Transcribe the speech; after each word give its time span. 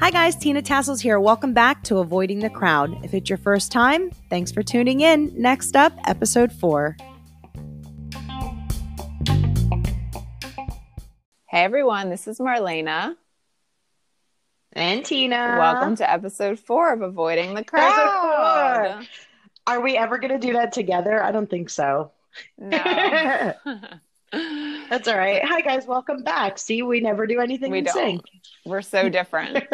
Hi, 0.00 0.10
guys. 0.10 0.34
Tina 0.34 0.62
Tassels 0.62 1.02
here. 1.02 1.20
Welcome 1.20 1.52
back 1.52 1.82
to 1.84 1.98
Avoiding 1.98 2.38
the 2.38 2.48
Crowd. 2.48 3.04
If 3.04 3.12
it's 3.12 3.28
your 3.28 3.36
first 3.36 3.70
time, 3.70 4.10
thanks 4.30 4.50
for 4.50 4.62
tuning 4.62 5.02
in. 5.02 5.30
Next 5.36 5.76
up, 5.76 5.92
episode 6.06 6.52
four. 6.52 6.96
Hey 11.48 11.64
everyone, 11.64 12.08
this 12.08 12.26
is 12.26 12.38
Marlena. 12.38 13.16
And 14.72 15.04
Tina. 15.04 15.56
Welcome 15.58 15.96
to 15.96 16.10
episode 16.10 16.58
four 16.58 16.94
of 16.94 17.02
Avoiding 17.02 17.52
the 17.54 17.64
Crowd. 17.64 19.06
Are 19.66 19.80
we 19.80 19.98
ever 19.98 20.16
going 20.18 20.32
to 20.32 20.38
do 20.38 20.54
that 20.54 20.72
together? 20.72 21.22
I 21.22 21.30
don't 21.30 21.50
think 21.50 21.68
so. 21.68 22.12
No. 22.56 23.52
That's 24.90 25.06
all 25.08 25.16
right. 25.16 25.40
Hi, 25.44 25.60
guys. 25.60 25.86
Welcome 25.86 26.22
back. 26.24 26.58
See, 26.58 26.82
we 26.82 27.00
never 27.00 27.26
do 27.26 27.40
anything 27.40 27.70
We 27.70 27.78
in 27.78 27.84
don't. 27.84 27.94
sync. 27.94 28.22
We're 28.66 28.82
so 28.82 29.08
different. 29.08 29.64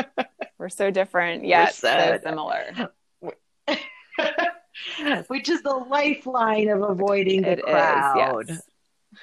We're 0.59 0.69
so 0.69 0.91
different, 0.91 1.45
yet 1.45 1.74
so, 1.74 1.88
so 1.88 2.19
similar. 2.23 2.91
Which 5.29 5.48
is 5.48 5.62
the 5.62 5.73
lifeline 5.88 6.69
of 6.69 6.83
avoiding 6.83 7.43
the 7.43 7.52
It 7.52 7.59
is, 7.60 7.65
crowd. 7.65 8.45
yes. 8.48 8.62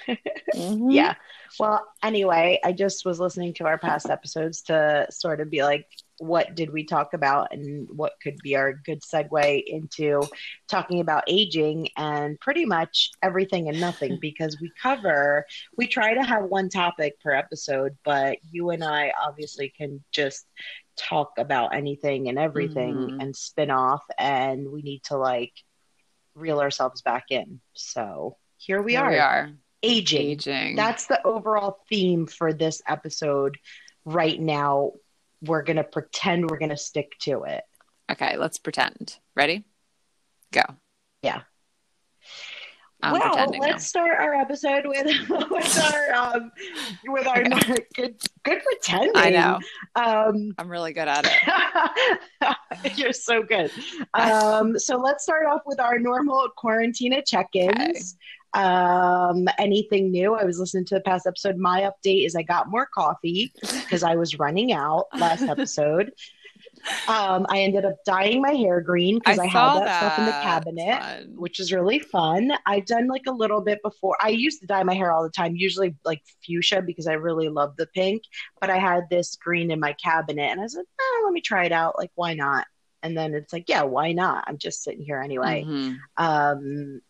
Mhm. 0.08 0.88
Yeah. 0.94 1.16
Well, 1.60 1.86
anyway, 2.02 2.60
I 2.64 2.72
just 2.72 3.06
was 3.06 3.20
listening 3.20 3.54
to 3.56 3.66
our 3.66 3.78
past 3.78 4.10
episodes 4.10 4.62
to 4.64 5.06
sort 5.12 5.40
of 5.40 5.50
be 5.52 5.64
like, 5.64 5.86
what 6.20 6.56
did 6.56 6.72
we 6.72 6.84
talk 6.84 7.14
about 7.14 7.54
and 7.54 7.88
what 7.92 8.14
could 8.22 8.38
be 8.42 8.56
our 8.56 8.74
good 8.74 9.02
segue 9.02 9.64
into 9.68 10.22
talking 10.68 11.00
about 11.00 11.24
aging 11.28 11.90
and 11.98 12.40
pretty 12.40 12.66
much 12.66 13.12
everything 13.22 13.70
and 13.70 13.80
nothing 13.80 14.18
because 14.22 14.58
we 14.62 14.72
cover, 14.82 15.46
we 15.78 15.86
try 15.88 16.14
to 16.14 16.23
have 16.23 16.46
one 16.46 16.70
topic 16.70 17.20
per 17.20 17.32
episode, 17.32 17.96
but 18.04 18.38
you 18.52 18.70
and 18.72 18.84
I 18.84 19.12
obviously 19.22 19.70
can 19.76 20.04
just 20.12 20.45
talk 20.95 21.34
about 21.38 21.76
anything 21.76 22.30
and 22.30 22.38
everything 22.39 22.95
Mhm. 22.95 23.22
and 23.22 23.36
spin 23.36 23.70
off, 23.72 24.04
and 24.17 24.72
we 24.72 24.82
need 24.82 25.04
to 25.06 25.17
like 25.17 25.54
reel 26.36 26.60
ourselves 26.62 27.02
back 27.02 27.26
in. 27.30 27.60
So 27.73 28.38
here 28.58 28.82
we 28.82 28.94
Here 28.94 29.02
are 29.02 29.10
we 29.12 29.17
are. 29.20 29.52
Aging. 29.84 30.31
Aging. 30.31 30.76
That's 30.76 31.06
the 31.08 31.22
overall 31.26 31.80
theme 31.89 32.26
for 32.26 32.53
this 32.53 32.81
episode 32.88 33.58
right 34.06 34.39
now. 34.39 34.94
We're 35.42 35.64
going 35.64 35.78
to 35.78 35.84
pretend 35.84 36.50
we're 36.50 36.58
going 36.59 36.70
to 36.70 36.78
stick 36.78 37.12
to 37.22 37.44
it. 37.44 37.64
okay, 38.11 38.38
let's 38.38 38.58
pretend. 38.58 39.17
Ready? 39.36 39.66
Go. 40.52 40.64
Yeah. 41.22 41.42
I'm 43.02 43.14
well, 43.20 43.36
let's 43.59 43.61
now. 43.61 43.78
start 43.80 44.17
our 44.17 44.34
episode 44.34 44.86
with 44.86 45.06
with 45.30 45.80
our 45.94 46.14
um 46.16 46.52
with 47.06 47.28
our 47.28 47.42
Okay. 47.42 47.76
good 47.95 48.16
good 48.44 48.61
pretending. 48.64 49.11
I 49.16 49.30
know. 49.30 49.59
Um 49.95 50.54
I'm 50.58 50.70
really 50.70 50.94
good 50.94 51.09
at 51.09 51.26
it. 51.26 52.98
You're 52.98 53.11
so 53.11 53.44
good. 53.44 53.72
Um, 54.14 54.80
so 54.80 54.98
let's 54.98 55.23
start 55.23 55.45
off 55.48 55.64
with 55.66 55.81
our 55.81 56.00
normal 56.00 56.48
quarantina 56.58 57.23
check-ins. 57.26 58.16
Um, 58.54 59.48
anything 59.58 60.12
new? 60.12 60.36
I 60.36 60.44
was 60.44 60.59
listening 60.59 60.86
to 60.86 60.96
the 60.96 61.02
past 61.02 61.26
episode. 61.26 61.58
My 61.58 61.82
update 61.82 62.26
is 62.26 62.36
I 62.36 62.44
got 62.44 62.70
more 62.70 62.88
coffee 62.94 63.52
because 63.62 64.04
I 64.04 64.16
was 64.16 64.38
running 64.40 64.73
out 64.73 65.08
last 65.18 65.44
episode. 65.44 66.14
Um, 67.08 67.45
I 67.50 67.60
ended 67.60 67.86
up 67.86 68.04
dyeing 68.06 68.42
my 68.42 68.52
hair 68.52 68.82
green 68.82 69.20
because 69.20 69.40
I, 69.40 69.50
saw 69.50 69.80
had 69.80 69.88
that, 69.88 69.98
stuff 70.00 70.20
in 70.20 70.26
the 70.26 70.32
cabinet 70.32 71.02
Fun. 71.02 71.34
which 71.38 71.60
is 71.60 71.72
really 71.72 72.00
fun. 72.00 72.52
I've 72.66 72.86
done 72.86 73.08
like 73.08 73.23
a 73.28 73.32
little 73.32 73.62
bit 73.62 73.82
before. 73.84 74.18
I 74.22 74.30
used 74.30 74.60
to 74.62 74.67
dye 74.67 74.84
my 74.84 74.94
hair 74.94 75.12
all 75.12 75.23
the 75.23 75.30
time, 75.30 75.56
usually 75.56 75.95
like 76.04 76.22
fuchsia 76.45 76.82
because 76.82 77.08
I 77.08 77.14
really 77.14 77.48
love 77.48 77.76
the 77.78 77.88
pink. 77.88 78.23
But 78.60 78.70
I 78.70 78.78
had 78.80 79.10
this 79.10 79.38
green 79.38 79.72
in 79.72 79.80
my 79.80 79.94
cabinet 79.94 80.52
and 80.52 80.60
I 80.60 80.67
said, 80.67 80.84
oh, 81.00 81.22
let 81.26 81.34
me 81.34 81.42
try 81.42 81.66
it 81.66 81.72
out. 81.72 81.98
Like, 81.98 82.12
why 82.16 82.34
not? 82.34 82.67
And 83.02 83.17
then 83.17 83.33
it's 83.33 83.54
like, 83.54 83.70
yeah, 83.70 83.83
why 83.83 84.11
not? 84.11 84.44
I'm 84.48 84.58
just 84.58 84.83
sitting 84.83 85.06
here 85.06 85.22
anyway. 85.22 85.64
Mhm. 85.66 85.98
Um, 86.17 87.02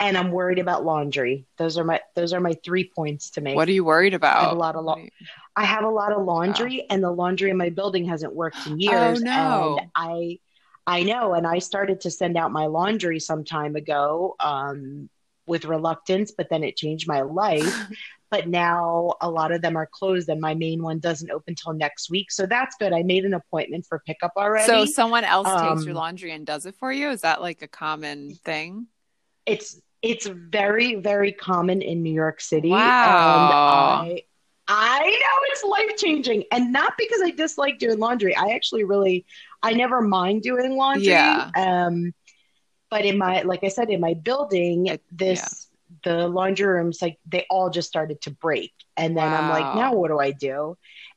and 0.00 0.16
I'm 0.16 0.30
worried 0.30 0.58
about 0.58 0.84
laundry. 0.84 1.46
Those 1.56 1.78
are 1.78 1.84
my 1.84 2.00
those 2.14 2.32
are 2.32 2.40
my 2.40 2.54
three 2.64 2.90
points 2.94 3.30
to 3.30 3.40
make. 3.40 3.56
What 3.56 3.68
are 3.68 3.72
you 3.72 3.84
worried 3.84 4.14
about? 4.14 4.38
I 4.38 4.42
have 4.44 4.52
a 4.52 4.58
lot 4.58 4.76
of 4.76 4.84
What 4.84 4.96
lo- 4.98 5.02
do 5.02 5.02
you- 5.02 5.10
I 5.56 5.64
have 5.64 5.84
a 5.84 5.88
lot 5.90 6.12
of 6.12 6.24
laundry, 6.24 6.84
and 6.90 7.02
the 7.02 7.10
laundry 7.12 7.50
in 7.50 7.56
my 7.56 7.70
building 7.70 8.04
hasn't 8.06 8.34
worked 8.34 8.66
in 8.66 8.80
years. 8.80 9.20
Oh, 9.20 9.24
no. 9.24 9.76
And 9.78 9.88
I, 9.94 10.38
I 10.86 11.02
know, 11.04 11.34
and 11.34 11.46
I 11.46 11.60
started 11.60 12.00
to 12.02 12.10
send 12.10 12.36
out 12.36 12.50
my 12.50 12.66
laundry 12.66 13.20
some 13.20 13.44
time 13.44 13.76
ago 13.76 14.34
um, 14.40 15.08
with 15.46 15.64
reluctance, 15.64 16.32
but 16.36 16.48
then 16.50 16.64
it 16.64 16.76
changed 16.76 17.06
my 17.06 17.20
life. 17.22 17.72
but 18.32 18.48
now 18.48 19.14
a 19.20 19.30
lot 19.30 19.52
of 19.52 19.62
them 19.62 19.76
are 19.76 19.88
closed, 19.92 20.28
and 20.28 20.40
my 20.40 20.54
main 20.54 20.82
one 20.82 20.98
doesn't 20.98 21.30
open 21.30 21.54
till 21.54 21.72
next 21.72 22.10
week. 22.10 22.32
So 22.32 22.46
that's 22.46 22.74
good. 22.80 22.92
I 22.92 23.04
made 23.04 23.24
an 23.24 23.34
appointment 23.34 23.86
for 23.88 24.02
pickup 24.04 24.32
already. 24.36 24.66
So 24.66 24.84
someone 24.86 25.22
else 25.22 25.46
takes 25.46 25.84
your 25.86 25.94
Um, 25.94 25.98
laundry 25.98 26.32
and 26.32 26.44
does 26.44 26.66
it 26.66 26.74
for 26.74 26.92
you? 26.92 27.10
Is 27.10 27.20
that 27.20 27.40
like 27.40 27.62
a 27.62 27.68
common 27.68 28.34
thing? 28.44 28.88
It's 29.46 29.80
it's 30.02 30.26
very 30.26 30.96
very 30.96 31.32
common 31.32 31.82
in 31.82 32.02
New 32.02 32.12
York 32.12 32.40
City. 32.40 32.70
Wow. 32.70 34.02
And 34.02 34.12
I 34.12 34.22
I 34.66 35.00
know 35.00 35.38
it's 35.50 35.64
life 35.64 35.96
changing, 35.96 36.44
and 36.50 36.72
not 36.72 36.94
because 36.96 37.20
I 37.22 37.30
dislike 37.30 37.78
doing 37.78 37.98
laundry. 37.98 38.34
I 38.34 38.48
actually 38.54 38.84
really 38.84 39.26
I 39.62 39.74
never 39.74 40.00
mind 40.00 40.42
doing 40.42 40.76
laundry. 40.76 41.08
Yeah. 41.08 41.50
Um, 41.56 42.14
but 42.90 43.04
in 43.04 43.18
my 43.18 43.42
like 43.42 43.64
I 43.64 43.68
said 43.68 43.90
in 43.90 44.00
my 44.00 44.14
building, 44.14 44.86
It- 44.86 45.02
this 45.10 45.68
the 46.02 46.28
laundry 46.28 46.66
rooms 46.66 47.00
like 47.00 47.18
they 47.26 47.46
all 47.48 47.70
just 47.70 47.88
started 47.88 48.20
to 48.22 48.30
break, 48.30 48.72
and 48.96 49.16
then 49.16 49.32
I'm 49.32 49.48
like, 49.50 49.74
now 49.76 49.94
what 49.94 50.08
do 50.08 50.18
I 50.18 50.32
do? 50.32 50.76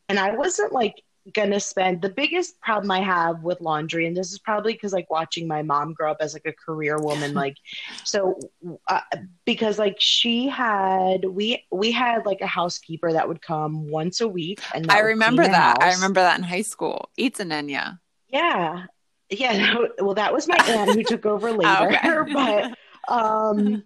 And 0.09 0.17
I 0.19 0.35
wasn't 0.35 0.71
like 0.71 0.95
gonna 1.33 1.59
spend 1.59 2.01
the 2.01 2.09
biggest 2.09 2.59
problem 2.61 2.91
I 2.91 3.01
have 3.01 3.43
with 3.43 3.61
laundry, 3.61 4.07
and 4.07 4.15
this 4.15 4.31
is 4.31 4.39
probably 4.39 4.73
because 4.73 4.93
like 4.93 5.09
watching 5.09 5.47
my 5.47 5.61
mom 5.61 5.93
grow 5.93 6.11
up 6.11 6.17
as 6.19 6.33
like 6.33 6.45
a 6.45 6.53
career 6.53 6.97
woman, 6.99 7.33
like 7.35 7.57
so 8.03 8.39
uh, 8.88 9.01
because 9.45 9.79
like 9.79 9.97
she 9.99 10.47
had 10.47 11.25
we 11.25 11.65
we 11.71 11.91
had 11.91 12.25
like 12.25 12.41
a 12.41 12.47
housekeeper 12.47 13.11
that 13.13 13.27
would 13.27 13.41
come 13.41 13.89
once 13.89 14.21
a 14.21 14.27
week, 14.27 14.61
and 14.73 14.91
I 14.91 14.99
remember 14.99 15.43
that. 15.43 15.81
I 15.81 15.93
remember 15.93 16.21
that 16.21 16.38
in 16.38 16.43
high 16.43 16.61
school. 16.61 17.09
It's 17.17 17.39
an 17.39 17.49
Enya. 17.49 17.99
Yeah, 18.29 18.85
yeah. 19.29 19.75
Well, 19.99 20.15
that 20.15 20.33
was 20.33 20.47
my 20.47 20.57
aunt 20.57 20.91
who 20.91 21.03
took 21.03 21.25
over 21.25 21.51
later, 21.53 21.91
Oh, 22.03 22.19
okay. 22.19 22.33
but 23.07 23.13
um, 23.13 23.83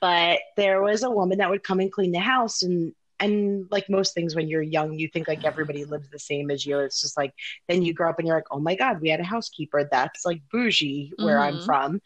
but 0.00 0.40
there 0.56 0.82
was 0.82 1.02
a 1.02 1.10
woman 1.10 1.38
that 1.38 1.50
would 1.50 1.62
come 1.62 1.80
and 1.80 1.92
clean 1.92 2.12
the 2.12 2.20
house 2.20 2.62
and. 2.62 2.94
And 3.18 3.66
like 3.70 3.88
most 3.88 4.12
things, 4.14 4.34
when 4.36 4.48
you're 4.48 4.62
young, 4.62 4.98
you 4.98 5.08
think 5.08 5.26
like 5.26 5.44
everybody 5.44 5.84
lives 5.84 6.08
the 6.10 6.18
same 6.18 6.50
as 6.50 6.66
you. 6.66 6.78
It's 6.80 7.00
just 7.00 7.16
like 7.16 7.32
then 7.68 7.82
you 7.82 7.94
grow 7.94 8.10
up 8.10 8.18
and 8.18 8.26
you're 8.28 8.36
like, 8.36 8.50
oh 8.50 8.60
my 8.60 8.74
god, 8.74 9.00
we 9.00 9.08
had 9.08 9.20
a 9.20 9.24
housekeeper. 9.24 9.88
That's 9.90 10.24
like 10.26 10.42
bougie 10.52 11.12
where 11.16 11.38
I'm 11.40 11.58
Mhm. 11.58 11.64
from. 11.64 12.00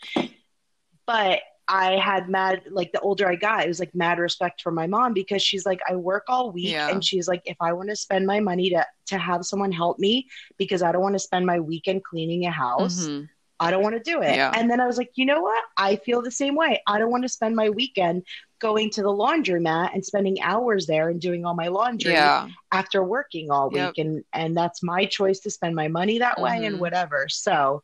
But 1.07 1.41
I 1.67 1.97
had 1.99 2.29
mad 2.29 2.63
like 2.71 2.93
the 2.93 3.01
older 3.01 3.29
I 3.29 3.37
got, 3.37 3.65
it 3.65 3.69
was 3.69 3.79
like 3.81 3.95
mad 3.95 4.19
respect 4.19 4.61
for 4.61 4.73
my 4.73 4.87
mom 4.87 5.13
because 5.13 5.43
she's 5.43 5.65
like, 5.65 5.81
I 5.89 5.95
work 5.97 6.25
all 6.29 6.51
week, 6.51 6.73
Yeah. 6.73 6.89
and 6.89 7.05
she's 7.05 7.29
like, 7.29 7.43
if 7.45 7.57
I 7.61 7.73
want 7.73 7.91
to 7.91 7.97
spend 7.97 8.27
my 8.27 8.41
money 8.41 8.71
to 8.71 8.85
to 9.07 9.19
have 9.19 9.45
someone 9.45 9.73
help 9.73 9.99
me 9.99 10.29
because 10.57 10.83
I 10.83 10.93
don't 10.93 11.03
want 11.03 11.15
to 11.15 11.21
spend 11.21 11.47
my 11.47 11.59
weekend 11.61 12.05
cleaning 12.05 12.47
a 12.47 12.51
house. 12.51 13.09
Mhm. 13.09 13.29
I 13.63 13.71
don't 13.71 13.83
want 13.83 13.95
to 13.95 14.01
do 14.03 14.23
it. 14.23 14.35
Yeah. 14.37 14.53
And 14.55 14.71
then 14.71 14.81
I 14.81 14.87
was 14.87 14.97
like, 14.97 15.11
you 15.17 15.27
know 15.27 15.43
what? 15.43 15.63
I 15.77 15.97
feel 15.97 16.23
the 16.23 16.31
same 16.31 16.55
way. 16.55 16.81
I 16.87 16.99
don't 16.99 17.11
want 17.11 17.25
to 17.25 17.29
spend 17.29 17.55
my 17.55 17.69
weekend 17.71 18.25
going 18.61 18.91
to 18.91 19.03
the 19.03 19.09
laundromat 19.09 19.91
and 19.95 20.05
spending 20.05 20.41
hours 20.43 20.87
there 20.87 21.09
and 21.09 21.21
doing 21.21 21.45
all 21.45 21.55
my 21.55 21.69
laundry 21.69 22.13
Yeah. 22.13 22.49
after 22.71 23.03
working 23.03 23.51
all 23.51 23.71
Yep. 23.73 23.89
week. 23.97 23.99
And 23.99 24.25
and 24.33 24.57
that's 24.57 24.83
my 24.83 25.05
choice 25.07 25.41
to 25.41 25.51
spend 25.51 25.75
my 25.75 25.89
money 25.89 26.19
that 26.19 26.41
way 26.41 26.61
Mhm. 26.61 26.67
and 26.67 26.81
whatever. 26.81 27.29
So 27.29 27.83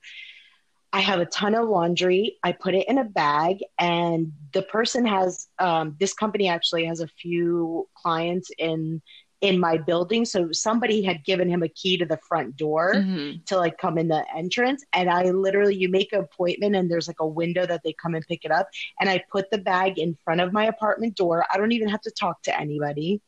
I 0.93 1.01
have 1.01 1.21
a 1.21 1.27
ton 1.27 1.55
of 1.55 1.69
laundry. 1.69 2.39
I 2.43 2.53
put 2.53 2.75
it 2.75 2.89
in 2.89 2.99
a 2.99 3.05
bag, 3.05 3.59
and 3.79 4.33
the 4.53 4.63
person 4.63 5.05
has 5.07 5.49
um, 5.59 5.97
this 5.99 6.15
company 6.15 6.49
actually 6.49 6.87
has 6.87 7.01
a 7.01 7.09
few 7.09 7.89
clients 7.95 8.51
in 8.57 9.03
in 9.43 9.61
my 9.61 9.77
building. 9.77 10.25
So 10.25 10.51
somebody 10.53 11.03
had 11.03 11.25
given 11.25 11.49
him 11.49 11.63
a 11.63 11.69
key 11.69 11.99
to 11.99 12.07
the 12.07 12.17
front 12.29 12.57
door 12.57 12.95
Mhm. 12.95 13.45
to 13.47 13.59
like 13.59 13.77
come 13.79 13.99
in 13.99 14.09
the 14.09 14.25
entrance. 14.35 14.85
And 14.93 15.11
i 15.11 15.25
literally 15.31 15.75
you 15.77 15.89
make 15.91 16.13
an 16.13 16.21
appointment 16.21 16.75
and 16.75 16.91
there's 16.91 17.07
like 17.07 17.21
a 17.21 17.27
window 17.27 17.67
that 17.67 17.83
they 17.85 17.93
come 17.93 18.15
and 18.15 18.27
pick 18.27 18.45
it 18.45 18.51
up. 18.51 18.69
And 19.01 19.11
i 19.11 19.23
put 19.31 19.51
the 19.51 19.59
bag 19.59 19.99
in 19.99 20.17
front 20.25 20.41
of 20.41 20.53
my 20.53 20.65
apartment 20.67 21.17
door. 21.17 21.45
I 21.53 21.59
don't 21.59 21.73
even 21.73 21.89
have 21.89 22.01
to 22.03 22.11
talk 22.11 22.43
to 22.45 22.59
anybody. 22.59 23.21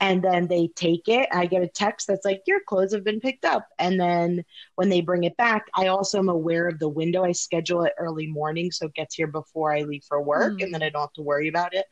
And 0.00 0.24
then 0.24 0.48
they 0.48 0.68
take 0.74 1.06
it. 1.06 1.28
I 1.30 1.46
get 1.46 1.62
a 1.62 1.68
text 1.68 2.08
that's 2.08 2.24
like 2.24 2.42
your 2.48 2.58
clothes 2.66 2.92
have 2.94 3.04
been 3.04 3.20
picked 3.20 3.44
up. 3.44 3.68
And 3.78 4.00
then 4.00 4.44
when 4.74 4.88
they 4.88 5.00
bring 5.02 5.22
it 5.24 5.36
back 5.36 5.66
i 5.76 5.86
also 5.88 6.18
am 6.18 6.28
aware 6.28 6.66
of 6.66 6.78
the 6.80 6.88
window. 6.88 7.22
I 7.22 7.30
schedule 7.32 7.84
it 7.84 7.92
early 7.98 8.26
morning 8.26 8.72
so 8.72 8.86
it 8.86 8.94
gets 8.94 9.14
here 9.14 9.28
before 9.28 9.72
i 9.72 9.82
leave 9.82 10.02
for 10.04 10.20
work 10.20 10.54
Mm. 10.54 10.64
and 10.64 10.74
then 10.74 10.82
i 10.82 10.88
don't 10.88 11.02
have 11.02 11.12
to 11.12 11.22
worry 11.22 11.48
about 11.48 11.74
it 11.74 11.84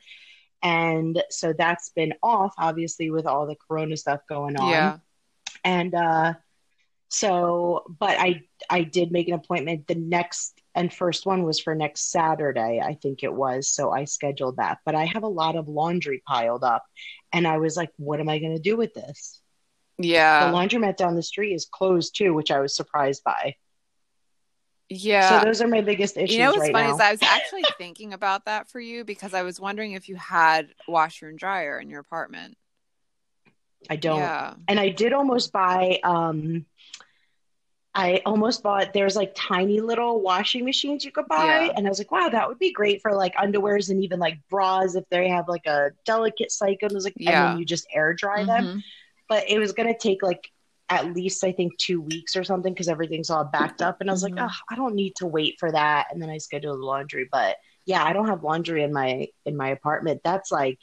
and 0.62 1.22
so 1.30 1.52
that's 1.52 1.90
been 1.90 2.14
off 2.22 2.54
obviously 2.58 3.10
with 3.10 3.26
all 3.26 3.46
the 3.46 3.56
corona 3.68 3.96
stuff 3.96 4.20
going 4.28 4.56
on 4.56 4.70
Yeah. 4.70 4.96
and 5.64 5.94
uh 5.94 6.34
so 7.08 7.84
but 7.98 8.18
i 8.18 8.42
i 8.70 8.82
did 8.82 9.12
make 9.12 9.28
an 9.28 9.34
appointment 9.34 9.86
the 9.86 9.94
next 9.94 10.62
and 10.74 10.92
first 10.92 11.26
one 11.26 11.42
was 11.42 11.60
for 11.60 11.74
next 11.74 12.10
Saturday, 12.10 12.80
I 12.82 12.94
think 12.94 13.22
it 13.22 13.32
was. 13.32 13.68
So 13.68 13.90
I 13.90 14.04
scheduled 14.04 14.56
that. 14.56 14.78
But 14.86 14.94
I 14.94 15.04
have 15.04 15.22
a 15.22 15.28
lot 15.28 15.56
of 15.56 15.68
laundry 15.68 16.22
piled 16.26 16.64
up, 16.64 16.84
and 17.32 17.46
I 17.46 17.58
was 17.58 17.76
like, 17.76 17.90
what 17.98 18.20
am 18.20 18.28
I 18.28 18.38
going 18.38 18.56
to 18.56 18.62
do 18.62 18.76
with 18.76 18.94
this? 18.94 19.40
Yeah. 19.98 20.46
The 20.46 20.56
laundromat 20.56 20.96
down 20.96 21.14
the 21.14 21.22
street 21.22 21.52
is 21.52 21.68
closed 21.70 22.16
too, 22.16 22.32
which 22.32 22.50
I 22.50 22.60
was 22.60 22.74
surprised 22.74 23.22
by. 23.24 23.56
Yeah. 24.96 25.40
So 25.40 25.44
those 25.44 25.60
are 25.62 25.68
my 25.68 25.80
biggest 25.80 26.16
issues 26.16 26.36
you 26.36 26.42
know 26.42 26.50
what's 26.50 26.60
right 26.60 26.72
funny 26.72 26.88
now. 26.88 26.94
is 26.94 27.00
I 27.00 27.10
was 27.12 27.22
actually 27.22 27.64
thinking 27.78 28.12
about 28.12 28.44
that 28.44 28.68
for 28.68 28.80
you 28.80 29.04
because 29.04 29.34
I 29.34 29.42
was 29.42 29.60
wondering 29.60 29.92
if 29.92 30.08
you 30.08 30.16
had 30.16 30.68
washer 30.86 31.28
and 31.28 31.38
dryer 31.38 31.78
in 31.78 31.88
your 31.88 32.00
apartment. 32.00 32.56
I 33.90 33.96
don't. 33.96 34.18
Yeah. 34.18 34.54
And 34.68 34.78
I 34.78 34.90
did 34.90 35.12
almost 35.12 35.52
buy 35.52 35.98
um 36.04 36.66
I 37.94 38.22
almost 38.24 38.62
bought 38.62 38.94
there's 38.94 39.16
like 39.16 39.32
tiny 39.34 39.80
little 39.80 40.20
washing 40.22 40.64
machines 40.64 41.04
you 41.04 41.12
could 41.12 41.26
buy 41.28 41.64
Yeah. 41.66 41.72
and 41.76 41.86
I 41.86 41.90
was 41.90 41.98
like, 41.98 42.10
wow, 42.10 42.28
that 42.30 42.48
would 42.48 42.58
be 42.58 42.72
great 42.72 43.02
for 43.02 43.12
like 43.14 43.34
underwears 43.34 43.90
and 43.90 44.02
even 44.02 44.18
like 44.18 44.38
bras 44.48 44.94
if 44.94 45.04
they 45.10 45.28
have 45.28 45.46
like 45.48 45.66
a 45.66 45.90
delicate 46.06 46.50
cycle. 46.52 46.88
And, 46.88 47.02
like, 47.02 47.14
and 47.16 47.26
Yeah. 47.26 47.48
then 47.48 47.58
you 47.58 47.64
just 47.64 47.86
air 47.92 48.14
dry 48.14 48.44
them. 48.44 48.64
Mhm. 48.66 48.82
But 49.28 49.50
it 49.50 49.58
was 49.58 49.72
gonna 49.72 49.96
take 49.98 50.22
like 50.22 50.50
at 50.92 51.14
least 51.14 51.42
I 51.42 51.52
think 51.52 51.76
two 51.78 52.00
weeks 52.02 52.36
or 52.36 52.44
something 52.44 52.72
because 52.72 52.88
everything's 52.88 53.30
all 53.30 53.44
backed 53.44 53.80
up. 53.80 54.00
And 54.00 54.10
I 54.10 54.12
was 54.12 54.22
Mhm. 54.22 54.36
like, 54.36 54.50
oh, 54.50 54.54
I 54.68 54.76
don't 54.76 54.94
need 54.94 55.16
to 55.16 55.26
wait 55.26 55.56
for 55.58 55.72
that. 55.72 56.08
And 56.12 56.20
then 56.20 56.28
I 56.28 56.36
scheduled 56.36 56.78
the 56.80 56.84
laundry. 56.84 57.26
But 57.32 57.56
yeah, 57.86 58.04
I 58.04 58.12
don't 58.12 58.28
have 58.28 58.44
laundry 58.44 58.82
in 58.82 58.92
my 58.92 59.28
in 59.46 59.56
my 59.56 59.68
apartment. 59.70 60.20
That's 60.22 60.52
like 60.52 60.78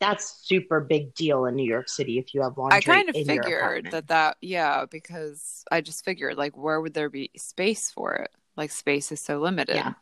that's 0.00 0.46
super 0.46 0.80
big 0.80 1.14
deal 1.14 1.46
in 1.46 1.56
New 1.56 1.68
York 1.68 1.88
City 1.88 2.18
if 2.18 2.34
you 2.34 2.42
have 2.42 2.58
laundry. 2.58 2.78
I 2.78 2.80
kind 2.82 3.08
of 3.08 3.16
figured 3.16 3.90
that 3.90 4.08
that 4.08 4.36
yeah 4.42 4.84
because 4.84 5.64
I 5.72 5.80
just 5.80 6.04
figured 6.04 6.36
like 6.36 6.56
where 6.56 6.80
would 6.80 6.94
there 6.94 7.10
be 7.10 7.30
space 7.36 7.90
for 7.90 8.14
it? 8.14 8.30
Like 8.56 8.70
space 8.70 9.10
is 9.10 9.20
so 9.20 9.38
limited. 9.38 9.76
Yeah. 9.76 9.94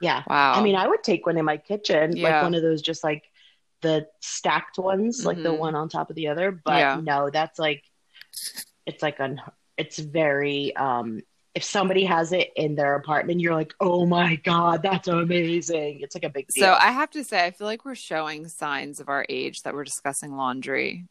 Yeah. 0.00 0.22
Wow. 0.26 0.52
I 0.54 0.62
mean, 0.62 0.74
I 0.74 0.86
would 0.86 1.02
take 1.02 1.26
one 1.26 1.38
in 1.38 1.44
my 1.44 1.56
kitchen, 1.56 2.16
Yeah. 2.16 2.22
like 2.34 2.42
one 2.42 2.54
of 2.54 2.62
those 2.62 2.82
just 2.82 3.04
like 3.04 3.24
the 3.82 4.06
stacked 4.20 4.78
ones, 4.78 5.24
like 5.24 5.42
the 5.42 5.50
Mhm. 5.50 5.58
one 5.58 5.74
on 5.74 5.88
top 5.88 6.10
of 6.10 6.16
the 6.16 6.28
other. 6.28 6.50
But 6.50 6.78
Yeah. 6.78 7.00
no, 7.02 7.30
that's 7.30 7.58
like, 7.58 7.84
it's 8.86 9.02
like, 9.02 9.20
un- 9.20 9.40
it's 9.76 9.98
very, 9.98 10.74
um, 10.76 11.20
if 11.54 11.64
somebody 11.64 12.04
has 12.04 12.32
it 12.32 12.50
in 12.54 12.74
their 12.74 12.94
apartment, 12.96 13.40
you're 13.40 13.54
like, 13.54 13.72
oh 13.80 14.04
my 14.06 14.36
God, 14.36 14.82
that's 14.82 15.08
amazing. 15.08 16.00
It's 16.02 16.14
like 16.14 16.24
a 16.24 16.28
big 16.28 16.46
deal. 16.48 16.64
So 16.64 16.72
I 16.78 16.90
have 16.92 17.10
to 17.12 17.24
say, 17.24 17.44
I 17.44 17.50
feel 17.50 17.66
like 17.66 17.84
we're 17.84 17.94
showing 17.94 18.46
signs 18.48 19.00
of 19.00 19.08
our 19.08 19.24
age 19.28 19.62
that 19.62 19.72
we're 19.74 19.84
discussing 19.84 20.36
laundry. 20.36 21.06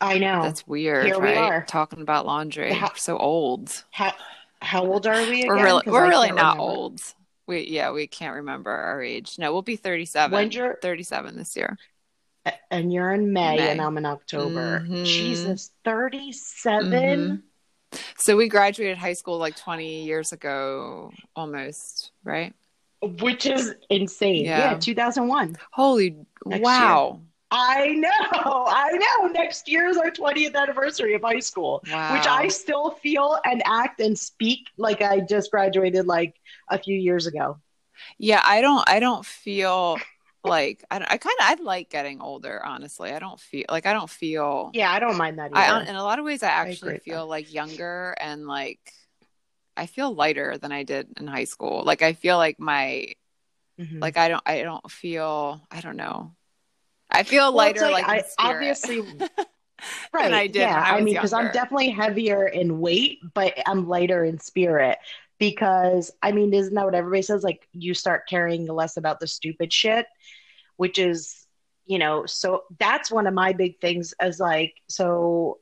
I 0.00 0.18
know. 0.18 0.42
That's 0.42 0.66
weird, 0.66 1.06
Here 1.06 1.18
we 1.18 1.28
right? 1.28 1.36
are. 1.36 1.64
Talking 1.64 2.00
about 2.00 2.26
laundry. 2.26 2.72
How- 2.72 2.88
We're 2.88 2.96
so 2.96 3.16
old. 3.18 3.84
how, 3.90 4.12
how 4.60 4.84
old 4.86 5.06
are 5.06 5.20
we 5.28 5.42
again? 5.42 5.48
We're 5.48 5.62
really, 5.64 5.82
we're 5.86 6.08
really 6.08 6.32
not 6.32 6.54
remember. 6.56 6.62
old. 6.62 7.00
We 7.46 7.68
yeah, 7.68 7.90
we 7.92 8.06
can't 8.06 8.36
remember 8.36 8.70
our 8.70 9.02
age. 9.02 9.36
No, 9.38 9.52
we'll 9.52 9.60
be 9.62 9.76
thirty-seven. 9.76 10.34
When's 10.34 10.54
your- 10.54 10.78
37 10.80 11.36
this 11.36 11.54
year. 11.56 11.76
And 12.70 12.92
you're 12.92 13.12
in 13.12 13.32
May, 13.32 13.56
May. 13.56 13.70
and 13.70 13.80
I'm 13.80 13.96
in 13.96 14.04
October. 14.04 14.80
Mhm. 14.80 15.04
Jesus, 15.04 15.70
37? 15.84 17.42
Mhm. 17.92 18.00
So 18.18 18.36
we 18.36 18.48
graduated 18.48 18.98
high 18.98 19.12
school 19.12 19.38
like 19.38 19.56
twenty 19.56 20.04
years 20.04 20.32
ago, 20.32 21.12
almost, 21.36 22.10
right? 22.24 22.52
Which 23.00 23.46
is 23.46 23.74
insane. 23.88 24.44
Yeah. 24.44 24.72
yeah 24.72 24.78
2001. 24.78 25.56
Holy 25.70 26.16
Next 26.44 26.62
wow, 26.64 27.20
I 27.50 27.88
know, 27.90 28.64
I 28.66 28.90
know. 28.92 29.28
Next 29.28 29.68
year 29.68 29.86
is 29.86 29.96
our 29.96 30.10
20th 30.10 30.56
anniversary 30.56 31.14
of 31.14 31.22
high 31.22 31.38
school, 31.38 31.82
wow. 31.90 32.14
which 32.14 32.26
I 32.26 32.48
still 32.48 32.90
feel 33.02 33.38
and 33.44 33.62
act 33.64 34.00
and 34.00 34.18
speak 34.18 34.66
like 34.76 35.02
I 35.02 35.20
just 35.20 35.50
graduated 35.52 36.06
like 36.06 36.34
a 36.68 36.78
few 36.78 36.98
years 36.98 37.26
ago. 37.26 37.58
Yeah, 38.18 38.42
I 38.44 38.60
don't. 38.60 38.82
I 38.88 38.98
don't 38.98 39.24
feel 39.24 39.98
like 40.44 40.84
I. 40.90 40.98
don't- 40.98 41.10
I 41.10 41.16
kind 41.16 41.36
of. 41.40 41.46
I 41.46 41.62
like 41.62 41.90
getting 41.90 42.20
older. 42.20 42.64
Honestly, 42.64 43.12
I 43.12 43.18
don't 43.18 43.40
feel 43.40 43.64
like 43.70 43.86
I 43.86 43.92
don't 43.92 44.10
feel. 44.10 44.70
Yeah, 44.74 44.92
I 44.92 44.98
don't 45.00 45.16
mind 45.16 45.38
that 45.38 45.50
either. 45.54 45.84
I 45.84 45.88
in 45.88 45.96
a 45.96 46.02
lot 46.02 46.18
of 46.18 46.24
ways 46.24 46.42
I 46.42 46.48
actually 46.48 46.94
with 46.94 47.02
feel 47.02 47.26
like 47.26 47.52
younger 47.52 48.14
and 48.20 48.46
like 48.46 48.80
I 49.76 49.86
feel 49.86 50.14
lighter 50.14 50.56
than 50.58 50.72
I 50.72 50.82
did 50.84 51.08
in 51.18 51.26
high 51.26 51.44
school. 51.44 51.82
Like 51.84 52.02
I 52.02 52.12
feel 52.12 52.36
like 52.36 52.58
my 52.58 53.14
Mhm. 53.80 54.00
like 54.00 54.16
I 54.16 54.28
don't 54.28 54.42
I 54.46 54.62
don't 54.62 54.90
feel 54.90 55.60
I 55.70 55.80
don't 55.80 55.96
know. 55.96 56.32
I 57.10 57.22
feel 57.22 57.44
Well, 57.44 57.66
lighter 57.66 57.88
like, 57.90 58.08
I, 58.08 58.24
obviously, 58.38 59.00
right? 60.12 60.32
I 60.32 60.46
did 60.48 60.60
yeah, 60.60 60.74
when 60.82 60.84
I 60.84 61.00
mean, 61.00 61.14
because 61.14 61.32
I'm 61.32 61.50
definitely 61.52 61.90
heavier 61.90 62.46
in 62.48 62.80
weight, 62.80 63.20
but 63.34 63.54
I'm 63.66 63.86
lighter 63.88 64.24
in 64.24 64.40
spirit. 64.40 64.98
Because 65.38 66.10
I 66.22 66.32
mean, 66.32 66.54
isn't 66.54 66.74
that 66.74 66.84
what 66.84 66.94
everybody 66.94 67.22
says? 67.22 67.42
Like, 67.42 67.68
you 67.72 67.94
start 67.94 68.28
caring 68.28 68.66
less 68.66 68.96
about 68.96 69.20
the 69.20 69.26
stupid 69.26 69.72
shit, 69.72 70.06
which 70.76 70.98
is, 70.98 71.46
you 71.86 71.98
know, 71.98 72.24
so 72.26 72.64
that's 72.78 73.10
one 73.10 73.26
of 73.26 73.34
my 73.34 73.52
big 73.52 73.80
things. 73.80 74.14
As 74.20 74.38
like, 74.40 74.74
so 74.88 75.58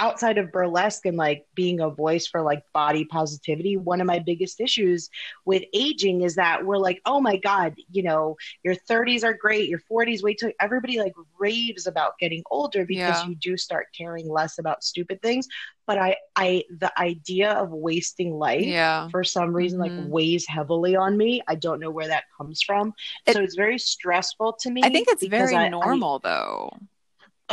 outside 0.00 0.38
of 0.38 0.50
burlesque 0.50 1.06
and 1.06 1.16
like 1.16 1.46
being 1.54 1.80
a 1.80 1.88
voice 1.88 2.26
for 2.26 2.42
like 2.42 2.62
body 2.72 3.04
positivity, 3.04 3.76
one 3.76 4.00
of 4.00 4.06
my 4.06 4.18
biggest 4.18 4.60
issues 4.60 5.08
with 5.44 5.62
aging 5.72 6.22
is 6.22 6.34
that 6.34 6.64
we're 6.64 6.78
like, 6.78 7.00
oh 7.06 7.20
my 7.20 7.36
god, 7.36 7.74
you 7.92 8.02
know, 8.02 8.36
your 8.64 8.74
30s 8.74 9.22
are 9.24 9.34
great, 9.34 9.68
your 9.68 9.80
40s 9.90 10.22
wait 10.22 10.38
till 10.38 10.50
everybody 10.60 10.98
like 10.98 11.14
raves 11.38 11.86
about 11.86 12.18
getting 12.18 12.42
older 12.50 12.84
because 12.84 13.22
Yeah. 13.22 13.28
you 13.28 13.34
do 13.36 13.56
start 13.56 13.86
caring 13.96 14.28
less 14.28 14.58
about 14.58 14.82
stupid 14.82 15.22
things. 15.22 15.46
But 15.86 15.98
I, 15.98 16.16
I, 16.34 16.64
the 16.78 16.90
idea 16.98 17.52
of 17.52 17.70
wasting 17.70 18.32
life 18.38 18.64
Yeah. 18.64 19.08
for 19.10 19.22
some 19.22 19.52
reason 19.54 19.78
Mhm. 19.78 19.82
like 19.82 19.92
weighs 20.10 20.46
heavily 20.46 20.96
on 20.96 21.16
me. 21.16 21.42
I 21.46 21.54
don't 21.54 21.78
know 21.78 21.90
where 21.90 22.08
that 22.08 22.24
comes 22.36 22.62
from. 22.62 22.94
It- 23.26 23.34
so 23.34 23.42
it's 23.42 23.54
very 23.54 23.78
stressful 23.78 24.54
to 24.60 24.70
me. 24.70 24.80
I 24.82 24.88
think 24.88 25.08
it's 25.08 25.26
very 25.26 25.54
I- 25.54 25.66
I- 25.66 25.68
normal 25.68 26.18
though. 26.18 26.70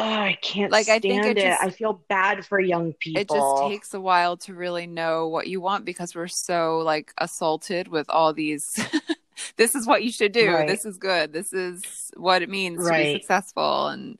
Oh, 0.02 0.06
I 0.06 0.38
can't 0.42 0.72
Like, 0.72 0.90
I 0.90 1.00
think 1.00 1.26
it 1.26 1.38
it. 1.38 1.42
just- 1.44 1.62
I 1.62 1.70
feel 1.70 2.02
bad 2.10 2.46
for 2.46 2.60
young 2.60 2.94
people. 2.94 3.22
It 3.22 3.30
just 3.30 3.70
takes 3.70 3.94
a 3.94 4.02
while 4.02 4.38
to 4.38 4.54
really 4.54 4.88
know 4.88 5.28
what 5.28 5.48
you 5.48 5.62
want 5.62 5.86
because 5.86 6.16
we're 6.16 6.28
so 6.28 6.80
like 6.80 7.14
assaulted 7.18 7.88
with 7.88 8.10
all 8.10 8.34
these 8.34 8.78
this 9.58 9.76
is 9.76 9.88
what 9.88 10.04
you 10.04 10.12
should 10.12 10.32
do. 10.32 10.52
Right. 10.52 10.68
This 10.68 10.86
is 10.86 10.98
good. 10.98 11.34
This 11.34 11.54
is 11.54 12.12
what 12.18 12.42
it 12.42 12.50
means 12.50 12.86
to 12.86 12.94
be 12.94 13.14
successful 13.14 13.88
and 13.88 14.18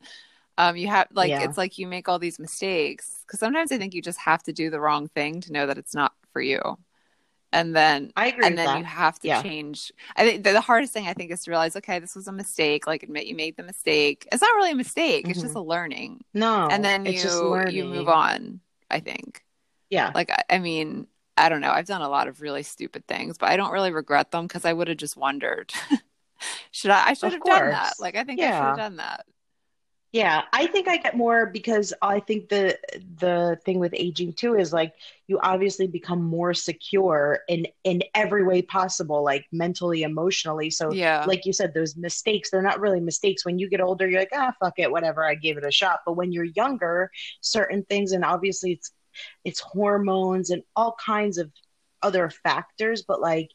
um 0.58 0.76
you 0.76 0.86
have 0.88 1.08
like 1.12 1.30
Yeah. 1.30 1.44
it's 1.44 1.56
like 1.58 1.78
you 1.78 1.86
make 1.86 2.08
all 2.08 2.18
these 2.18 2.38
mistakes 2.38 3.24
cuz 3.26 3.40
sometimes 3.40 3.72
I 3.72 3.78
think 3.78 3.94
you 3.94 4.02
just 4.02 4.18
have 4.20 4.42
to 4.44 4.52
do 4.52 4.68
the 4.70 4.80
wrong 4.80 5.08
thing 5.08 5.40
to 5.42 5.52
know 5.52 5.66
that 5.66 5.78
it's 5.78 5.94
not 5.94 6.12
for 6.32 6.42
you. 6.42 6.60
And 7.52 7.76
then 7.76 8.12
I 8.16 8.26
agree 8.28 8.46
and 8.46 8.56
then 8.58 8.66
that. 8.66 8.78
you 8.78 8.84
have 8.84 9.18
to 9.20 9.28
Yeah. 9.28 9.42
change. 9.42 9.92
I 10.16 10.24
think 10.24 10.44
the, 10.44 10.52
the 10.52 10.60
hardest 10.60 10.92
thing 10.92 11.06
I 11.06 11.12
think 11.14 11.30
is 11.30 11.44
to 11.44 11.50
realize, 11.50 11.76
okay, 11.76 11.98
this 11.98 12.14
was 12.16 12.28
a 12.28 12.32
mistake. 12.32 12.86
Like 12.86 13.02
admit 13.02 13.26
you 13.26 13.34
made 13.36 13.56
the 13.56 13.62
mistake. 13.62 14.26
It's 14.32 14.42
not 14.42 14.54
really 14.56 14.72
a 14.72 14.74
mistake. 14.76 15.28
It's 15.28 15.40
just 15.40 15.54
a 15.54 15.60
learning. 15.60 16.24
no, 16.34 16.68
and 16.70 16.84
then 16.84 17.06
Mm-hmm. 17.06 17.28
you 17.28 17.62
you 17.68 17.84
move 17.84 18.08
on. 18.08 18.60
I 18.90 19.00
think. 19.00 19.42
Yeah, 19.90 20.12
Like 20.14 20.30
I, 20.30 20.44
I 20.50 20.58
mean, 20.58 21.06
I 21.36 21.48
don't 21.48 21.60
know. 21.62 21.70
I've 21.72 21.86
done 21.86 22.02
a 22.02 22.08
lot 22.08 22.28
of 22.28 22.40
really 22.42 22.62
stupid 22.62 23.06
things, 23.08 23.38
but 23.38 23.50
I 23.50 23.56
don't 23.56 23.72
really 23.72 23.92
regret 23.92 24.30
them 24.30 24.46
because 24.46 24.64
I 24.64 24.72
would 24.72 24.88
have 24.88 24.98
just 24.98 25.16
wondered. 25.16 25.72
should 26.72 26.90
I? 26.90 27.10
I 27.10 27.14
should 27.14 27.28
Of 27.28 27.34
have 27.34 27.44
done 27.44 27.70
that. 27.70 27.94
Like 27.98 28.16
I 28.16 28.24
think 28.24 28.42
I 28.42 28.50
should 28.50 28.66
have 28.66 28.74
done 28.74 28.96
that. 28.96 29.26
Yeah. 30.12 30.42
I 30.52 30.66
think 30.66 30.88
I 30.88 30.98
get 30.98 31.16
more 31.16 31.46
because 31.46 31.94
I 32.02 32.20
think 32.20 32.50
the 32.50 32.78
the 33.18 33.58
thing 33.64 33.78
with 33.78 33.94
aging 33.96 34.34
too 34.34 34.56
is 34.56 34.70
like 34.72 34.94
you 35.26 35.38
obviously 35.42 35.86
become 35.86 36.22
more 36.22 36.52
secure 36.52 37.40
in 37.48 37.66
in 37.84 38.02
every 38.14 38.44
way 38.44 38.60
possible, 38.60 39.24
like 39.24 39.46
mentally, 39.52 40.02
emotionally. 40.02 40.68
So 40.70 40.96
Yeah. 40.96 41.24
like 41.24 41.46
you 41.46 41.52
said, 41.54 41.72
those 41.72 41.96
mistakes, 41.96 42.50
they're 42.50 42.60
not 42.62 42.80
really 42.80 43.00
mistakes. 43.00 43.46
When 43.46 43.58
you 43.58 43.70
get 43.70 43.80
older, 43.80 44.06
you're 44.08 44.20
like, 44.20 44.30
ah, 44.34 44.52
fuck 44.60 44.74
it, 44.78 44.90
whatever, 44.90 45.24
I 45.24 45.34
gave 45.34 45.56
it 45.56 45.64
a 45.64 45.70
shot. 45.70 46.00
But 46.04 46.14
when 46.14 46.30
you're 46.32 46.44
younger, 46.44 47.10
certain 47.40 47.82
things, 47.84 48.12
and 48.12 48.24
obviously 48.24 48.72
it's 48.72 48.92
it's 49.44 49.60
hormones 49.60 50.50
and 50.50 50.62
all 50.76 50.94
kinds 51.04 51.38
of 51.38 51.50
other 52.02 52.28
factors, 52.30 53.02
but 53.06 53.20
like 53.20 53.50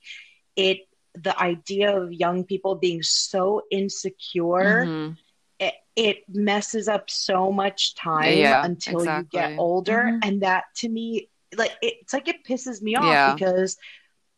it 0.56 0.80
the 1.16 1.40
idea 1.42 1.98
of 1.98 2.14
young 2.14 2.44
people 2.44 2.76
being 2.76 3.02
so 3.04 3.62
insecure, 3.72 4.94
Mhm. 4.96 5.18
It, 5.60 5.74
it 5.96 6.18
messes 6.30 6.88
up 6.88 7.10
so 7.10 7.52
much 7.52 7.96
time 7.96 8.38
Yeah, 8.38 8.64
until 8.64 9.04
you 9.04 9.24
get 9.32 9.58
older. 9.58 10.04
Mhm. 10.14 10.20
And 10.24 10.42
that 10.44 10.66
to 10.78 10.90
me, 10.90 11.30
like 11.56 11.74
it's 11.82 12.14
like 12.14 12.28
it 12.28 12.44
pisses 12.44 12.82
me 12.82 12.96
off 12.96 13.06
Yeah. 13.06 13.34
because 13.34 13.78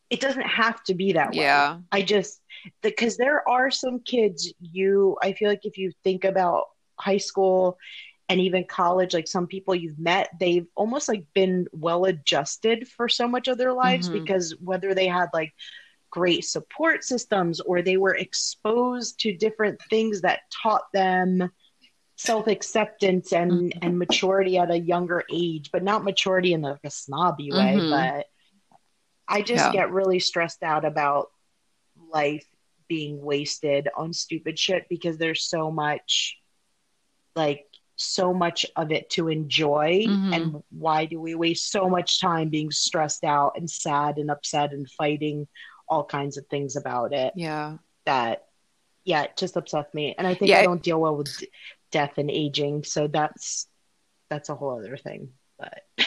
it 0.09 0.19
doesn't 0.21 0.47
have 0.47 0.83
to 0.85 0.95
be 0.95 1.13
that 1.13 1.31
way. 1.31 1.41
Yeah. 1.41 1.79
I 1.91 2.01
just 2.01 2.41
because 2.81 3.17
there 3.17 3.47
are 3.47 3.69
some 3.71 3.99
kids 3.99 4.53
you 4.59 5.17
I 5.21 5.33
feel 5.33 5.49
like 5.49 5.65
if 5.65 5.77
you 5.77 5.91
think 6.03 6.23
about 6.23 6.65
high 6.97 7.17
school 7.17 7.77
and 8.27 8.39
even 8.41 8.63
college 8.65 9.13
like 9.13 9.27
some 9.27 9.47
people 9.47 9.73
you've 9.73 9.97
met 9.99 10.29
they've 10.39 10.67
almost 10.75 11.07
like 11.07 11.23
been 11.33 11.67
well 11.71 12.05
adjusted 12.05 12.87
for 12.87 13.07
so 13.09 13.27
much 13.27 13.47
of 13.47 13.57
their 13.57 13.73
lives 13.73 14.09
Mhm. 14.09 14.13
because 14.21 14.55
whether 14.59 14.93
they 14.93 15.07
had 15.07 15.29
like 15.33 15.53
great 16.09 16.43
support 16.45 17.03
systems 17.03 17.59
or 17.59 17.81
they 17.81 17.97
were 17.97 18.15
exposed 18.15 19.19
to 19.19 19.35
different 19.35 19.79
things 19.89 20.21
that 20.21 20.41
taught 20.51 20.91
them 20.93 21.51
self-acceptance 22.15 23.31
and 23.31 23.51
Mhm. 23.73 23.79
and 23.81 23.97
maturity 23.97 24.57
at 24.57 24.71
a 24.71 24.77
younger 24.79 25.23
age 25.31 25.71
but 25.71 25.83
not 25.83 26.03
maturity 26.03 26.51
in 26.53 26.61
like 26.61 26.79
a 26.83 26.89
snobby 26.89 27.51
way 27.51 27.77
Mhm. 27.79 27.89
but 27.89 28.27
I 29.27 29.41
just 29.41 29.67
Yeah. 29.67 29.71
get 29.71 29.91
really 29.91 30.19
stressed 30.19 30.63
out 30.63 30.83
about 30.83 31.31
life 32.11 32.45
being 32.87 33.21
wasted 33.21 33.87
on 33.95 34.11
stupid 34.11 34.57
shit 34.57 34.89
because 34.89 35.17
there's 35.17 35.43
so 35.43 35.69
much 35.71 36.37
like 37.35 37.65
so 37.95 38.33
much 38.33 38.65
of 38.75 38.91
it 38.91 39.09
to 39.11 39.27
enjoy 39.27 40.05
Mhm. 40.07 40.33
and 40.33 40.63
why 40.71 41.05
do 41.05 41.19
we 41.21 41.35
waste 41.35 41.69
so 41.69 41.89
much 41.89 42.19
time 42.19 42.49
being 42.49 42.71
stressed 42.71 43.23
out 43.23 43.53
and 43.57 43.69
sad 43.69 44.17
and 44.17 44.31
upset 44.31 44.71
and 44.73 44.89
fighting 44.91 45.47
all 45.89 46.03
kinds 46.05 46.37
of 46.37 46.45
things 46.47 46.75
about 46.75 47.13
it 47.13 47.33
Yeah. 47.35 47.77
that 48.05 48.45
yeah 49.03 49.23
it 49.23 49.37
just 49.37 49.57
upsets 49.57 49.93
me 49.93 50.15
and 50.17 50.27
i 50.27 50.33
think 50.33 50.51
Yeah. 50.51 50.59
i 50.59 50.63
don't 50.63 50.83
deal 50.83 50.99
well 50.99 51.15
with 51.17 51.37
d- 51.39 51.49
death 51.91 52.17
and 52.17 52.29
aging 52.29 52.83
so 52.83 53.07
that's 53.07 53.67
that's 54.29 54.49
a 54.49 54.55
whole 54.55 54.77
other 54.79 54.97
thing 54.97 55.29
but 55.57 55.83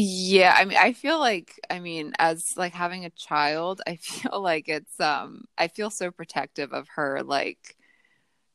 Yeah, 0.00 0.54
I 0.56 0.64
mean, 0.64 0.78
I 0.78 0.92
feel 0.92 1.18
like, 1.18 1.58
I 1.68 1.80
mean, 1.80 2.12
as 2.20 2.56
like 2.56 2.72
having 2.72 3.04
a 3.04 3.10
child, 3.10 3.80
I 3.84 3.96
feel 4.00 4.40
like 4.40 4.68
it's, 4.68 5.00
um, 5.00 5.44
I 5.58 5.66
feel 5.68 5.90
so 5.90 6.12
protective 6.12 6.72
of 6.72 6.86
her, 6.94 7.22
like 7.24 7.76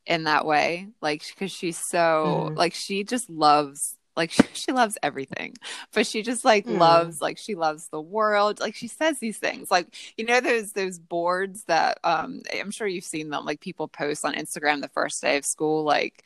in 0.05 0.23
that 0.25 0.45
way, 0.45 0.87
like, 1.01 1.23
because 1.27 1.51
she's 1.51 1.77
so, 1.77 2.49
Mhm. 2.51 2.57
like, 2.57 2.73
she 2.73 3.03
just 3.03 3.29
loves, 3.29 3.97
like, 4.15 4.31
she 4.53 4.71
loves 4.71 4.97
everything, 5.03 5.55
but 5.93 6.05
she 6.07 6.21
just 6.23 6.45
like 6.45 6.65
Mm. 6.65 6.69
loves, 6.69 7.21
like, 7.21 7.37
she 7.37 7.55
loves 7.55 7.87
the 7.89 8.01
world. 8.01 8.59
Like, 8.59 8.75
she 8.75 8.87
says 8.87 9.19
these 9.19 9.37
things, 9.37 9.71
like, 9.71 9.87
you 10.17 10.25
know, 10.25 10.39
those, 10.41 10.73
those 10.73 10.99
boards 10.99 11.63
that, 11.65 11.99
um, 12.03 12.41
I'm 12.53 12.71
sure 12.71 12.87
you've 12.87 13.03
seen 13.03 13.29
them, 13.29 13.45
like, 13.45 13.59
people 13.59 13.87
post 13.87 14.25
on 14.25 14.33
Instagram 14.35 14.81
the 14.81 14.89
first 14.89 15.21
day 15.21 15.37
of 15.37 15.45
school, 15.45 15.83
like, 15.83 16.23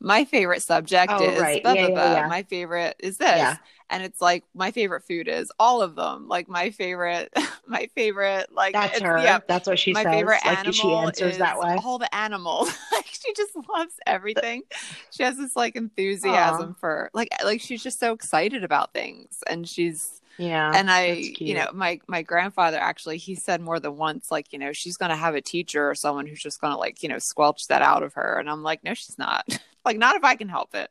my 0.00 0.24
favorite 0.24 0.62
subject 0.62 1.20
Oh, 1.20 1.20
is 1.20 1.56
right. 1.56 1.62
blah, 1.62 1.74
Yeah, 1.74 1.86
blah, 1.86 1.88
yeah, 1.88 2.06
blah. 2.10 2.22
yeah. 2.22 2.22
my 2.22 2.42
favorite 2.44 2.96
is 2.98 3.16
this. 3.18 3.58
And 3.90 4.02
it's 4.02 4.20
like 4.20 4.44
my 4.54 4.70
favorite 4.70 5.04
food 5.04 5.28
is 5.28 5.50
all 5.58 5.80
of 5.80 5.94
them 5.94 6.28
like 6.28 6.48
my 6.48 6.70
favorite 6.70 7.32
my 7.66 7.88
favorite 7.94 8.52
like 8.52 8.72
that's 8.72 9.00
her. 9.00 9.18
yeah 9.18 9.38
that's 9.46 9.66
what 9.68 9.78
she 9.78 9.92
my 9.92 10.02
says. 10.02 10.12
favorite 10.12 10.40
like 10.44 10.58
animal 10.58 10.72
she 10.72 10.92
answers 10.92 11.32
is 11.32 11.38
that 11.38 11.58
way. 11.58 11.76
all 11.84 11.98
the 11.98 12.14
animals. 12.14 12.70
Like 12.92 13.06
she 13.06 13.32
just 13.34 13.52
loves 13.68 13.94
everything. 14.06 14.62
She 15.10 15.22
has 15.22 15.36
this 15.36 15.54
like 15.54 15.76
enthusiasm 15.76 16.74
for 16.80 17.10
like 17.12 17.28
like 17.44 17.60
she's 17.60 17.82
just 17.82 18.00
so 18.00 18.12
excited 18.12 18.64
about 18.64 18.94
things 18.94 19.42
and 19.46 19.68
she's 19.68 20.22
yeah 20.38 20.72
and 20.74 20.90
I, 20.90 21.32
you 21.38 21.54
know, 21.54 21.68
my 21.74 22.00
my 22.06 22.22
grandfather 22.22 22.78
actually 22.78 23.18
he 23.18 23.34
said 23.34 23.60
more 23.60 23.80
than 23.80 23.96
once, 23.96 24.30
like, 24.30 24.52
you 24.52 24.58
know, 24.58 24.72
she's 24.72 24.96
gonna 24.96 25.16
have 25.16 25.34
a 25.34 25.42
teacher 25.42 25.90
or 25.90 25.94
someone 25.94 26.26
who's 26.26 26.42
just 26.42 26.60
gonna 26.60 26.78
like, 26.78 27.02
you 27.02 27.08
know, 27.08 27.18
squelch 27.18 27.66
that 27.68 27.82
out 27.82 28.02
of 28.02 28.14
her. 28.14 28.38
And 28.38 28.48
I'm 28.48 28.62
like, 28.62 28.82
no, 28.82 28.94
she's 28.94 29.18
not. 29.18 29.44
like, 29.86 29.98
not 29.98 30.16
if 30.16 30.24
I 30.24 30.34
can 30.34 30.48
help 30.48 30.74
it. 30.74 30.90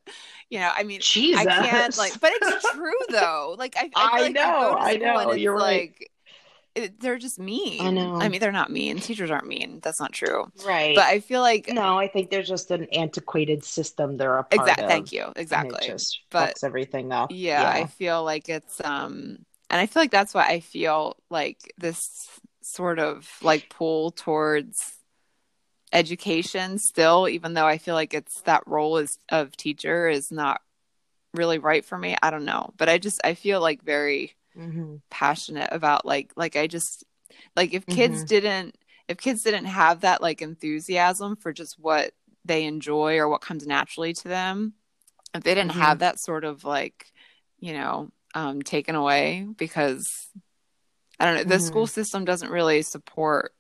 You 0.50 0.60
know, 0.60 0.72
I 0.74 0.84
mean, 0.84 1.02
Jesus. 1.02 1.46
I 1.46 1.46
can't 1.46 1.98
like, 1.98 2.20
but 2.20 2.32
it's 2.34 2.72
true 2.72 2.92
though. 3.10 3.56
Like, 3.58 3.76
I, 3.78 3.90
I, 3.96 4.10
I 4.18 4.22
like 4.22 4.34
know, 4.34 4.42
to 4.42 4.80
I 4.80 4.96
know, 4.98 5.34
you're 5.34 5.54
right. 5.56 5.90
like, 5.90 6.12
it, 6.76 7.00
they're 7.00 7.18
just 7.18 7.40
mean. 7.40 7.82
I 7.86 7.90
know. 7.90 8.16
I 8.16 8.28
mean, 8.28 8.42
they're 8.42 8.52
not 8.52 8.70
mean. 8.70 9.00
Teachers 9.00 9.32
aren't 9.32 9.48
mean. 9.48 9.80
That's 9.82 10.00
not 10.00 10.12
true. 10.12 10.46
right. 10.66 10.94
But 10.96 11.06
I 11.06 11.22
feel 11.22 11.42
like 11.42 11.70
no, 11.70 11.98
I 11.98 12.08
think 12.08 12.30
there's 12.30 12.50
just 12.50 12.70
an 12.72 12.86
antiquated 12.92 13.64
system 13.64 14.18
they're 14.18 14.38
a 14.38 14.46
exactly. 14.52 14.88
Thank 14.88 15.12
you. 15.14 15.32
Exactly. 15.36 15.80
Just 15.88 16.20
But- 16.30 16.56
fucks 16.56 16.64
everything 16.64 17.12
up. 17.14 17.32
yeah, 17.32 17.70
I 17.70 17.86
feel 17.86 18.24
like 18.24 18.50
it's 18.50 18.82
um 18.84 19.38
and 19.70 19.82
I 19.82 19.86
feel 19.86 20.04
like 20.04 20.12
that's 20.12 20.34
why 20.34 20.46
I 20.48 20.60
feel 20.60 21.16
like 21.30 21.74
this 21.78 22.28
sort 22.62 23.00
of 23.00 23.30
like 23.42 23.70
pull 23.70 24.12
towards 24.12 24.94
education 25.96 26.78
still 26.78 27.28
even 27.30 27.54
though 27.54 27.66
I 27.66 27.78
feel 27.78 27.96
like 27.96 28.14
it's 28.14 28.42
that 28.42 28.64
role 28.68 28.98
is 28.98 29.18
of 29.30 29.56
teacher 29.56 30.08
is 30.10 30.32
not 30.32 30.62
really 31.34 31.58
right 31.58 31.84
for 31.84 31.98
me. 31.98 32.16
I 32.22 32.30
don't 32.32 32.46
know, 32.46 32.74
but 32.78 32.90
I 32.90 32.98
just 32.98 33.20
I 33.24 33.34
feel 33.34 33.62
like 33.62 33.82
very 33.82 34.36
Mhm. 34.58 35.02
passionate 35.10 35.70
about 35.72 36.06
like 36.06 36.32
like 36.36 36.56
I 36.56 36.68
just 36.68 37.04
like 37.56 37.74
if 37.74 37.86
kids 37.86 38.24
didn't 38.26 38.78
if 39.08 39.18
kids 39.18 39.44
didn't 39.44 39.66
have 39.66 40.02
that 40.02 40.22
like 40.22 40.42
enthusiasm 40.42 41.36
for 41.38 41.54
just 41.54 41.80
what 41.80 42.12
they 42.44 42.66
enjoy 42.66 43.18
or 43.18 43.28
what 43.30 43.42
comes 43.42 43.66
naturally 43.66 44.14
to 44.14 44.28
them 44.28 44.74
if 45.34 45.44
they 45.44 45.56
didn't 45.56 45.72
Mhm. 45.72 45.76
have 45.82 46.00
that 46.00 46.20
sort 46.20 46.44
of 46.44 46.64
like 46.66 47.12
you 47.60 47.74
know 47.74 48.12
um 48.34 48.62
taken 48.62 48.96
away 48.96 49.48
because 49.58 50.06
I 51.20 51.26
don't 51.26 51.36
know 51.36 51.44
the 51.46 51.60
school 51.60 51.88
system 51.88 52.26
doesn't 52.26 52.52
really 52.52 52.82
support 52.82 53.55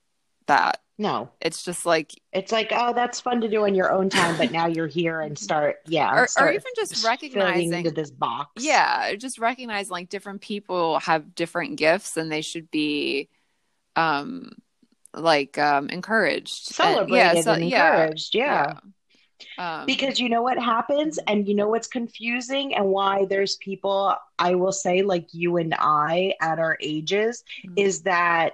that 0.47 0.81
No, 0.97 1.29
it's 1.41 1.63
just 1.63 1.85
like 1.85 2.13
it's 2.31 2.51
like, 2.51 2.69
oh, 2.71 2.93
that's 2.93 3.19
fun 3.19 3.41
to 3.41 3.49
do 3.49 3.65
in 3.65 3.75
your 3.75 3.91
own 3.91 4.09
time, 4.09 4.37
but 4.37 4.51
now 4.51 4.67
you're 4.67 4.87
here 4.87 5.19
and 5.21 5.37
start, 5.37 5.77
yeah, 5.87 6.13
or, 6.15 6.27
or 6.39 6.49
even 6.51 6.71
just 6.75 7.03
recognizing 7.05 7.73
into 7.73 7.91
this 7.91 8.11
box. 8.11 8.63
yeah 8.63 9.13
just 9.15 9.37
recognize 9.39 9.89
like 9.89 10.09
different 10.09 10.41
people 10.41 10.99
have 10.99 11.35
different 11.35 11.75
gifts 11.77 12.15
and 12.17 12.31
they 12.31 12.41
should 12.41 12.69
be 12.71 13.27
um 13.95 14.51
like 15.13 15.57
um 15.57 15.89
encouraged 15.89 16.67
And- 16.69 16.75
celebrated 16.75 17.43
so- 17.43 17.53
and 17.53 17.63
encouraged. 17.63 18.35
Yeah. 18.35 18.73
yeah. 18.73 18.79
Um, 19.57 19.85
Because 19.85 20.17
you 20.19 20.29
know 20.29 20.41
what 20.41 20.57
happens, 20.57 21.17
and 21.27 21.45
you 21.47 21.55
know 21.55 21.67
what's 21.67 21.87
confusing, 21.87 22.73
and 22.73 22.85
why 22.87 23.25
there's 23.25 23.57
people, 23.57 24.15
I 24.39 24.55
will 24.55 24.71
say, 24.71 25.01
like 25.01 25.27
you 25.33 25.57
and 25.57 25.73
I 25.77 26.33
at 26.41 26.57
our 26.59 26.77
ages, 26.81 27.43
Mhm. 27.65 27.73
is 27.77 28.01
that 28.03 28.53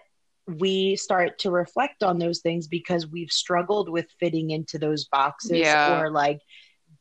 we 0.59 0.95
start 0.95 1.39
to 1.39 1.51
reflect 1.51 2.03
on 2.03 2.19
those 2.19 2.39
things 2.39 2.67
because 2.67 3.07
we've 3.07 3.31
struggled 3.31 3.89
with 3.89 4.07
fitting 4.19 4.51
into 4.51 4.77
those 4.77 5.05
boxes 5.05 5.57
Yeah. 5.57 5.99
or 6.01 6.11
like 6.11 6.39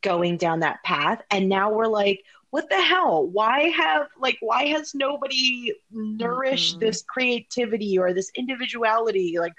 going 0.03 0.37
down 0.37 0.61
that 0.61 0.83
path. 0.85 1.21
And 1.31 1.49
now 1.49 1.73
we're 1.73 1.87
like, 1.87 2.21
what 2.51 2.69
the 2.69 2.81
hell? 2.81 3.27
Why 3.29 3.69
have 3.69 4.09
like 4.19 4.37
why 4.41 4.67
has 4.67 4.95
nobody 4.95 5.73
nourished 5.93 6.77
Mhm. 6.77 6.81
this 6.81 7.03
creativity 7.03 7.99
or 7.99 8.13
this 8.13 8.31
individuality? 8.35 9.37
Like 9.39 9.53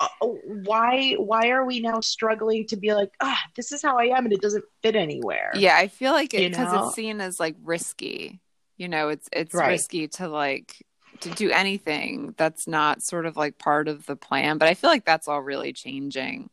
uh, 0.00 0.08
why 0.20 1.12
why 1.18 1.50
are 1.50 1.64
we 1.64 1.80
now 1.80 2.00
struggling 2.00 2.66
to 2.66 2.76
be 2.76 2.92
like 2.92 3.10
ah 3.20 3.40
this 3.54 3.70
is 3.70 3.80
how 3.80 3.96
i 3.96 4.06
am 4.06 4.24
and 4.24 4.32
it 4.32 4.40
doesn't 4.40 4.64
fit 4.82 4.96
anywhere 4.96 5.52
yeah 5.54 5.76
i 5.76 5.86
feel 5.86 6.12
like 6.12 6.34
it 6.34 6.50
because 6.50 6.72
it's 6.72 6.94
seen 6.94 7.20
as 7.20 7.38
like 7.38 7.54
risky 7.62 8.40
you 8.76 8.88
know 8.88 9.08
it's 9.08 9.28
it's 9.32 9.54
Right. 9.54 9.68
risky 9.70 10.08
to 10.08 10.26
like 10.28 10.84
to 11.20 11.30
do 11.30 11.50
anything 11.50 12.34
that's 12.36 12.66
not 12.66 13.02
sort 13.02 13.26
of 13.26 13.36
like 13.36 13.58
part 13.58 13.88
of 13.88 14.04
the 14.06 14.16
plan 14.16 14.58
but 14.58 14.68
i 14.68 14.74
feel 14.74 14.90
like 14.90 15.04
that's 15.04 15.28
all 15.28 15.40
really 15.40 15.72
changing 15.72 16.50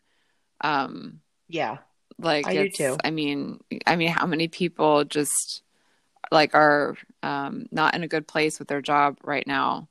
um 0.61 1.19
yeah 1.47 1.77
like 2.19 2.45
I 2.47 2.53
do 2.53 2.69
too. 2.69 2.97
i 3.03 3.09
mean 3.09 3.59
i 3.87 3.95
mean 3.95 4.09
how 4.09 4.25
many 4.25 4.47
people 4.47 5.03
just 5.03 5.63
like 6.31 6.53
are 6.55 6.95
um 7.23 7.65
not 7.71 7.95
in 7.95 8.03
a 8.03 8.07
good 8.07 8.27
place 8.27 8.59
with 8.59 8.67
their 8.67 8.81
job 8.81 9.17
right 9.23 9.45
now 9.47 9.87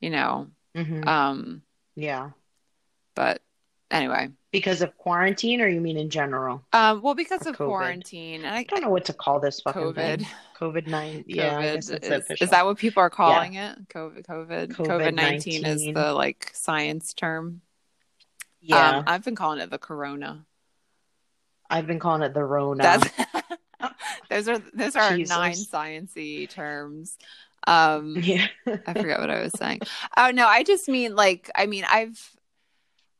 you 0.00 0.10
know 0.10 0.48
Mhm. 0.74 1.06
um 1.06 1.62
yeah 1.94 2.30
but 3.14 3.42
anyway. 3.94 4.28
Because 4.52 4.82
of 4.82 4.96
quarantine 4.98 5.60
or 5.60 5.68
you 5.68 5.80
mean 5.80 5.96
in 5.96 6.10
general? 6.10 6.62
Um 6.72 7.00
well 7.02 7.14
because 7.14 7.46
Or 7.46 7.50
of 7.50 7.56
COVID. 7.56 7.66
quarantine 7.66 8.44
and 8.44 8.54
i 8.54 8.58
i 8.58 8.62
don't 8.64 8.82
know 8.82 8.90
what 8.90 9.04
to 9.06 9.12
call 9.12 9.40
this 9.40 9.60
fucking 9.60 9.82
covid. 9.82 10.18
thing. 10.18 10.26
Covid 10.60 10.86
9 10.86 11.24
yeah 11.26 11.60
is, 11.60 11.90
is 11.90 12.50
that 12.50 12.64
what 12.64 12.78
people 12.78 13.00
are 13.02 13.10
calling 13.10 13.54
it? 13.54 13.88
Covid 13.88 14.26
covid 14.26 14.68
covid 14.74 15.14
19 15.14 15.64
is 15.64 15.84
the 15.84 16.12
like 16.12 16.50
science 16.54 17.14
term? 17.14 17.62
Yeah. 18.60 18.98
Um, 18.98 19.04
i've 19.06 19.24
been 19.24 19.34
calling 19.36 19.60
it 19.60 19.70
the 19.70 19.78
corona. 19.78 20.44
I've 21.70 21.86
been 21.86 21.98
calling 21.98 22.22
it 22.22 22.34
the 22.34 22.44
rona. 22.44 22.82
That's 22.82 23.08
those 24.30 24.48
are 24.48 24.58
those 24.72 24.96
are 24.96 25.16
Jesus. 25.16 25.36
nine 25.36 25.52
sciency 25.54 26.48
terms. 26.48 27.18
Um 27.66 28.16
yeah. 28.20 28.46
I 28.66 28.92
forgot 28.92 29.20
what 29.20 29.30
I 29.30 29.40
was 29.42 29.52
saying. 29.52 29.80
Oh 30.16 30.30
no, 30.30 30.46
I 30.46 30.62
just 30.62 30.88
mean 30.88 31.16
like 31.16 31.50
I 31.54 31.66
mean 31.66 31.84
I've 31.90 32.30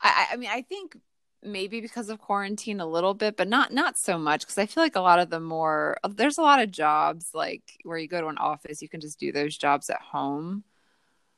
I 0.04 0.28
I 0.32 0.36
mean 0.36 0.50
I 0.52 0.62
think 0.62 0.96
maybe 1.42 1.80
because 1.80 2.08
of 2.08 2.18
quarantine 2.20 2.80
a 2.80 2.86
little 2.86 3.14
bit, 3.14 3.36
but 3.36 3.48
not 3.48 3.72
not 3.72 3.98
so 3.98 4.18
much 4.18 4.42
because 4.42 4.58
I 4.58 4.66
feel 4.66 4.82
like 4.82 4.96
a 4.96 5.00
lot 5.00 5.18
of 5.20 5.30
the 5.30 5.40
more 5.40 5.98
there's 6.08 6.38
a 6.38 6.42
lot 6.42 6.62
of 6.62 6.70
jobs 6.70 7.30
like 7.34 7.62
where 7.84 7.98
you 7.98 8.08
go 8.08 8.20
to 8.20 8.28
an 8.28 8.38
office, 8.38 8.82
you 8.82 8.88
can 8.88 9.00
just 9.00 9.18
do 9.20 9.32
those 9.32 9.56
jobs 9.56 9.90
at 9.90 10.00
home. 10.00 10.64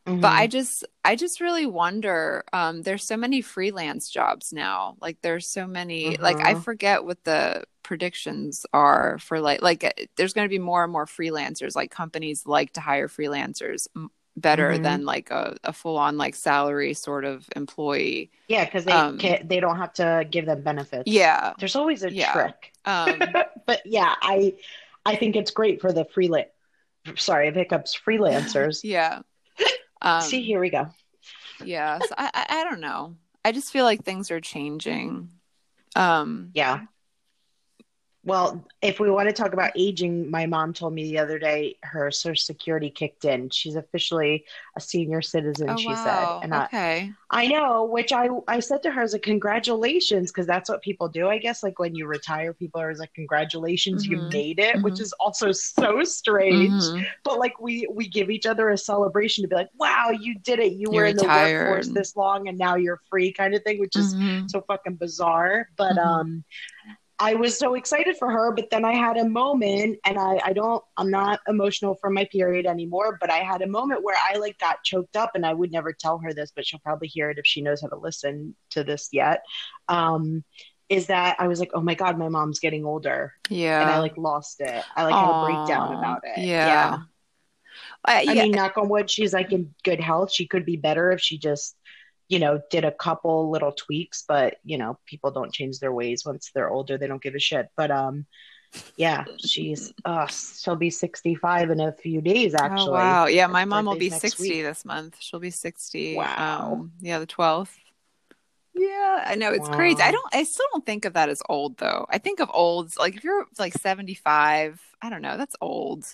Mhm. 0.06 0.22
But 0.22 0.32
I 0.36 0.46
just 0.48 0.84
I 1.04 1.16
just 1.16 1.40
really 1.40 1.66
wonder 1.66 2.44
um 2.52 2.82
there's 2.82 3.04
so 3.06 3.16
many 3.16 3.42
freelance 3.42 4.10
jobs 4.10 4.52
now. 4.52 4.96
Like 5.00 5.18
there's 5.22 5.48
so 5.48 5.66
many 5.66 6.16
like 6.20 6.40
I 6.44 6.54
Mhm. 6.54 6.64
forget 6.64 7.04
what 7.04 7.24
the 7.24 7.64
predictions 7.82 8.66
are 8.72 9.18
for 9.20 9.40
like 9.40 9.62
like 9.62 9.84
uh, 9.84 9.90
there's 10.16 10.32
going 10.34 10.46
to 10.46 10.50
be 10.50 10.58
more 10.58 10.84
and 10.84 10.92
more 10.92 11.06
freelancers 11.06 11.76
like 11.76 11.90
companies 11.90 12.46
like 12.46 12.72
to 12.74 12.80
hire 12.80 13.08
freelancers 13.08 13.88
better 14.36 14.72
Mhm. 14.72 14.82
than 14.82 15.04
like 15.04 15.30
a, 15.30 15.56
a 15.64 15.72
full 15.72 15.96
on 15.96 16.18
like 16.18 16.34
salary 16.34 16.94
sort 16.94 17.24
of 17.24 17.48
employee. 17.56 18.30
yeah 18.48 18.64
because 18.64 18.84
they 18.84 18.92
um, 18.92 19.18
can't, 19.18 19.48
they 19.48 19.60
don't 19.60 19.78
have 19.78 19.92
to 19.94 20.26
give 20.30 20.46
them 20.46 20.62
benefits 20.62 21.04
Yeah. 21.10 21.54
there's 21.58 21.76
always 21.76 22.02
a 22.02 22.12
Yeah. 22.12 22.32
trick 22.32 22.72
Um 22.84 23.32
but 23.66 23.80
yeah 23.86 24.14
i 24.20 24.54
i 25.04 25.16
think 25.16 25.36
it's 25.36 25.50
great 25.50 25.80
for 25.80 25.92
the 25.92 26.04
freelance 26.04 26.48
sorry 27.16 27.52
hiccups 27.52 27.98
freelancers 27.98 28.80
yeah. 28.84 29.20
Um 30.02 30.20
see 30.22 30.42
here 30.42 30.60
we 30.60 30.70
go 30.70 30.88
yeah, 31.64 31.98
so 32.00 32.14
I, 32.18 32.30
I 32.34 32.60
I 32.60 32.64
don't 32.64 32.80
know. 32.80 33.16
I 33.44 33.52
just 33.52 33.72
feel 33.72 33.84
like 33.84 34.04
things 34.04 34.30
are 34.30 34.40
changing. 34.40 35.30
Um 35.94 36.50
yeah 36.52 36.80
Well, 38.26 38.66
if 38.82 38.98
we 38.98 39.08
want 39.08 39.28
to 39.28 39.32
talk 39.32 39.52
about 39.52 39.70
aging, 39.76 40.30
my 40.30 40.46
mom 40.46 40.72
told 40.72 40.92
me 40.92 41.04
the 41.04 41.18
other 41.20 41.38
day 41.38 41.78
her 41.84 42.10
Social 42.10 42.34
Security 42.42 42.90
kicked 42.90 43.24
in. 43.24 43.50
She's 43.50 43.76
officially 43.76 44.44
a 44.76 44.80
senior 44.80 45.22
citizen. 45.22 45.68
Oh 45.68 45.76
she 45.76 45.94
wow. 45.94 45.94
said, 45.94 46.38
and 46.42 46.52
I, 46.52 46.66
okay. 46.66 47.12
I 47.30 47.46
know, 47.46 47.84
which 47.84 48.12
I 48.12 48.28
I 48.48 48.58
said 48.60 48.82
to 48.82 48.90
her 48.90 49.02
as 49.02 49.14
a 49.14 49.20
congratulations 49.20 50.32
because 50.32 50.46
that's 50.46 50.68
what 50.68 50.82
people 50.82 51.08
do. 51.08 51.28
I 51.28 51.38
guess 51.38 51.62
like 51.62 51.78
when 51.78 51.94
you 51.94 52.06
retire, 52.06 52.52
people 52.52 52.80
are 52.80 52.94
like 52.96 53.14
congratulations, 53.14 54.04
you 54.06 54.16
Mhm. 54.16 54.28
made 54.32 54.58
it, 54.58 54.82
which 54.82 54.98
Mhm. 54.98 55.02
is 55.02 55.12
also 55.14 55.52
so 55.52 56.02
strange. 56.04 56.82
Mhm. 56.82 57.06
But 57.24 57.38
like 57.38 57.60
we 57.60 57.86
we 57.92 58.08
give 58.08 58.30
each 58.30 58.46
other 58.46 58.70
a 58.70 58.78
celebration 58.78 59.42
to 59.42 59.48
be 59.48 59.54
like, 59.56 59.70
wow, 59.78 60.10
you 60.10 60.36
did 60.40 60.58
it. 60.58 60.72
You 60.72 60.90
You 60.90 60.96
were 60.96 61.04
in 61.04 61.16
the 61.16 61.24
workforce 61.26 61.90
this 61.90 62.16
long 62.16 62.48
and 62.48 62.58
now 62.58 62.74
you're 62.76 63.00
free, 63.08 63.32
kind 63.32 63.54
of 63.54 63.62
thing, 63.62 63.78
which 63.78 63.96
is 63.96 64.14
Mhm. 64.14 64.50
so 64.50 64.62
fucking 64.62 64.94
bizarre. 64.96 65.68
But 65.76 65.96
Mhm. 65.96 65.98
um 65.98 66.44
I 67.18 67.34
was 67.34 67.58
so 67.58 67.74
excited 67.74 68.16
for 68.18 68.30
her, 68.30 68.52
but 68.52 68.68
then 68.70 68.84
I 68.84 68.92
had 68.92 69.16
a 69.16 69.26
moment 69.26 69.98
and 70.04 70.18
I, 70.18 70.38
I 70.44 70.52
don't 70.52 70.84
I'm 70.98 71.10
not 71.10 71.40
emotional 71.48 71.94
from 71.94 72.12
my 72.14 72.26
period 72.26 72.66
anymore, 72.66 73.16
but 73.20 73.30
I 73.30 73.38
had 73.38 73.62
a 73.62 73.66
moment 73.66 74.02
where 74.02 74.16
I 74.22 74.36
like 74.36 74.58
got 74.58 74.84
choked 74.84 75.16
up 75.16 75.30
and 75.34 75.46
I 75.46 75.54
would 75.54 75.72
never 75.72 75.92
tell 75.94 76.18
her 76.18 76.34
this, 76.34 76.52
but 76.54 76.66
she'll 76.66 76.80
probably 76.80 77.08
hear 77.08 77.30
it 77.30 77.38
if 77.38 77.46
she 77.46 77.62
knows 77.62 77.80
how 77.80 77.88
to 77.88 77.96
listen 77.96 78.54
to 78.70 78.84
this 78.84 79.08
yet. 79.12 79.42
Um 79.88 80.44
is 80.88 81.06
that 81.08 81.36
I 81.40 81.48
was 81.48 81.58
like, 81.58 81.70
Oh 81.74 81.80
my 81.80 81.94
god, 81.94 82.18
my 82.18 82.28
mom's 82.28 82.60
getting 82.60 82.84
older. 82.84 83.32
Yeah. 83.48 83.80
And 83.80 83.90
I 83.90 83.98
like 83.98 84.16
lost 84.18 84.60
it. 84.60 84.84
I 84.94 85.04
like 85.04 85.14
had 85.14 85.30
a 85.30 85.44
breakdown 85.44 85.94
about 85.94 86.22
it. 86.24 86.44
Yeah. 86.44 86.98
I, 88.04 88.18
I 88.18 88.22
yeah. 88.22 88.42
mean, 88.44 88.52
knock 88.52 88.76
on 88.78 88.88
wood, 88.88 89.10
she's 89.10 89.32
like 89.32 89.52
in 89.52 89.74
good 89.84 90.00
health. 90.00 90.32
She 90.32 90.46
could 90.46 90.64
be 90.64 90.76
better 90.76 91.12
if 91.12 91.20
she 91.20 91.38
just, 91.38 91.76
you 92.28 92.38
know, 92.38 92.60
did 92.70 92.84
a 92.84 92.92
couple 92.92 93.50
little 93.50 93.72
tweaks, 93.72 94.24
but 94.26 94.56
you 94.64 94.78
know, 94.78 94.98
people 95.06 95.30
don't 95.30 95.52
change 95.52 95.78
their 95.78 95.92
ways 95.92 96.24
once 96.24 96.50
they're 96.54 96.70
older. 96.70 96.98
They 96.98 97.06
don't 97.06 97.22
give 97.22 97.34
a 97.34 97.40
shit. 97.40 97.68
But 97.76 97.90
um 97.90 98.26
yeah, 98.96 99.24
she's 99.44 99.92
uh 100.04 100.26
she'll 100.26 100.76
be 100.76 100.90
65 100.90 101.70
in 101.70 101.80
a 101.80 101.92
few 101.92 102.20
days 102.20 102.54
actually. 102.54 102.88
Oh 102.88 102.92
wow. 102.92 103.26
Yeah, 103.26 103.46
my 103.46 103.64
mom 103.64 103.86
will 103.86 103.96
be 103.96 104.10
60 104.10 104.42
week. 104.42 104.62
this 104.62 104.84
month. 104.84 105.16
She'll 105.20 105.40
be 105.40 105.50
60. 105.50 106.16
Wow. 106.16 106.72
Um, 106.72 106.92
yeah, 107.00 107.18
the 107.18 107.26
12th. 107.26 107.74
Yeah, 108.74 109.24
I 109.26 109.36
know 109.36 109.52
it's 109.52 109.68
crazy. 109.70 110.02
I 110.02 110.10
don't 110.10 110.34
I 110.34 110.42
still 110.42 110.66
don't 110.72 110.84
think 110.84 111.06
of 111.06 111.14
that 111.14 111.30
as 111.30 111.42
old 111.48 111.78
though. 111.78 112.06
I 112.10 112.18
think 112.18 112.40
of 112.40 112.50
olds 112.52 112.98
like 112.98 113.16
if 113.16 113.24
you're 113.24 113.46
like 113.58 113.72
75, 113.72 114.80
I 115.00 115.10
don't 115.10 115.22
know, 115.22 115.36
that's 115.36 115.56
old. 115.60 116.04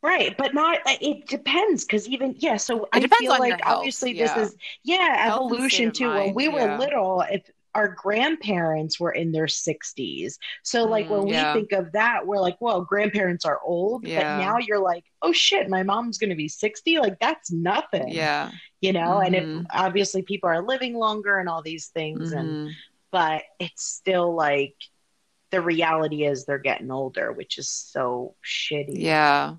Right, 0.00 0.36
but 0.38 0.54
not 0.54 0.78
it 0.86 1.26
depends 1.26 1.84
because 1.84 2.06
even 2.08 2.34
yeah, 2.38 2.56
so 2.56 2.84
It 2.84 3.04
I 3.04 3.06
feel 3.08 3.30
like 3.30 3.60
health, 3.64 3.78
obviously 3.78 4.12
yeah. 4.12 4.32
this 4.34 4.48
is 4.50 4.56
yeah, 4.84 5.24
Health 5.24 5.52
evolution 5.52 5.90
too. 5.92 6.06
of 6.06 6.10
When 6.14 6.24
mind, 6.26 6.36
we 6.36 6.48
were 6.48 6.78
little, 6.78 7.24
if 7.28 7.42
our 7.74 7.88
grandparents 7.88 8.98
were 8.98 9.12
in 9.12 9.30
their 9.32 9.46
60s. 9.46 10.38
So 10.62 10.84
like 10.84 11.06
Mm, 11.08 11.24
when 11.24 11.26
yeah. 11.28 11.52
we 11.52 11.60
think 11.60 11.72
of 11.72 11.92
that, 11.92 12.26
we're 12.26 12.38
like, 12.40 12.56
well, 12.60 12.80
grandparents 12.82 13.44
are 13.44 13.60
old, 13.64 14.04
Yeah. 14.06 14.20
but 14.38 14.44
now 14.44 14.58
you're 14.58 14.80
like, 14.80 15.04
oh 15.22 15.32
shit, 15.32 15.68
my 15.68 15.82
mom's 15.82 16.18
going 16.18 16.30
to 16.30 16.36
be 16.36 16.48
60, 16.48 16.98
like 16.98 17.18
that's 17.20 17.50
nothing. 17.52 18.08
Yeah. 18.08 18.50
You 18.80 18.92
know, 18.92 19.18
and 19.20 19.34
if 19.34 19.44
Mhm. 19.44 19.66
obviously 19.72 20.22
people 20.22 20.48
are 20.48 20.62
living 20.62 20.94
longer 20.94 21.38
and 21.38 21.48
all 21.48 21.62
these 21.62 21.88
things 21.88 22.32
and 22.32 22.48
Mhm. 22.48 22.72
but 23.10 23.42
it's 23.58 23.84
still 23.84 24.34
like 24.34 24.74
the 25.50 25.60
reality 25.60 26.24
is 26.24 26.44
they're 26.44 26.58
getting 26.58 26.90
older, 26.90 27.32
which 27.32 27.58
is 27.58 27.68
so 27.70 28.34
shitty. 28.44 28.98
Yeah. 28.98 29.56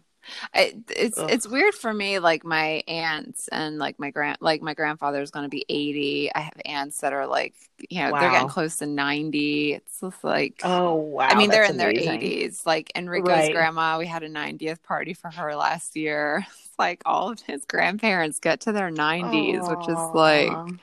I, 0.53 0.73
it's 0.89 1.23
Ugh. 1.23 1.27
it's 1.27 1.47
weird 1.47 1.73
for 1.73 1.93
me 1.93 2.19
like 2.19 2.43
my 2.43 2.83
aunts 2.87 3.47
and 3.49 3.77
like 3.79 3.99
my 3.99 4.11
grand 4.11 4.37
like 4.41 4.61
my 4.61 4.73
grandfather's 4.73 5.31
going 5.31 5.43
to 5.43 5.49
be 5.49 5.65
80 5.69 6.31
i 6.35 6.39
have 6.41 6.53
aunts 6.65 7.01
that 7.01 7.13
are 7.13 7.27
like 7.27 7.55
you 7.89 7.99
know 8.01 8.13
they're 8.17 8.29
getting 8.29 8.47
close 8.47 8.77
to 8.77 8.85
90 8.85 9.73
it's 9.73 9.99
just 10.01 10.23
like 10.23 10.63
Oh 10.63 10.95
wow. 10.95 11.27
i 11.27 11.35
mean 11.35 11.51
they're 11.51 11.63
that's 11.63 11.69
in 11.69 11.77
their 11.77 11.93
80s 11.97 12.65
like 12.65 12.91
enrico's 12.95 13.49
Right. 13.49 13.49
grandma 13.49 13.97
we 13.97 14.07
had 14.07 14.23
a 14.23 14.29
90th 14.29 14.83
party 14.83 15.13
for 15.13 15.29
her 15.31 15.55
last 15.55 15.95
year. 15.95 16.45
It's 16.65 16.79
like 16.79 17.01
all 17.05 17.29
of 17.31 17.41
his 17.41 17.65
grandparents 17.65 18.39
get 18.39 18.61
to 18.61 18.71
their 18.71 18.89
90s 18.89 19.69
which 19.69 19.89
is 19.89 20.09
like 20.13 20.75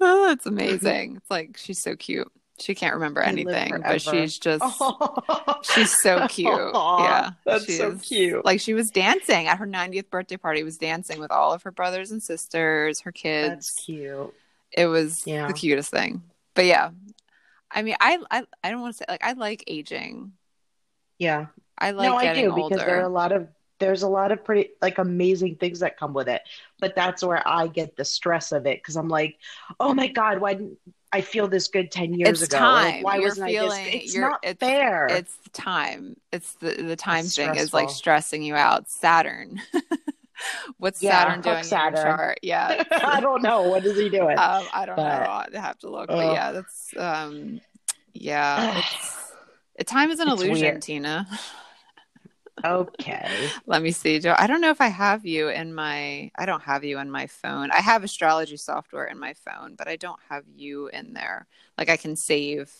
oh 0.00 0.30
it's 0.32 0.46
amazing. 0.46 1.16
It's 1.16 1.30
like 1.30 1.56
she's 1.56 1.80
so 1.80 1.96
cute 1.96 2.30
she 2.60 2.74
can't 2.74 2.94
remember 2.94 3.20
anything 3.20 3.80
but 3.82 4.00
she's 4.02 4.38
just 4.38 4.62
She's 5.62 5.98
so 6.02 6.26
cute. 6.28 6.48
Yeah. 6.74 7.30
that's 7.44 7.76
so 7.76 7.96
cute. 7.96 8.44
Like 8.44 8.60
she 8.60 8.74
was 8.74 8.90
dancing 8.90 9.46
at 9.46 9.58
her 9.58 9.66
90th 9.66 10.10
birthday 10.10 10.36
party, 10.36 10.62
was 10.62 10.78
dancing 10.78 11.20
with 11.20 11.30
all 11.30 11.52
of 11.52 11.62
her 11.64 11.70
brothers 11.70 12.10
and 12.10 12.22
sisters, 12.22 13.00
her 13.00 13.12
kids. 13.12 13.48
That's 13.50 13.84
cute. 13.84 14.34
It 14.72 14.86
was 14.86 15.22
Yeah. 15.26 15.46
the 15.46 15.52
cutest 15.52 15.90
thing. 15.90 16.22
But 16.54 16.66
yeah. 16.66 16.90
I 17.70 17.82
mean, 17.82 17.96
I 18.00 18.18
I, 18.30 18.44
I 18.64 18.70
don't 18.70 18.80
want 18.80 18.94
to 18.94 18.98
say 18.98 19.04
like 19.08 19.24
I 19.24 19.32
like 19.32 19.64
aging. 19.66 20.32
Yeah. 21.18 21.46
I 21.78 21.92
like 21.92 22.08
no, 22.08 22.16
I 22.16 22.34
do 22.34 22.50
older. 22.50 22.68
because 22.74 22.84
there 22.86 22.98
are 23.00 23.04
a 23.04 23.08
lot 23.08 23.32
of 23.32 23.48
there's 23.78 24.02
a 24.02 24.08
lot 24.08 24.30
of 24.32 24.44
pretty 24.44 24.70
like 24.82 24.98
amazing 24.98 25.56
things 25.56 25.80
that 25.80 25.98
come 25.98 26.12
with 26.12 26.28
it. 26.28 26.42
But 26.78 26.94
that's 26.94 27.22
where 27.22 27.46
I 27.46 27.66
get 27.66 27.96
the 27.96 28.04
stress 28.04 28.52
of 28.52 28.66
it 28.66 28.78
because 28.78 28.96
I'm 28.96 29.08
like, 29.08 29.38
oh 29.78 29.94
my 29.94 30.08
god, 30.08 30.40
why 30.40 30.54
didn't 30.54 30.78
I 31.12 31.20
feel 31.22 31.48
this 31.48 31.68
good 31.68 31.90
ten 31.90 32.14
years 32.14 32.42
It's 32.42 32.54
ago? 32.54 32.62
Like, 32.64 32.94
time. 32.94 33.02
why 33.02 33.16
You're 33.16 33.28
wasn't 33.30 33.48
feeling- 33.50 33.80
I 33.86 33.90
this? 33.90 34.04
It's 34.04 34.16
not 34.16 34.40
it's- 34.44 34.56
fair. 34.60 35.06
it's 35.06 35.34
the 35.38 35.50
time. 35.50 36.16
It's 36.32 36.52
the 36.54 36.70
the 36.82 36.96
time 36.96 37.24
It's 37.24 37.36
thing 37.36 37.56
is 37.56 37.72
like 37.74 37.90
stressing 37.90 38.42
you 38.42 38.54
out. 38.54 38.88
Saturn. 38.90 39.60
What's 40.78 41.02
Yeah, 41.02 41.22
Saturn 41.24 41.40
doing 41.42 41.58
in 41.58 41.64
Saturn. 41.64 41.94
your 42.06 42.16
chart? 42.16 42.38
Yeah. 42.42 42.82
I 42.92 43.20
don't 43.20 43.42
know 43.42 43.62
what 43.68 43.84
is 43.84 43.98
he 43.98 44.08
doing. 44.08 44.38
um, 44.38 44.64
I 44.72 44.86
don't 44.86 44.96
But- 44.96 45.24
know. 45.52 45.58
I 45.58 45.60
have 45.60 45.78
to 45.80 45.90
look, 45.90 46.06
but 46.08 46.32
yeah, 46.32 46.52
that's 46.52 46.94
um, 46.96 47.60
yeah. 48.14 48.80
Time 49.86 50.10
is 50.10 50.20
an 50.20 50.28
illusion, 50.28 50.52
weird. 50.60 50.82
Tina. 50.82 51.26
okay. 52.64 53.48
Let 53.66 53.82
me 53.82 53.90
see, 53.90 54.18
Joe. 54.18 54.34
I 54.38 54.46
don't 54.46 54.60
know 54.60 54.70
if 54.70 54.80
I 54.80 54.88
have 54.88 55.24
you 55.26 55.48
in 55.48 55.74
my. 55.74 56.30
I 56.36 56.46
don't 56.46 56.62
have 56.62 56.84
you 56.84 56.98
in 56.98 57.10
my 57.10 57.26
phone. 57.26 57.70
I 57.70 57.80
have 57.80 58.04
astrology 58.04 58.56
software 58.56 59.06
in 59.06 59.18
my 59.18 59.34
phone, 59.34 59.74
but 59.76 59.88
I 59.88 59.96
don't 59.96 60.20
have 60.28 60.44
you 60.54 60.88
in 60.88 61.12
there. 61.12 61.46
Like 61.78 61.88
I 61.88 61.96
can 61.96 62.16
save 62.16 62.72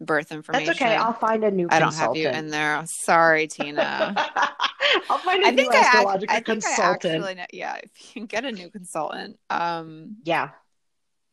birth 0.00 0.32
information. 0.32 0.66
That's 0.66 0.80
okay. 0.80 0.96
I'll 0.96 1.12
find 1.12 1.44
a 1.44 1.50
new 1.50 1.68
I 1.70 1.78
don't 1.78 1.94
have 1.94 2.16
you 2.16 2.28
in 2.28 2.48
there. 2.48 2.82
Sorry, 2.86 3.46
Tina. 3.46 4.14
I'll 5.10 5.18
find 5.18 5.42
a 5.42 5.46
I 5.46 5.50
new 5.50 5.56
think 5.56 5.74
I, 5.74 5.78
act- 5.78 5.94
astrological 5.94 6.36
I 6.36 6.40
think 6.40 6.64
I 6.64 6.68
consultant. 6.68 7.04
actually 7.04 7.34
know, 7.34 7.46
yeah. 7.52 7.76
If 7.82 7.90
you 8.06 8.12
can 8.20 8.26
get 8.26 8.44
a 8.44 8.52
new 8.52 8.70
consultant, 8.70 9.38
um, 9.50 10.16
yeah. 10.24 10.50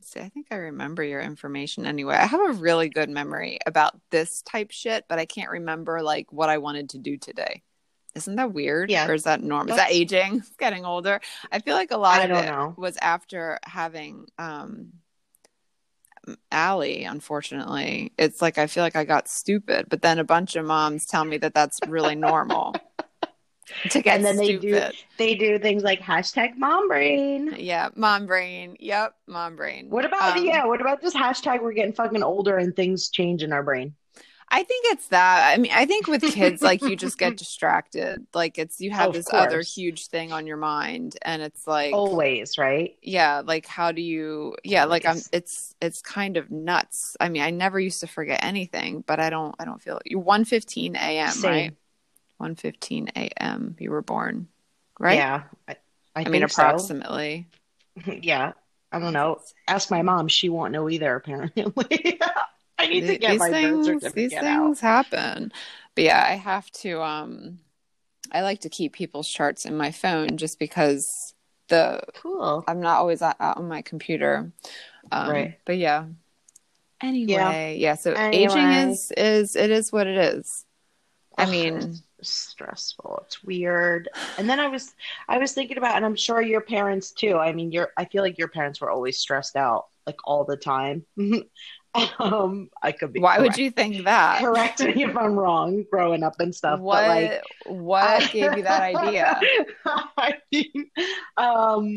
See, 0.03 0.19
I 0.19 0.29
think 0.29 0.47
I 0.49 0.55
remember 0.55 1.03
your 1.03 1.21
information 1.21 1.85
anyway. 1.85 2.15
I 2.15 2.25
have 2.25 2.41
a 2.41 2.53
really 2.53 2.89
good 2.89 3.09
memory 3.09 3.59
about 3.67 3.99
this 4.09 4.41
type 4.41 4.71
shit, 4.71 5.05
but 5.07 5.19
I 5.19 5.25
can't 5.25 5.51
remember 5.51 6.01
like 6.01 6.31
what 6.33 6.49
I 6.49 6.57
wanted 6.57 6.89
to 6.89 6.97
do 6.97 7.17
today. 7.17 7.61
Isn't 8.15 8.35
that 8.35 8.53
weird? 8.53 8.89
Yeah. 8.91 9.07
Or 9.07 9.13
is 9.13 9.23
that 9.23 9.41
normal? 9.41 9.71
Is 9.73 9.77
that 9.77 9.91
aging? 9.91 10.43
Getting 10.59 10.85
older? 10.85 11.21
I 11.51 11.59
feel 11.59 11.75
like 11.75 11.91
a 11.91 11.97
lot 11.97 12.19
I 12.21 12.25
of 12.25 12.31
it 12.31 12.45
know. 12.45 12.73
was 12.77 12.97
after 12.97 13.59
having 13.65 14.27
um 14.37 14.93
Allie, 16.51 17.03
unfortunately. 17.03 18.11
It's 18.17 18.41
like 18.41 18.57
I 18.57 18.67
feel 18.67 18.83
like 18.83 18.95
I 18.95 19.05
got 19.05 19.27
stupid, 19.27 19.87
but 19.89 20.01
then 20.01 20.19
a 20.19 20.23
bunch 20.23 20.55
of 20.55 20.65
moms 20.65 21.05
tell 21.05 21.25
me 21.25 21.37
that 21.37 21.53
that's 21.55 21.79
really 21.87 22.13
normal 22.15 22.75
to 23.89 24.01
get 24.01 24.17
And 24.17 24.25
then 24.25 24.37
they 24.37 24.57
do- 24.57 24.81
They 25.17 25.33
do 25.35 25.57
things 25.57 25.81
like 25.81 25.99
hashtag 25.99 26.57
mom 26.57 26.87
brain. 26.89 27.55
Yeah, 27.57 27.89
mom 27.95 28.27
brain. 28.27 28.75
Yep, 28.79 29.15
mom 29.27 29.55
brain. 29.55 29.89
What 29.89 30.05
about 30.05 30.37
Um, 30.37 30.45
yeah? 30.45 30.65
What 30.65 30.79
about 30.81 31.01
just 31.01 31.15
hashtag 31.15 31.61
we're 31.63 31.73
getting 31.73 31.93
fucking 31.93 32.21
older 32.23 32.57
and 32.57 32.75
things 32.75 33.09
change 33.09 33.41
in 33.41 33.51
our 33.51 33.63
brain? 33.63 33.95
I 34.53 34.63
think 34.63 34.85
it's 34.89 35.07
that. 35.07 35.53
I 35.53 35.57
mean, 35.57 35.71
I 35.73 35.85
think 35.85 36.07
with 36.07 36.21
kids, 36.23 36.61
like 36.61 36.81
you 36.81 36.97
just 36.97 37.17
get 37.17 37.37
distracted. 37.37 38.27
Like 38.33 38.57
it's 38.57 38.81
you 38.81 38.91
have 38.91 39.09
Of 39.09 39.13
this 39.15 39.27
other 39.31 39.61
huge 39.61 40.07
thing 40.07 40.33
on 40.33 40.45
your 40.45 40.57
mind, 40.57 41.17
and 41.21 41.41
it's 41.41 41.65
like, 41.65 41.93
Always, 41.93 42.57
right? 42.57 42.97
yeah, 43.01 43.41
like 43.45 43.65
how 43.65 43.93
do 43.93 44.01
you? 44.01 44.57
Yeah, 44.65 44.83
like 44.83 45.05
I'm. 45.05 45.19
It's 45.31 45.73
it's 45.81 46.01
kind 46.01 46.35
of 46.35 46.51
nuts. 46.51 47.15
I 47.21 47.29
mean, 47.29 47.43
I 47.43 47.51
never 47.51 47.79
used 47.79 48.01
to 48.01 48.07
forget 48.07 48.43
anything, 48.43 49.05
but 49.07 49.21
I 49.21 49.29
don't. 49.29 49.55
I 49.57 49.63
don't 49.63 49.81
feel 49.81 50.01
you. 50.03 50.19
One 50.19 50.43
fifteen 50.43 50.97
a.m. 50.97 51.31
Right. 51.41 51.73
One 52.37 52.55
fifteen 52.55 53.09
a.m. 53.15 53.77
You 53.79 53.91
were 53.91 54.01
born, 54.01 54.49
right? 54.99 55.15
Yeah. 55.15 55.43
I, 55.69 55.77
I, 56.13 56.21
I, 56.21 56.23
mean, 56.25 56.41
think 56.41 56.51
so. 56.51 56.61
approximately. 56.61 57.47
yeah. 58.21 58.51
I 58.91 58.99
don't 58.99 59.13
know. 59.13 59.39
Ask 59.69 59.89
my 59.89 60.01
mom. 60.01 60.27
She 60.27 60.49
won't 60.49 60.73
know 60.73 60.89
either. 60.89 61.15
Apparently. 61.15 62.19
I 62.77 62.87
need 62.87 63.07
to 63.07 63.17
get 63.17 63.31
these 63.33 63.39
my 63.39 63.49
birth 63.49 63.61
things, 63.61 63.85
certificate 63.85 64.13
these 64.15 64.33
out. 64.33 64.41
things 64.41 64.79
happen 64.79 65.51
but 65.95 66.03
yeah 66.03 66.23
i 66.27 66.33
have 66.35 66.69
to 66.71 67.01
um 67.01 67.59
i 68.31 68.41
like 68.41 68.61
to 68.61 68.69
keep 68.69 68.93
people's 68.93 69.27
charts 69.29 69.65
in 69.65 69.77
my 69.77 69.91
phone 69.91 70.37
just 70.37 70.59
because 70.59 71.33
the 71.69 72.01
Cool. 72.15 72.63
i'm 72.67 72.81
not 72.81 72.97
always 72.97 73.21
out 73.21 73.35
out 73.39 73.57
on 73.57 73.67
my 73.67 73.81
computer 73.81 74.51
um 75.11 75.29
Right. 75.29 75.57
but 75.65 75.77
yeah 75.77 76.05
anyway 77.01 77.77
yeah, 77.79 77.95
so 77.95 78.15
aging 78.33 78.71
is 78.71 79.11
is 79.17 79.55
it 79.55 79.71
is 79.71 79.91
what 79.91 80.07
it 80.07 80.17
is 80.17 80.65
i 81.37 81.45
Ugh, 81.45 81.51
mean 81.51 82.01
it's 82.19 82.39
stressful. 82.51 83.23
It's 83.25 83.43
weird. 83.43 84.09
And 84.37 84.47
then 84.49 84.59
I 84.59 84.67
was 84.67 84.93
I 85.27 85.39
was 85.39 85.53
thinking 85.53 85.77
about 85.79 85.95
and 85.95 86.05
I'm 86.05 86.15
sure 86.15 86.41
your 86.41 86.61
parents 86.61 87.11
too. 87.11 87.35
I 87.37 87.51
mean, 87.51 87.71
your 87.71 87.91
I 87.97 88.05
feel 88.05 88.21
like 88.21 88.37
your 88.37 88.47
parents 88.47 88.79
were 88.79 88.91
always 88.91 89.17
stressed 89.17 89.55
out 89.55 89.87
like 90.05 90.17
all 90.25 90.45
the 90.45 90.57
time. 90.57 91.03
Um, 92.19 92.69
I 92.81 92.91
could 92.91 93.13
be. 93.13 93.19
Why 93.19 93.37
correct. 93.37 93.57
would 93.57 93.57
you 93.57 93.71
think 93.71 94.05
that? 94.05 94.39
correct 94.41 94.79
me 94.79 95.03
if 95.03 95.17
I'm 95.17 95.33
wrong? 95.35 95.83
Growing 95.91 96.23
up 96.23 96.35
and 96.39 96.53
stuff, 96.55 96.79
What 96.79 97.01
but 97.01 97.07
like. 97.07 97.43
what 97.65 98.31
gave 98.31 98.55
you 98.55 98.63
that 98.63 98.95
idea? 98.95 99.39
I 100.17 100.33
mean, 100.51 100.89
um, 101.37 101.95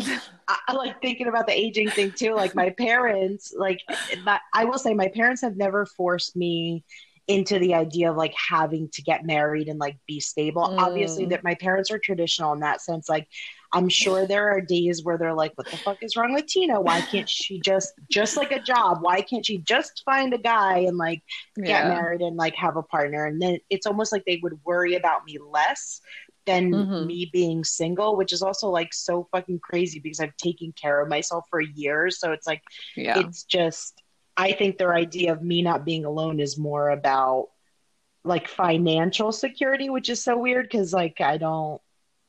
I, 0.48 0.58
I 0.68 0.72
like 0.72 1.00
thinking 1.00 1.28
about 1.28 1.46
the 1.46 1.52
aging 1.52 1.90
thing 1.90 2.10
too. 2.12 2.34
Like 2.34 2.54
my 2.54 2.70
parents, 2.70 3.54
like 3.56 3.80
my, 4.24 4.40
I 4.52 4.64
will 4.64 4.78
say, 4.78 4.94
my 4.94 5.08
parents 5.08 5.42
have 5.42 5.56
never 5.56 5.86
forced 5.86 6.34
me 6.34 6.84
into 7.26 7.58
the 7.58 7.74
idea 7.74 8.10
of 8.10 8.16
like 8.16 8.34
having 8.34 8.88
to 8.90 9.02
get 9.02 9.24
married 9.24 9.68
and 9.68 9.78
like 9.78 9.96
be 10.06 10.20
stable. 10.20 10.62
Mm. 10.62 10.78
Obviously, 10.78 11.26
that 11.26 11.44
my 11.44 11.54
parents 11.54 11.90
are 11.90 11.98
traditional 11.98 12.52
in 12.52 12.60
that 12.60 12.80
sense. 12.80 13.08
Like, 13.08 13.28
I'm 13.74 13.88
sure 13.90 14.26
there 14.26 14.50
are 14.50 14.60
days 14.62 15.04
where 15.04 15.18
they're 15.18 15.34
like, 15.34 15.52
"What 15.56 15.68
the 15.70 15.78
fuck 15.84 15.98
is 16.02 16.16
wrong 16.16 16.34
with 16.34 16.46
Tina? 16.46 16.80
Why 16.80 17.02
can't 17.02 17.28
she 17.28 17.60
just 17.60 17.92
just 18.10 18.36
like 18.36 18.52
a 18.52 18.60
job? 18.62 18.98
Why 19.02 19.20
can't 19.22 19.44
she 19.46 19.58
just 19.58 20.02
find 20.06 20.32
a 20.34 20.38
guy 20.38 20.78
and 20.80 20.96
like 20.98 21.22
get 21.64 21.86
Yeah. 21.86 21.86
married 21.86 22.22
and 22.22 22.36
like 22.36 22.54
have 22.56 22.76
a 22.76 22.82
partner?" 22.84 23.26
And 23.26 23.42
then 23.42 23.58
it's 23.70 23.86
almost 23.86 24.12
like 24.12 24.24
they 24.26 24.40
would 24.42 24.64
worry 24.64 24.94
about 24.96 25.24
me 25.26 25.38
less 25.38 26.00
than 26.46 26.86
Mhm. 26.86 26.90
me 26.98 27.30
being 27.32 27.64
single, 27.64 28.16
which 28.16 28.32
is 28.32 28.42
also 28.42 28.68
like 28.70 28.94
so 28.94 29.28
fucking 29.32 29.60
crazy 29.60 30.00
because 30.00 30.20
I've 30.20 30.36
taken 30.36 30.72
care 30.72 31.00
of 31.02 31.08
myself 31.08 31.44
for 31.50 31.60
years. 31.60 32.20
So 32.20 32.32
it's 32.32 32.46
like 32.46 32.62
Yeah. 32.96 33.14
it's 33.14 33.44
just 33.44 34.00
I 34.36 34.52
think 34.52 34.78
their 34.78 34.94
idea 34.94 35.32
of 35.32 35.42
me 35.42 35.62
not 35.62 35.84
being 35.84 36.04
alone 36.04 36.40
is 36.40 36.58
more 36.58 36.90
about 36.90 37.48
like 38.24 38.48
financial 38.48 39.32
security, 39.32 39.90
which 39.90 40.08
is 40.08 40.22
so 40.24 40.38
weird 40.38 40.66
because 40.66 40.92
like 40.92 41.20
I 41.20 41.36
don't 41.38 41.80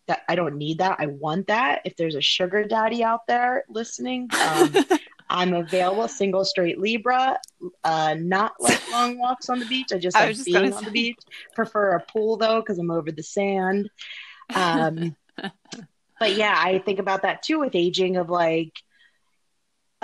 that 0.07 0.21
I 0.27 0.35
don't 0.35 0.57
need 0.57 0.79
that. 0.79 0.97
I 0.99 1.07
want 1.07 1.47
that. 1.47 1.81
If 1.85 1.95
there's 1.97 2.15
a 2.15 2.21
sugar 2.21 2.63
daddy 2.63 3.03
out 3.03 3.27
there 3.27 3.63
listening, 3.69 4.29
um, 4.47 4.73
I'm 5.29 5.53
available, 5.53 6.07
single, 6.07 6.45
straight 6.45 6.79
Libra. 6.79 7.39
Uh, 7.83 8.15
not 8.19 8.53
like 8.59 8.79
long 8.91 9.17
walks 9.17 9.49
on 9.49 9.59
the 9.59 9.65
beach. 9.65 9.87
I 9.91 9.97
just 9.97 10.15
I 10.15 10.27
like 10.27 10.35
just 10.35 10.45
being 10.45 10.57
on 10.57 10.73
say- 10.73 10.85
the 10.85 10.91
beach. 10.91 11.19
Prefer 11.55 11.91
a 11.91 11.99
pool 12.01 12.37
though 12.37 12.61
because 12.61 12.77
I'm 12.77 12.91
over 12.91 13.11
the 13.11 13.23
sand. 13.23 13.89
Um, 14.53 15.15
but 16.19 16.35
yeah, 16.35 16.53
I 16.55 16.77
think 16.77 16.99
about 16.99 17.23
that 17.23 17.41
too 17.41 17.59
with 17.61 17.73
aging. 17.73 18.15
Of 18.15 18.29
like, 18.29 18.73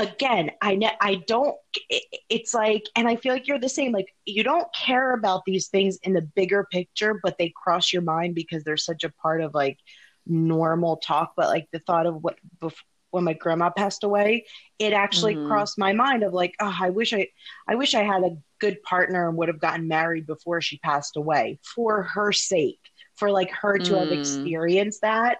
again, 0.02 0.52
I 0.62 0.76
ne- 0.76 0.98
I 1.02 1.16
don't. 1.28 1.56
It, 1.90 2.04
it's 2.30 2.54
like, 2.54 2.84
and 2.96 3.08
I 3.08 3.16
feel 3.16 3.34
like 3.34 3.48
you're 3.48 3.60
the 3.60 3.70
same. 3.70 3.92
Like 3.92 4.14
you 4.26 4.44
don't 4.44 4.68
care 4.74 5.14
about 5.14 5.44
these 5.46 5.68
things 5.68 5.98
in 6.04 6.14
the 6.14 6.22
bigger 6.22 6.68
picture, 6.72 7.20
but 7.24 7.38
they 7.38 7.54
cross 7.56 7.94
your 7.94 8.02
mind 8.02 8.36
because 8.36 8.64
they're 8.64 8.78
such 8.78 9.04
a 9.04 9.10
part 9.10 9.42
of 9.42 9.54
like 9.54 9.80
normal 10.26 10.98
talk. 10.98 11.34
But 11.38 11.50
like 11.50 11.68
the 11.72 11.80
thought 11.80 12.06
of 12.06 12.24
what 12.24 12.38
bef- 12.62 12.76
when 13.12 13.24
my 13.26 13.34
grandma 13.34 13.70
passed 13.70 14.04
away, 14.04 14.46
it 14.80 14.94
actually 14.94 15.36
Mhm. 15.36 15.44
crossed 15.46 15.78
my 15.78 15.94
mind 15.94 16.24
of 16.24 16.34
like, 16.34 16.56
oh, 16.62 16.78
I 16.82 16.90
wish 16.92 17.14
I, 17.14 17.28
I 17.68 17.76
wish 17.76 17.94
I 17.94 18.04
had 18.04 18.24
a 18.24 18.38
good 18.60 18.82
partner 18.84 19.28
and 19.28 19.38
would 19.38 19.50
have 19.50 19.60
gotten 19.60 19.88
married 19.88 20.26
before 20.28 20.62
she 20.62 20.78
passed 20.80 21.18
away 21.18 21.60
for 21.76 22.04
her 22.04 22.32
sake, 22.32 22.80
for 23.16 23.32
like 23.32 23.52
her 23.52 23.80
to 23.80 24.00
have 24.00 24.10
Mm. 24.10 24.14
experienced 24.14 25.02
that. 25.02 25.40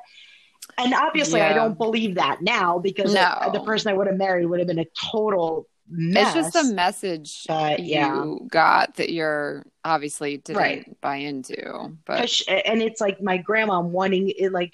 And 0.78 0.94
obviously, 0.94 1.42
I 1.42 1.54
don't 1.54 1.78
believe 1.78 2.16
that 2.16 2.42
now 2.42 2.80
because 2.80 3.14
No. 3.14 3.50
the 3.54 3.62
person 3.62 3.92
I 3.92 3.94
would 3.94 4.08
have 4.08 4.18
married 4.18 4.46
would 4.46 4.60
have 4.60 4.68
been 4.68 4.80
a 4.80 4.88
total 5.12 5.68
mess. 5.90 6.36
It's 6.36 6.54
just 6.54 6.72
a 6.72 6.74
message 6.74 7.44
But, 7.48 7.82
yeah. 7.82 8.14
you 8.24 8.48
got 8.50 8.96
that 8.96 9.12
you're 9.12 9.66
obviously 9.84 10.38
didn't 10.38 10.58
Right. 10.62 11.02
buy 11.02 11.18
into. 11.18 11.98
But 12.06 12.30
she- 12.30 12.50
and 12.50 12.82
it's 12.82 13.02
like 13.02 13.22
my 13.22 13.38
grandma 13.38 13.82
wanting 13.82 14.30
it 14.30 14.52
like 14.54 14.74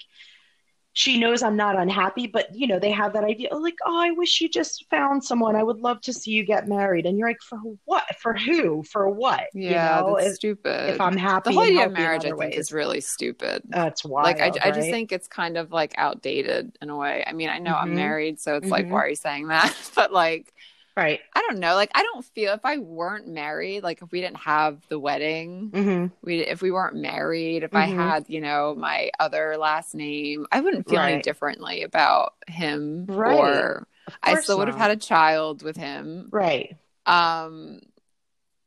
she 0.98 1.16
knows 1.16 1.44
I'm 1.44 1.54
not 1.54 1.78
unhappy, 1.78 2.26
but 2.26 2.48
you 2.52 2.66
know, 2.66 2.80
they 2.80 2.90
have 2.90 3.12
that 3.12 3.22
idea 3.22 3.54
like, 3.54 3.76
oh, 3.86 4.00
I 4.02 4.10
wish 4.10 4.40
you 4.40 4.48
just 4.48 4.84
found 4.90 5.22
someone. 5.22 5.54
I 5.54 5.62
would 5.62 5.78
love 5.78 6.00
to 6.00 6.12
see 6.12 6.32
you 6.32 6.44
get 6.44 6.66
married. 6.66 7.06
And 7.06 7.16
you're 7.16 7.28
like, 7.28 7.40
for 7.48 7.60
what? 7.84 8.02
For 8.20 8.34
who? 8.34 8.82
For 8.82 9.08
what? 9.08 9.44
yeah, 9.54 10.00
you 10.00 10.06
know, 10.06 10.16
that's 10.16 10.30
if, 10.30 10.34
stupid. 10.34 10.88
if 10.94 11.00
I'm 11.00 11.16
happy, 11.16 11.50
the 11.50 11.54
whole 11.54 11.68
idea 11.68 11.86
of 11.86 11.92
marriage, 11.92 12.24
I 12.24 12.30
think, 12.30 12.38
ways. 12.40 12.58
is 12.58 12.72
really 12.72 13.00
stupid. 13.00 13.62
that's 13.68 14.04
wild. 14.04 14.24
like 14.40 14.40
I, 14.40 14.68
I 14.68 14.72
just 14.72 14.90
think 14.90 15.12
it's 15.12 15.28
kind 15.28 15.56
of 15.56 15.70
like 15.70 15.94
outdated 15.96 16.76
in 16.82 16.90
a 16.90 16.96
way. 16.96 17.22
I 17.24 17.32
mean, 17.32 17.48
I 17.48 17.58
know 17.60 17.76
I'm 17.76 17.90
Mhm. 17.90 17.94
married, 17.94 18.40
so 18.40 18.56
it's 18.56 18.68
like, 18.68 18.86
Mhm. 18.86 18.90
why 18.90 18.98
are 19.04 19.08
you 19.08 19.14
saying 19.14 19.46
that? 19.48 19.72
But 19.94 20.12
like, 20.12 20.52
right. 20.98 21.20
I 21.34 21.40
don't 21.48 21.58
know. 21.60 21.74
Like, 21.74 21.90
I 21.94 22.02
don't 22.02 22.24
feel 22.24 22.52
if 22.52 22.64
I 22.64 22.78
weren't 22.78 23.28
married, 23.28 23.82
like 23.82 24.02
if 24.02 24.10
we 24.12 24.20
didn't 24.20 24.38
have 24.38 24.86
the 24.88 24.98
wedding, 24.98 25.70
hmm 25.72 26.06
we 26.22 26.40
if 26.40 26.62
we 26.62 26.70
weren't 26.70 26.96
married, 26.96 27.62
if 27.62 27.74
I 27.74 27.86
Mhm. 27.86 27.94
had, 27.94 28.24
you 28.28 28.40
know, 28.40 28.74
my 28.74 29.10
other 29.20 29.56
last 29.56 29.94
name, 29.94 30.46
I 30.50 30.60
wouldn't 30.60 30.88
feel 30.88 31.00
any 31.00 31.22
differently 31.22 31.82
about 31.82 32.34
him. 32.48 33.06
Right. 33.06 33.38
Or 33.38 33.86
I 34.22 34.34
still 34.40 34.58
would 34.58 34.68
have 34.68 34.76
had 34.76 34.90
a 34.90 34.96
child 34.96 35.62
with 35.62 35.76
him. 35.76 36.28
Right. 36.32 36.76
Um, 37.06 37.80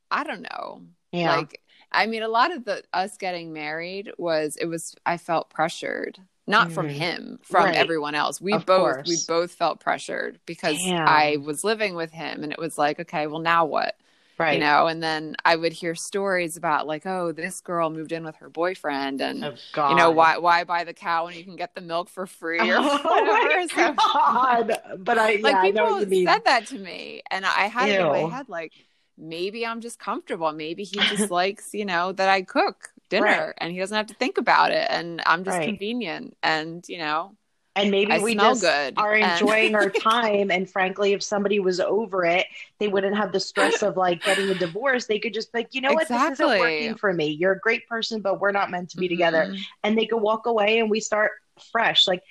I 0.09 0.23
don't 0.23 0.41
know. 0.41 0.83
Yeah. 1.11 1.35
Like, 1.35 1.61
I 1.91 2.07
mean, 2.07 2.23
a 2.23 2.27
lot 2.27 2.51
of 2.51 2.63
the 2.65 2.83
us 2.93 3.17
getting 3.17 3.53
married 3.53 4.11
was 4.17 4.55
it 4.57 4.65
was 4.65 4.95
I 5.05 5.17
felt 5.17 5.49
pressured, 5.49 6.19
not 6.51 6.71
from 6.71 6.87
Mhm. 6.87 6.91
him, 6.91 7.39
from 7.43 7.65
Right. 7.65 7.75
everyone 7.75 8.13
else. 8.15 8.39
We 8.39 8.53
Of 8.53 8.65
both 8.65 9.07
we 9.07 9.17
both 9.27 9.51
felt 9.53 9.79
pressured 9.79 10.39
because 10.45 10.77
Damn. 10.77 11.07
I 11.07 11.37
was 11.37 11.63
living 11.63 11.95
with 11.95 12.11
him, 12.11 12.43
and 12.43 12.51
it 12.51 12.59
was 12.59 12.77
like, 12.77 12.99
okay, 12.99 13.25
well 13.27 13.39
now 13.39 13.65
what? 13.65 13.95
right. 14.37 14.53
You 14.53 14.59
know, 14.59 14.87
and 14.87 15.03
then 15.03 15.35
I 15.45 15.55
would 15.55 15.71
hear 15.71 15.93
stories 15.93 16.57
about 16.57 16.87
like, 16.87 17.05
oh, 17.05 17.31
this 17.31 17.61
girl 17.61 17.91
moved 17.91 18.11
in 18.11 18.23
with 18.23 18.37
her 18.37 18.49
boyfriend, 18.49 19.21
and 19.21 19.45
oh, 19.45 19.89
you 19.89 19.95
know 19.95 20.09
why 20.09 20.37
why 20.39 20.63
buy 20.63 20.83
the 20.83 20.93
cow 20.95 21.25
when 21.25 21.35
you 21.35 21.43
can 21.43 21.55
get 21.55 21.75
the 21.75 21.81
milk 21.81 22.09
for 22.09 22.25
free 22.25 22.59
or 22.59 22.77
Oh 22.79 22.97
whatever. 23.03 23.59
my 23.59 23.67
So- 23.67 23.93
God. 23.93 24.77
But 24.97 25.17
I, 25.19 25.35
like 25.41 25.53
yeah, 25.53 25.61
I 25.61 25.71
people 25.71 26.05
mean. 26.07 26.25
said 26.25 26.43
that 26.45 26.65
to 26.67 26.79
me 26.79 27.21
and 27.29 27.45
i 27.45 27.67
had 27.67 27.89
it 27.89 27.99
in 28.01 28.07
my 28.07 28.19
head 28.35 28.49
like 28.49 28.73
maybe 29.17 29.63
i'm 29.65 29.79
just 29.81 29.99
comfortable 29.99 30.51
maybe 30.51 30.83
he 30.83 30.99
just 31.01 31.29
likes 31.29 31.73
you 31.73 31.85
know 31.85 32.11
that 32.13 32.27
i 32.29 32.41
cook 32.41 32.89
dinner 33.11 33.25
Right. 33.25 33.53
and 33.59 33.71
he 33.71 33.77
doesn't 33.77 33.95
have 33.95 34.07
to 34.07 34.15
think 34.15 34.39
about 34.39 34.71
it. 34.71 34.87
And 34.89 35.21
i'm 35.27 35.43
just 35.43 35.57
Right. 35.59 35.67
convenient 35.67 36.35
and 36.41 36.83
you 36.89 36.97
know 36.97 37.35
and 37.75 37.89
maybe 37.89 38.11
I 38.11 38.19
we 38.19 38.33
smell 38.33 38.51
just 38.51 38.63
good, 38.63 38.95
are 38.97 39.13
and- 39.13 39.31
enjoying 39.39 39.75
our 39.75 39.89
time. 40.11 40.51
And 40.51 40.69
frankly 40.69 41.13
if 41.13 41.21
somebody 41.23 41.59
was 41.59 41.79
over 41.79 42.25
it 42.25 42.45
they 42.79 42.87
wouldn't 42.89 43.15
have 43.15 43.31
the 43.31 43.39
stress 43.39 43.81
of 43.83 43.95
like 43.95 44.23
getting 44.23 44.49
a 44.49 44.55
divorce. 44.55 45.05
They 45.05 45.19
could 45.19 45.33
just 45.33 45.53
be 45.53 45.59
like 45.59 45.69
you 45.75 45.81
know 45.81 45.93
what? 45.93 46.07
This 46.09 46.21
isn't 46.33 46.59
working 46.59 46.95
for 46.95 47.13
me. 47.13 47.27
You're 47.27 47.53
a 47.53 47.59
great 47.59 47.87
person 47.87 48.21
but 48.21 48.39
we're 48.41 48.51
not 48.51 48.71
meant 48.71 48.89
to 48.91 48.97
be 48.97 49.07
together. 49.07 49.45
Mhm. 49.49 49.57
and 49.83 49.97
they 49.97 50.05
could 50.05 50.17
walk 50.29 50.47
away 50.47 50.79
and 50.79 50.89
we 50.89 50.99
start 50.99 51.31
fresh. 51.71 52.07
Like 52.07 52.23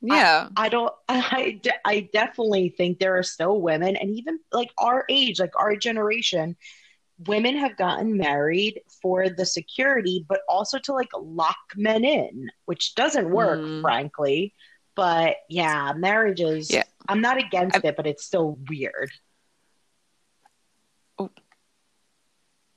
yeah. 0.00 0.48
I 0.56 0.68
don't 0.68 0.94
I, 1.08 1.60
I 1.84 2.08
definitely 2.12 2.68
think 2.70 2.98
there 2.98 3.18
are 3.18 3.22
still 3.24 3.60
women 3.60 3.96
and 3.96 4.10
even 4.10 4.38
like 4.52 4.70
our 4.78 5.04
age 5.10 5.38
like 5.40 5.52
our 5.56 5.74
generation 5.76 6.56
women 7.26 7.56
have 7.56 7.76
gotten 7.76 8.16
married 8.16 8.80
for 9.02 9.28
the 9.28 9.44
security 9.44 10.24
but 10.28 10.40
also 10.48 10.78
to 10.78 10.92
like 10.92 11.08
lock 11.20 11.56
men 11.76 12.04
in 12.04 12.48
which 12.66 12.94
doesn't 12.94 13.28
work 13.30 13.58
Mhm. 13.58 13.80
frankly 13.82 14.54
but 14.94 15.36
yeah 15.48 15.92
marriage 15.96 16.40
is 16.40 16.70
Yeah. 16.70 16.84
i'm 17.08 17.20
not 17.20 17.36
against 17.38 17.76
I- 17.84 17.88
it 17.88 17.96
but 17.96 18.06
it's 18.06 18.24
still 18.24 18.56
weird 18.68 19.10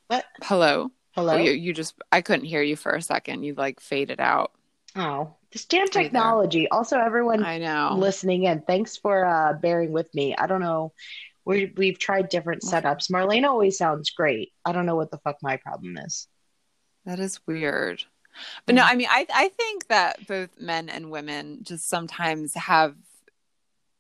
What 0.08 0.25
hello 0.43 0.91
hello 1.12 1.34
Oh, 1.36 1.38
you, 1.38 1.51
you 1.51 1.73
just 1.73 1.95
i 2.12 2.21
couldn't 2.21 2.45
hear 2.45 2.62
you 2.62 2.75
for 2.75 2.93
a 2.93 3.01
second 3.01 3.43
you 3.43 3.54
like 3.54 3.80
faded 3.80 4.19
out 4.19 4.51
oh 4.95 5.36
this 5.51 5.65
damn 5.65 5.88
technology 5.88 6.67
also 6.69 6.97
everyone 6.99 7.43
i 7.43 7.58
know 7.58 7.95
listening 7.97 8.43
in. 8.43 8.62
Thanks 8.62 8.97
for 8.97 9.25
uh, 9.25 9.54
bearing 9.54 9.91
with 9.91 10.13
me. 10.15 10.36
I 10.36 10.47
don't 10.47 10.62
know. 10.62 10.93
We 11.45 11.73
we've 11.75 11.97
tried 11.99 12.30
different 12.30 12.62
setups. 12.63 13.10
Marlene 13.12 13.45
always 13.47 13.77
sounds 13.77 14.12
great. 14.12 14.51
I 14.65 14.71
don't 14.71 14.86
know 14.86 14.95
what 14.95 15.12
the 15.12 15.17
fuck 15.19 15.38
my 15.41 15.58
problem 15.58 15.97
is. 15.97 16.27
That 17.06 17.19
is 17.19 17.39
weird. 17.47 18.04
But 18.65 18.75
no, 18.75 18.84
I 18.84 18.95
mean, 18.95 19.08
I 19.10 19.25
I 19.34 19.49
think 19.49 19.88
that 19.88 20.27
both 20.27 20.49
men 20.60 20.88
and 20.88 21.12
women 21.12 21.60
just 21.63 21.89
sometimes 21.89 22.54
have 22.54 22.95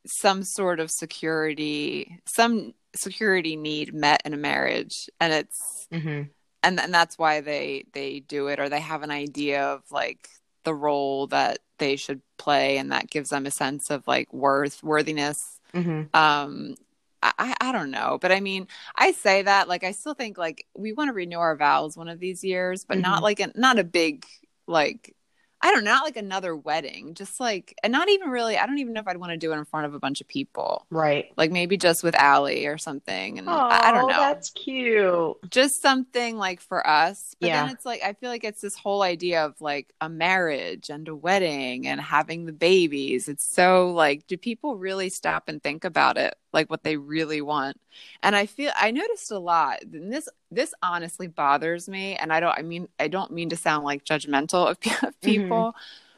some 0.05 0.43
sort 0.43 0.79
of 0.79 0.89
security, 0.89 2.19
some 2.25 2.73
security 2.95 3.55
need 3.55 3.93
met 3.93 4.21
in 4.25 4.33
a 4.33 4.37
marriage, 4.37 5.09
and 5.19 5.33
it's 5.33 5.87
Mm-hmm. 5.91 6.23
and 6.63 6.79
and 6.79 6.93
that's 6.93 7.17
why 7.17 7.41
they 7.41 7.85
they 7.93 8.19
do 8.21 8.47
it, 8.47 8.59
or 8.59 8.69
they 8.69 8.79
have 8.79 9.03
an 9.03 9.11
idea 9.11 9.63
of 9.63 9.83
like 9.91 10.29
the 10.63 10.73
role 10.73 11.27
that 11.27 11.57
they 11.79 11.95
should 11.95 12.21
play, 12.37 12.77
and 12.77 12.91
that 12.91 13.09
gives 13.09 13.29
them 13.29 13.45
a 13.45 13.51
sense 13.51 13.89
of 13.89 14.07
like 14.07 14.31
worth 14.31 14.83
worthiness 14.83 15.57
Mm-hmm. 15.73 16.13
um 16.15 16.75
I, 17.23 17.55
I 17.61 17.71
don't 17.71 17.91
know 17.91 18.17
but 18.21 18.31
i 18.31 18.39
mean 18.39 18.67
i 18.95 19.11
say 19.11 19.43
that 19.43 19.67
like 19.67 19.83
i 19.83 19.91
still 19.91 20.13
think 20.13 20.37
like 20.37 20.65
we 20.75 20.93
want 20.93 21.09
to 21.09 21.13
renew 21.13 21.37
our 21.37 21.55
vows 21.55 21.95
one 21.95 22.09
of 22.09 22.19
these 22.19 22.43
years 22.43 22.83
but 22.85 22.97
not 22.97 23.19
Mhm. 23.19 23.23
like 23.23 23.39
a 23.39 23.51
not 23.55 23.77
a 23.79 23.83
big 23.83 24.25
like 24.67 25.15
i 25.61 25.71
don't 25.71 25.83
know 25.83 25.91
not 25.91 26.03
like 26.03 26.17
another 26.17 26.55
wedding 26.55 27.13
just 27.13 27.39
like 27.39 27.75
and 27.83 27.91
not 27.91 28.09
even 28.09 28.29
really 28.29 28.57
i 28.57 28.65
don't 28.65 28.79
even 28.79 28.93
know 28.93 29.01
if 29.01 29.07
i'd 29.07 29.17
want 29.17 29.31
to 29.31 29.37
do 29.37 29.51
it 29.53 29.57
in 29.57 29.65
front 29.65 29.85
of 29.85 29.93
a 29.93 29.99
bunch 29.99 30.21
of 30.21 30.27
people 30.27 30.87
Right. 30.89 31.31
like 31.37 31.51
maybe 31.51 31.77
just 31.77 32.03
with 32.03 32.15
Allie 32.15 32.65
or 32.65 32.77
something 32.77 33.37
and 33.39 33.47
Oh, 33.47 33.51
I, 33.69 33.89
I 33.89 33.91
don't 33.91 34.07
know 34.07 34.17
That's 34.17 34.49
cute. 34.51 35.37
just 35.49 35.81
something 35.81 36.37
like 36.37 36.61
for 36.61 36.85
us 36.87 37.35
but 37.39 37.47
Yeah. 37.47 37.65
then 37.65 37.73
it's 37.75 37.85
like 37.85 38.01
i 38.03 38.13
feel 38.13 38.29
like 38.29 38.43
it's 38.43 38.61
this 38.61 38.75
whole 38.75 39.01
idea 39.03 39.45
of 39.45 39.59
like 39.61 39.93
a 40.01 40.09
marriage 40.09 40.89
and 40.89 41.07
a 41.07 41.15
wedding 41.15 41.85
and 41.87 41.99
having 42.01 42.45
the 42.45 42.53
babies 42.53 43.27
it's 43.27 43.49
so 43.49 43.91
like 43.91 44.25
do 44.27 44.37
people 44.37 44.77
really 44.77 45.09
stop 45.09 45.47
and 45.47 45.61
think 45.61 45.83
about 45.83 46.17
it 46.17 46.35
like 46.53 46.69
what 46.69 46.83
they 46.83 46.97
really 46.97 47.41
want. 47.41 47.79
And 48.23 48.35
I 48.35 48.45
feel 48.45 48.71
I 48.75 48.91
noticed 48.91 49.31
a 49.31 49.39
lot. 49.39 49.81
And 49.83 50.11
this 50.11 50.27
this 50.51 50.73
honestly 50.83 51.27
bothers 51.27 51.87
me. 51.89 52.15
And 52.15 52.31
I 52.33 52.39
don't 52.39 52.57
I 52.57 52.61
mean 52.61 52.87
I 52.99 53.07
don't 53.07 53.31
mean 53.31 53.49
to 53.49 53.55
sound 53.57 53.83
like 53.85 54.03
judgmental 54.05 54.69
of, 54.69 54.77
of 55.07 55.19
people, 55.21 55.75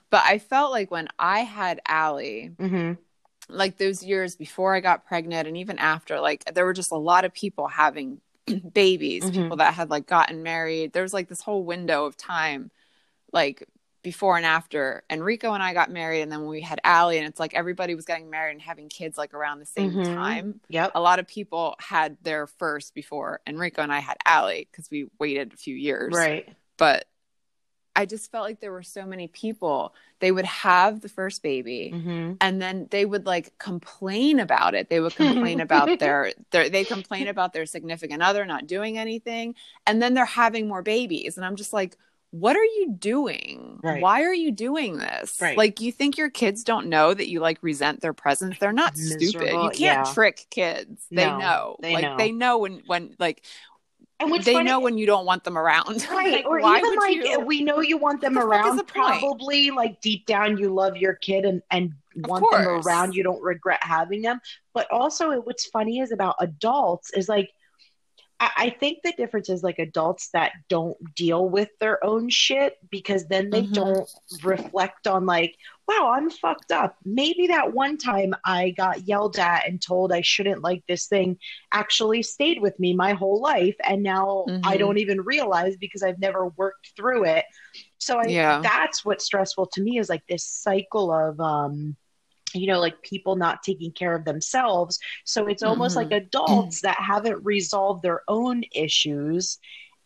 but 0.09 0.23
I 0.25 0.39
felt 0.39 0.71
like 0.71 0.91
when 0.91 1.07
I 1.19 1.39
had 1.39 1.81
Allie, 1.87 2.51
Mm-hmm. 2.59 2.93
like 3.49 3.77
those 3.77 4.03
years 4.03 4.35
before 4.35 4.73
I 4.75 4.79
got 4.79 5.05
pregnant 5.05 5.47
and 5.47 5.57
even 5.57 5.77
after, 5.79 6.19
like 6.19 6.43
there 6.53 6.65
were 6.65 6.73
just 6.73 6.91
a 6.91 6.97
lot 6.97 7.25
of 7.25 7.33
people 7.33 7.67
having 7.67 8.21
babies, 8.73 9.23
Mhm. 9.23 9.33
people 9.33 9.57
that 9.57 9.73
had 9.73 9.89
like 9.89 10.07
gotten 10.07 10.43
married. 10.43 10.93
There 10.93 11.03
was 11.03 11.13
like 11.13 11.29
this 11.29 11.41
whole 11.41 11.63
window 11.63 12.05
of 12.05 12.17
time, 12.17 12.71
like 13.31 13.67
before 14.03 14.37
and 14.37 14.45
after. 14.45 15.03
And 15.09 15.23
Rico 15.23 15.53
and 15.53 15.63
I 15.63 15.73
got 15.73 15.89
married, 15.89 16.21
and 16.21 16.31
then 16.31 16.45
we 16.45 16.61
had 16.61 16.79
Allie, 16.83 17.17
and 17.17 17.27
it's 17.27 17.39
like 17.39 17.53
everybody 17.55 17.95
was 17.95 18.05
getting 18.05 18.29
married 18.29 18.51
and 18.51 18.61
having 18.61 18.89
kids 18.89 19.17
like 19.17 19.33
around 19.33 19.59
the 19.59 19.65
same 19.65 19.91
Mhm. 19.91 20.05
time. 20.13 20.59
Yep. 20.69 20.91
A 20.95 21.01
lot 21.01 21.19
of 21.19 21.27
people 21.27 21.75
had 21.79 22.17
their 22.21 22.45
first 22.45 22.93
before, 22.93 23.41
and 23.47 23.57
Rico 23.57 23.81
and 23.81 23.91
I 23.91 23.99
had 23.99 24.17
Allie 24.25 24.67
because 24.71 24.91
we 24.91 25.07
waited 25.19 25.53
a 25.53 25.57
few 25.57 25.75
years 25.75 26.13
Right. 26.13 26.47
but 26.77 27.05
I 27.95 28.07
just 28.07 28.31
felt 28.31 28.43
like 28.45 28.59
there 28.59 28.71
were 28.71 28.81
so 28.81 29.05
many 29.05 29.27
people. 29.27 29.93
They 30.19 30.31
would 30.31 30.45
have 30.45 31.01
the 31.01 31.09
first 31.09 31.43
baby 31.43 31.91
Mm-hmm. 31.93 32.33
and 32.41 32.59
then 32.59 32.87
they 32.89 33.05
would 33.05 33.27
like 33.27 33.55
complain 33.59 34.39
about 34.39 34.73
it. 34.73 34.89
They 34.89 34.99
would 34.99 35.15
complain 35.15 35.59
about 35.59 35.87
their 35.99 36.33
their 36.49 36.69
they 36.69 36.85
complain 36.85 37.27
about 37.27 37.53
their 37.53 37.67
significant 37.67 38.23
other 38.23 38.45
not 38.45 38.65
doing 38.65 38.97
anything 38.97 39.53
and 39.85 40.01
then 40.01 40.15
they're 40.15 40.25
having 40.25 40.67
more 40.67 40.81
babies 40.81 41.37
and 41.37 41.45
I'm 41.45 41.55
just 41.55 41.71
like 41.71 41.95
what 42.33 42.55
are 42.55 42.63
you 42.65 42.95
doing? 42.97 43.79
Right. 43.83 44.01
Why 44.01 44.23
are 44.23 44.33
you 44.33 44.51
doing 44.51 44.97
this? 44.97 45.37
Right. 45.39 45.55
Like 45.55 45.79
you 45.81 45.91
think 45.91 46.17
your 46.17 46.31
kids 46.31 46.63
don't 46.63 46.87
know 46.87 47.13
that 47.13 47.29
you 47.29 47.39
like 47.39 47.59
resent 47.61 48.01
their 48.01 48.11
presence? 48.13 48.57
They're 48.59 48.73
not 48.73 48.97
stupid. 48.97 49.49
You 49.49 49.69
can't 49.69 49.77
yeah. 49.79 50.03
trick 50.15 50.47
kids. 50.49 51.05
They 51.11 51.25
No, 51.27 51.37
know. 51.37 51.75
they 51.79 51.93
like 51.93 52.01
know. 52.03 52.17
they 52.17 52.31
know 52.31 52.57
when 52.57 52.81
when 52.87 53.15
like 53.19 53.43
And 54.19 54.31
what's 54.31 54.45
they 54.45 54.53
funny- 54.53 54.65
know 54.67 54.79
when 54.79 54.97
you 54.97 55.05
don't 55.05 55.27
want 55.27 55.43
them 55.43 55.59
around. 55.59 56.07
Right. 56.09 56.31
Like, 56.33 56.45
or 56.47 56.59
why 56.59 56.79
even 56.79 56.95
like 56.95 57.15
you- 57.17 57.39
we 57.41 57.61
know 57.63 57.81
you 57.81 57.97
want 57.99 58.21
them 58.21 58.33
the 58.33 58.41
around. 58.41 58.77
the 58.77 58.83
point? 58.83 59.19
Probably 59.19 59.69
like 59.69 60.01
deep 60.01 60.25
down 60.25 60.57
you 60.57 60.73
love 60.73 60.97
your 60.97 61.13
kid 61.13 61.45
and, 61.45 61.61
and 61.69 61.93
Of 62.23 62.29
want 62.31 62.45
them 62.51 62.67
around. 62.67 63.13
You 63.13 63.21
don't 63.21 63.43
regret 63.43 63.83
having 63.83 64.23
them. 64.23 64.41
But 64.73 64.89
also 64.91 65.39
what's 65.41 65.67
funny 65.67 65.99
is 65.99 66.11
about 66.11 66.35
adults 66.39 67.11
is 67.13 67.29
like 67.29 67.51
I, 68.43 68.65
I 68.65 68.69
think 68.69 68.99
the 69.03 69.13
difference 69.13 69.49
is 69.49 69.63
like 69.63 69.79
adults 69.79 70.29
that 70.33 70.51
don't 70.69 70.97
deal 71.15 71.47
with 71.49 71.69
their 71.79 72.03
own 72.03 72.29
shit 72.29 72.77
because 72.89 73.25
then 73.27 73.49
they 73.49 73.61
Mhm. 73.61 73.73
don't 73.73 74.09
reflect 74.43 75.07
on 75.07 75.25
like, 75.25 75.55
wow, 75.87 76.11
I'm 76.15 76.29
fucked 76.29 76.71
up. 76.71 76.97
Maybe 77.05 77.47
that 77.47 77.73
one 77.73 77.97
time 77.97 78.33
I 78.45 78.71
got 78.71 79.07
yelled 79.07 79.37
at 79.39 79.67
and 79.67 79.81
told 79.81 80.11
I 80.11 80.21
shouldn't 80.21 80.61
like 80.61 80.83
this 80.87 81.07
thing 81.07 81.37
actually 81.71 82.23
stayed 82.23 82.61
with 82.61 82.77
me 82.79 82.93
my 82.93 83.13
whole 83.13 83.41
life. 83.41 83.75
And 83.83 84.03
now 84.03 84.51
I 84.63 84.77
Mhm. 84.77 84.77
don't 84.77 84.97
even 84.97 85.21
realize 85.21 85.75
because 85.77 86.03
I've 86.03 86.19
never 86.19 86.47
worked 86.57 86.91
through 86.95 87.25
it. 87.25 87.45
So 87.97 88.19
I, 88.19 88.27
Yeah. 88.29 88.61
that's 88.61 89.05
what's 89.05 89.25
stressful 89.25 89.67
to 89.73 89.81
me 89.81 89.97
is 89.99 90.09
like 90.09 90.23
this 90.27 90.45
cycle 90.45 91.11
of, 91.13 91.39
um, 91.39 91.95
you 92.53 92.67
know, 92.67 92.79
like 92.79 93.01
people 93.01 93.35
not 93.35 93.63
taking 93.63 93.91
care 93.91 94.15
of 94.15 94.25
themselves. 94.25 94.99
So 95.25 95.47
it's 95.47 95.63
almost 95.63 95.95
Mhm. 95.95 95.97
like 95.97 96.11
adults 96.11 96.81
that 96.81 96.97
haven't 96.99 97.43
resolved 97.43 98.03
their 98.03 98.21
own 98.27 98.63
issues. 98.73 99.59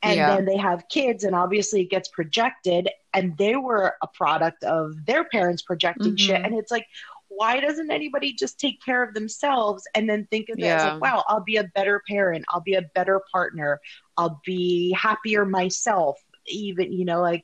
And 0.04 0.18
Yeah. 0.18 0.28
then 0.28 0.46
they 0.46 0.58
have 0.58 0.88
kids, 0.90 1.24
and 1.24 1.36
obviously 1.36 1.82
it 1.82 1.90
gets 1.90 2.08
projected, 2.10 2.88
and 3.14 3.36
they 3.38 3.56
were 3.56 3.96
a 4.02 4.08
product 4.08 4.64
of 4.64 4.94
their 5.06 5.24
parents 5.26 5.64
projecting 5.64 6.16
shit. 6.16 6.40
Mhm. 6.40 6.44
And 6.44 6.54
it's 6.56 6.72
like, 6.72 6.86
why 7.30 7.60
doesn't 7.60 7.92
anybody 7.92 8.32
just 8.34 8.60
take 8.60 8.82
care 8.84 9.04
of 9.04 9.14
themselves 9.14 9.84
and 9.96 10.08
then 10.10 10.28
think 10.32 10.50
of 10.50 10.62
it 10.62 10.68
as 10.68 10.84
like, 10.84 10.96
wow, 11.02 11.24
I'll 11.28 11.44
be 11.44 11.58
a 11.58 11.64
better 11.76 12.02
parent, 12.08 12.46
I'll 12.50 12.62
be 12.62 12.76
a 12.76 12.84
better 12.96 13.22
partner, 13.32 13.80
I'll 14.18 14.40
be 14.46 14.92
happier 14.94 15.46
myself, 15.46 16.20
even, 16.48 16.92
you 16.94 17.06
know, 17.06 17.22
like 17.22 17.44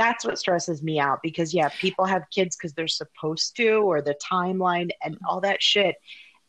that's 0.00 0.24
what 0.24 0.38
stresses 0.38 0.82
me 0.82 0.98
out 0.98 1.20
because 1.22 1.52
yeah, 1.52 1.68
people 1.78 2.06
have 2.06 2.22
kids 2.30 2.56
because 2.56 2.72
they're 2.72 2.88
supposed 2.88 3.54
to 3.56 3.74
or 3.80 4.00
the 4.00 4.14
timeline 4.14 4.88
and 5.04 5.16
mm-hmm. 5.16 5.26
all 5.26 5.42
that 5.42 5.62
shit. 5.62 5.96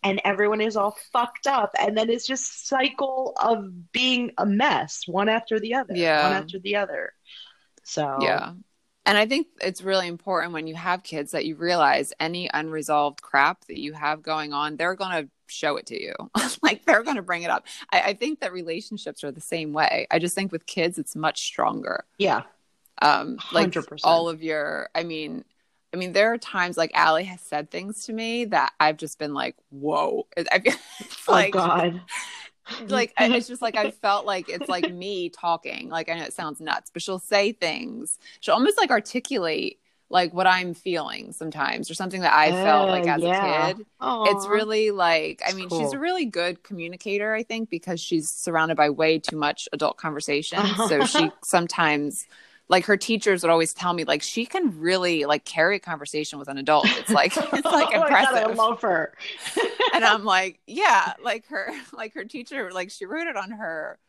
And 0.03 0.21
everyone 0.23 0.61
is 0.61 0.77
all 0.77 0.97
fucked 1.11 1.47
up. 1.47 1.71
And 1.77 1.97
then 1.97 2.09
it's 2.09 2.25
just 2.25 2.67
cycle 2.69 3.33
of 3.41 3.91
being 3.91 4.31
a 4.37 4.45
mess, 4.45 5.03
one 5.05 5.27
after 5.27 5.59
the 5.59 5.75
other. 5.75 5.93
Yeah. 5.95 6.29
One 6.29 6.43
after 6.43 6.59
the 6.59 6.77
other. 6.77 7.11
So 7.83 8.19
Yeah. 8.21 8.53
And 9.05 9.17
I 9.17 9.25
think 9.25 9.47
it's 9.59 9.81
really 9.81 10.07
important 10.07 10.53
when 10.53 10.67
you 10.67 10.75
have 10.75 11.03
kids 11.03 11.31
that 11.31 11.45
you 11.45 11.55
realize 11.55 12.13
any 12.19 12.49
unresolved 12.53 13.21
crap 13.21 13.65
that 13.65 13.79
you 13.79 13.93
have 13.93 14.21
going 14.21 14.53
on, 14.53 14.77
they're 14.77 14.95
going 14.95 15.23
to 15.23 15.29
show 15.47 15.75
it 15.75 15.87
to 15.87 16.01
you. 16.01 16.13
like 16.61 16.85
they're 16.85 17.03
going 17.03 17.17
to 17.17 17.21
bring 17.21 17.43
it 17.43 17.49
up. 17.49 17.65
I, 17.91 18.01
I 18.01 18.13
think 18.13 18.39
that 18.39 18.53
relationships 18.53 19.25
are 19.25 19.31
the 19.31 19.41
same 19.41 19.73
way. 19.73 20.07
I 20.09 20.19
just 20.19 20.35
think 20.35 20.53
with 20.53 20.65
kids, 20.67 20.97
it's 20.97 21.17
much 21.17 21.41
stronger. 21.41 22.05
yeah. 22.17 22.43
Um, 23.01 23.37
like 23.51 23.71
100%. 23.71 23.99
all 24.03 24.29
of 24.29 24.43
your, 24.43 24.89
I 24.93 25.03
mean, 25.03 25.43
I 25.93 25.97
mean, 25.97 26.13
there 26.13 26.31
are 26.33 26.37
times 26.37 26.77
like 26.77 26.91
Allie 26.93 27.25
has 27.25 27.41
said 27.41 27.69
things 27.71 28.05
to 28.05 28.13
me 28.13 28.45
that 28.45 28.73
I've 28.79 28.97
just 28.97 29.19
been 29.19 29.33
like, 29.33 29.55
whoa. 29.69 30.27
I 30.51 30.59
feel 30.59 30.73
Oh 31.27 31.31
like, 31.33 31.53
God. 31.53 32.01
like 32.87 33.13
it's 33.17 33.47
just 33.47 33.61
like 33.61 33.75
I 33.75 33.91
felt 33.91 34.25
like 34.25 34.47
it's 34.47 34.69
like 34.69 34.87
me 34.89 35.29
talking. 35.29 35.89
Like 35.89 36.09
I 36.09 36.13
know 36.15 36.23
it 36.23 36.33
sounds 36.33 36.61
nuts, 36.61 36.89
but 36.93 37.01
she'll 37.01 37.19
say 37.19 37.51
things. 37.51 38.19
She'll 38.39 38.53
almost 38.55 38.77
like 38.77 38.91
articulate 38.91 39.79
like 40.09 40.33
what 40.33 40.45
I'm 40.45 40.73
feeling 40.73 41.31
sometimes, 41.31 41.89
or 41.89 41.93
something 41.93 42.21
that 42.21 42.33
I 42.33 42.51
felt 42.51 42.89
like 42.89 43.07
Uh, 43.07 43.11
as 43.11 43.21
yeah. 43.21 43.67
a 43.69 43.73
kid. 43.75 43.85
Aw. 44.01 44.25
It's 44.35 44.47
really 44.47 44.91
like 44.91 45.41
I 45.45 45.53
mean, 45.53 45.69
cool. 45.69 45.79
she's 45.79 45.93
a 45.93 45.99
really 45.99 46.25
good 46.25 46.63
communicator. 46.63 47.33
I 47.33 47.43
think 47.43 47.69
because 47.69 47.99
she's 47.99 48.29
surrounded 48.29 48.75
by 48.77 48.89
way 48.89 49.19
too 49.19 49.37
much 49.37 49.67
adult 49.73 49.97
conversation, 49.97 50.59
so 50.87 51.05
she 51.05 51.31
sometimes. 51.43 52.27
Like 52.71 52.85
her 52.85 52.97
teachers 52.97 53.43
would 53.43 53.51
always 53.51 53.73
tell 53.73 53.93
me, 53.93 54.05
like 54.05 54.23
she 54.23 54.45
can 54.47 54.79
really 54.79 55.25
like 55.25 55.45
carry 55.45 55.75
a 55.75 55.79
conversation 55.79 56.39
with 56.39 56.47
an 56.47 56.57
adult. 56.57 56.87
It's 56.87 57.11
like 57.11 57.37
it's 57.37 57.65
like 57.65 57.65
oh 57.65 57.71
my 57.71 57.89
God, 57.91 58.01
impressive 58.07 58.51
I 58.51 58.53
love 58.53 58.81
her. 58.81 59.13
and 59.93 60.03
I'm 60.05 60.23
like, 60.35 60.61
yeah, 60.65 61.13
like 61.23 61.47
her, 61.49 61.71
like 61.93 62.13
her 62.15 62.23
teacher, 62.23 62.71
like 62.71 62.89
she 62.89 63.05
wrote 63.05 63.27
it 63.27 63.35
on 63.35 63.51
her, 63.51 63.99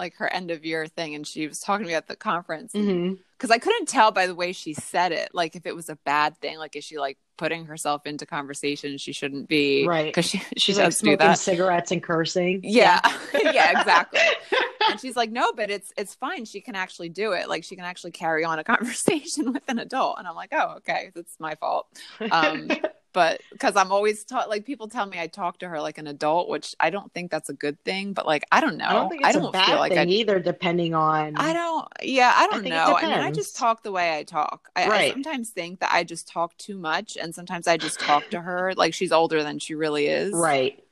like 0.00 0.16
her 0.16 0.32
end 0.32 0.50
of 0.50 0.64
year 0.64 0.86
thing, 0.88 1.14
and 1.14 1.24
she 1.26 1.46
was 1.46 1.60
talking 1.60 1.84
to 1.84 1.88
me 1.88 1.94
at 1.94 2.08
the 2.08 2.16
conference 2.16 2.72
because 2.72 2.86
Mhm. 2.88 3.50
I 3.52 3.58
couldn't 3.58 3.86
tell 3.88 4.10
by 4.10 4.26
the 4.26 4.34
way 4.34 4.52
she 4.52 4.74
said 4.74 5.12
it, 5.12 5.28
like 5.32 5.54
if 5.54 5.66
it 5.66 5.76
was 5.76 5.88
a 5.88 5.96
bad 6.04 6.36
thing, 6.40 6.58
like 6.58 6.74
is 6.74 6.82
she 6.84 6.98
like 6.98 7.18
putting 7.36 7.66
herself 7.66 8.06
into 8.06 8.26
conversations 8.26 9.00
she 9.00 9.12
shouldn't 9.12 9.48
be, 9.48 9.86
Right. 9.86 10.06
Because 10.06 10.26
she 10.26 10.38
she 10.56 10.72
She's 10.72 10.76
like 10.78 10.86
does 10.86 10.94
do 10.98 11.04
smoking 11.06 11.18
that. 11.18 11.38
cigarettes 11.38 11.90
and 11.92 12.02
cursing. 12.02 12.60
Yeah, 12.64 13.00
yeah, 13.34 13.70
exactly. 13.80 14.20
and 14.90 14.98
she's 15.00 15.16
like, 15.16 15.30
no, 15.30 15.52
but 15.52 15.70
it's 15.70 15.92
it's 15.96 16.14
fine. 16.14 16.44
She 16.44 16.60
can 16.60 16.74
actually 16.74 17.08
do 17.10 17.32
it. 17.32 17.48
Like 17.48 17.62
she 17.64 17.76
can 17.76 17.84
actually 17.84 18.10
carry 18.12 18.44
on 18.44 18.58
a 18.58 18.64
conversation 18.64 19.52
with 19.52 19.62
an 19.68 19.78
adult. 19.78 20.18
And 20.18 20.26
I'm 20.26 20.34
like, 20.34 20.50
oh, 20.52 20.74
okay, 20.78 21.10
that's 21.14 21.38
my 21.38 21.54
fault. 21.56 21.86
Um, 22.30 22.68
but 23.12 23.40
because 23.52 23.76
I'm 23.76 23.92
always 23.92 24.24
taught, 24.24 24.48
like 24.48 24.64
people 24.64 24.88
tell 24.88 25.06
me 25.06 25.18
I 25.18 25.26
talk 25.26 25.58
to 25.58 25.68
her 25.68 25.80
like 25.80 25.98
an 25.98 26.06
adult, 26.06 26.48
which 26.48 26.74
I 26.78 26.90
don't 26.90 27.12
think 27.12 27.30
that's 27.30 27.48
a 27.48 27.52
good 27.52 27.82
thing. 27.84 28.12
But 28.12 28.26
like, 28.26 28.44
I 28.52 28.60
don't 28.60 28.76
know. 28.76 28.86
I 28.86 28.92
don't 28.92 29.08
think 29.08 29.22
it's 29.24 29.36
a 29.36 29.50
bad 29.50 29.66
feel 29.66 29.76
like 29.76 29.92
thing 29.92 30.08
I. 30.08 30.12
either, 30.12 30.38
depending 30.38 30.94
on. 30.94 31.36
I 31.36 31.52
don't. 31.52 31.86
Yeah, 32.02 32.32
I 32.34 32.46
don't 32.46 32.62
think 32.62 32.74
know. 32.74 32.96
I 32.96 33.02
mean, 33.02 33.18
I 33.18 33.30
just 33.30 33.56
talk 33.56 33.82
the 33.82 33.92
way 33.92 34.16
I 34.16 34.22
talk. 34.22 34.70
I, 34.76 34.84
I 34.84 35.10
sometimes 35.10 35.50
think 35.50 35.80
that 35.80 35.90
I 35.92 36.04
just 36.04 36.28
talk 36.28 36.56
too 36.56 36.78
much, 36.78 37.16
and 37.16 37.34
sometimes 37.34 37.66
I 37.66 37.76
just 37.76 38.00
talk 38.00 38.28
to 38.30 38.40
her 38.40 38.74
like 38.76 38.94
she's 38.94 39.12
older 39.12 39.42
than 39.42 39.58
she 39.58 39.74
really 39.74 40.06
is. 40.06 40.32
Right. 40.32 40.82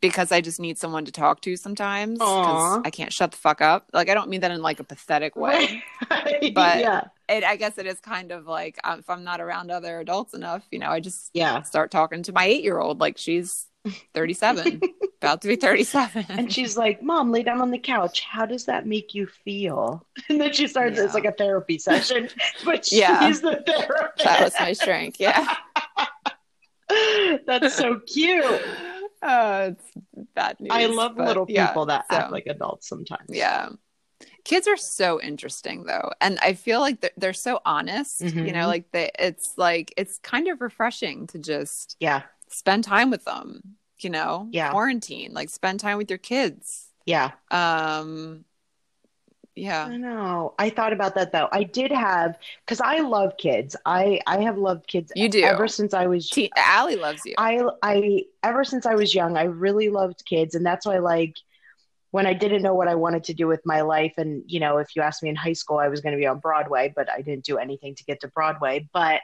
Because 0.00 0.32
I 0.32 0.40
just 0.40 0.58
need 0.60 0.78
someone 0.78 1.04
to 1.04 1.12
talk 1.12 1.42
to 1.42 1.56
sometimes. 1.56 2.18
Because 2.18 2.80
I 2.84 2.90
can't 2.90 3.12
shut 3.12 3.32
the 3.32 3.36
fuck 3.36 3.60
up. 3.60 3.86
Like 3.92 4.08
I 4.08 4.14
don't 4.14 4.30
mean 4.30 4.40
that 4.40 4.50
in 4.50 4.62
like 4.62 4.80
a 4.80 4.84
pathetic 4.84 5.36
way. 5.36 5.82
Right. 6.10 6.52
But- 6.54 6.78
yeah. 6.80 7.04
It, 7.28 7.44
I 7.44 7.54
guess 7.54 7.78
it 7.78 7.86
is 7.86 8.00
kind 8.00 8.32
of 8.32 8.46
like 8.46 8.76
um, 8.82 8.98
if 8.98 9.08
I'm 9.08 9.22
not 9.22 9.40
around 9.40 9.70
other 9.70 10.00
adults 10.00 10.34
enough, 10.34 10.66
you 10.72 10.80
know, 10.80 10.88
I 10.88 10.98
just 10.98 11.30
Yeah. 11.32 11.62
start 11.62 11.90
talking 11.92 12.24
to 12.24 12.32
my 12.32 12.44
eight 12.44 12.64
year 12.64 12.78
old 12.80 12.98
like 12.98 13.18
she's 13.18 13.66
37, 14.14 14.80
about 15.22 15.40
to 15.42 15.48
be 15.48 15.54
37. 15.56 16.26
And 16.28 16.52
she's 16.52 16.76
like, 16.76 17.02
Mom, 17.02 17.30
lay 17.30 17.42
down 17.44 17.60
on 17.60 17.70
the 17.70 17.78
couch. 17.78 18.20
How 18.22 18.46
does 18.46 18.64
that 18.66 18.84
make 18.86 19.14
you 19.14 19.26
feel? 19.44 20.04
And 20.28 20.40
then 20.40 20.52
she 20.52 20.66
starts, 20.66 20.98
it's 20.98 21.14
like 21.14 21.24
a 21.24 21.32
therapy 21.32 21.78
session, 21.78 22.28
but 22.64 22.84
she's 22.86 22.98
Yeah. 22.98 23.30
the 23.30 23.62
therapist. 23.66 24.24
that 24.24 24.40
was 24.42 24.54
my 24.58 24.72
strength. 24.72 25.16
Yeah. 25.20 25.54
That's 27.46 27.74
so 27.76 28.00
cute. 28.00 28.44
Uh, 29.22 29.72
it's 29.72 29.92
bad 30.34 30.58
news. 30.60 30.70
I 30.72 30.86
love 30.86 31.16
but 31.16 31.26
little 31.26 31.46
yeah, 31.46 31.72
people 31.72 31.86
that 31.86 32.06
so, 32.10 32.16
act 32.16 32.32
like 32.32 32.46
adults 32.46 32.88
sometimes. 32.88 33.28
Yeah. 33.28 33.70
Kids 34.44 34.68
are 34.68 34.76
so 34.76 35.20
interesting 35.20 35.84
though. 35.84 36.12
And 36.20 36.38
I 36.40 36.54
feel 36.54 36.80
like 36.80 37.00
they're, 37.00 37.10
they're 37.16 37.32
so 37.32 37.60
honest, 37.64 38.34
you 38.40 38.52
Mhm. 38.52 38.52
know, 38.52 38.66
like 38.66 38.90
they, 38.92 39.10
it's 39.18 39.54
like, 39.56 39.92
it's 39.96 40.18
kind 40.18 40.48
of 40.48 40.60
refreshing 40.60 41.26
to 41.28 41.38
just 41.38 41.96
Yeah. 42.00 42.22
spend 42.48 42.84
time 42.84 43.10
with 43.10 43.24
them, 43.24 43.76
you 43.98 44.10
know, 44.10 44.48
Yeah. 44.52 44.70
quarantine, 44.70 45.32
like 45.32 45.50
spend 45.50 45.80
time 45.80 45.98
with 45.98 46.10
your 46.10 46.18
kids. 46.18 46.86
Yeah. 47.06 47.32
um 47.50 48.44
yeah. 49.56 49.84
I 49.86 49.96
know. 49.96 50.54
I 50.58 50.70
thought 50.70 50.92
about 50.92 51.14
that 51.16 51.32
though. 51.32 51.48
I 51.52 51.64
did 51.64 51.90
have 51.90 52.38
because 52.64 52.80
I 52.80 53.00
love 53.00 53.36
kids. 53.36 53.76
I 53.84 54.20
I 54.26 54.40
have 54.42 54.58
loved 54.58 54.86
kids. 54.86 55.12
You 55.14 55.28
do. 55.28 55.42
ever 55.42 55.68
since 55.68 55.92
I 55.92 56.06
was. 56.06 56.28
T- 56.28 56.52
Allie 56.56 56.96
loves 56.96 57.22
you. 57.24 57.34
I 57.36 57.62
I 57.82 58.24
ever 58.42 58.64
since 58.64 58.86
I 58.86 58.94
was 58.94 59.14
young, 59.14 59.36
I 59.36 59.44
really 59.44 59.88
loved 59.88 60.24
kids, 60.24 60.54
and 60.54 60.64
that's 60.64 60.86
why 60.86 60.98
like 60.98 61.36
when 62.12 62.26
I 62.26 62.32
didn't 62.32 62.62
know 62.62 62.74
what 62.74 62.88
I 62.88 62.94
wanted 62.96 63.24
to 63.24 63.34
do 63.34 63.46
with 63.46 63.60
my 63.64 63.82
life, 63.82 64.14
and 64.16 64.42
you 64.46 64.60
know, 64.60 64.78
if 64.78 64.94
you 64.96 65.02
asked 65.02 65.22
me 65.22 65.28
in 65.28 65.36
high 65.36 65.52
school, 65.52 65.78
I 65.78 65.88
was 65.88 66.00
going 66.00 66.12
to 66.12 66.18
be 66.18 66.26
on 66.26 66.38
Broadway, 66.38 66.92
but 66.94 67.10
I 67.10 67.20
didn't 67.22 67.44
do 67.44 67.58
anything 67.58 67.94
to 67.96 68.04
get 68.04 68.20
to 68.20 68.28
Broadway. 68.28 68.88
But 68.92 69.20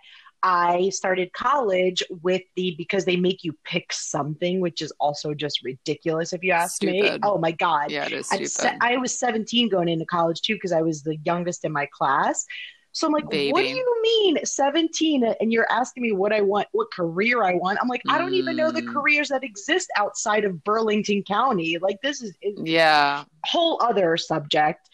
I 0.49 0.91
started 0.91 1.33
college 1.33 2.03
with 2.23 2.43
the 2.55 2.75
because 2.79 3.05
they 3.05 3.17
make 3.17 3.43
you 3.43 3.53
pick 3.65 3.93
something, 3.93 4.61
which 4.61 4.81
is 4.81 4.93
also 5.01 5.35
just 5.35 5.63
ridiculous 5.65 6.33
if 6.33 6.43
you 6.45 6.53
ask 6.53 6.83
me. 6.83 7.19
Oh 7.25 7.39
my 7.39 7.51
god! 7.53 7.91
yeah, 7.91 8.07
it 8.07 8.13
is 8.13 8.29
stupid. 8.29 8.51
se- 8.53 8.77
I 8.81 8.97
was 8.97 9.19
17 9.19 9.69
going 9.69 9.89
into 9.89 10.05
college 10.07 10.41
too 10.43 10.55
because 10.55 10.73
I 10.73 10.83
was 10.83 11.03
the 11.03 11.17
youngest 11.25 11.65
in 11.65 11.73
my 11.73 11.87
class. 11.87 12.47
So 12.93 13.07
I'm 13.07 13.13
like, 13.13 13.29
what 13.29 13.61
do 13.61 13.67
you 13.69 14.03
mean 14.03 14.45
17 14.45 15.25
and 15.41 15.53
you're 15.53 15.71
asking 15.71 16.03
me 16.03 16.13
what 16.13 16.33
I 16.33 16.41
want, 16.41 16.69
what 16.73 16.91
career 16.93 17.43
I 17.43 17.55
want? 17.55 17.79
I'm 17.83 17.89
like, 17.89 18.03
I 18.09 18.19
don't 18.19 18.35
even 18.35 18.57
know 18.57 18.71
the 18.73 18.83
Mm. 18.83 18.93
careers 18.93 19.29
that 19.29 19.45
exist 19.45 19.91
outside 19.97 20.45
of 20.45 20.63
Burlington 20.65 21.23
County. 21.25 21.77
Like 21.79 21.99
this 22.03 22.23
is 22.23 22.35
yeah, 22.65 23.25
whole 23.45 23.81
other 23.83 24.17
subject. 24.17 24.89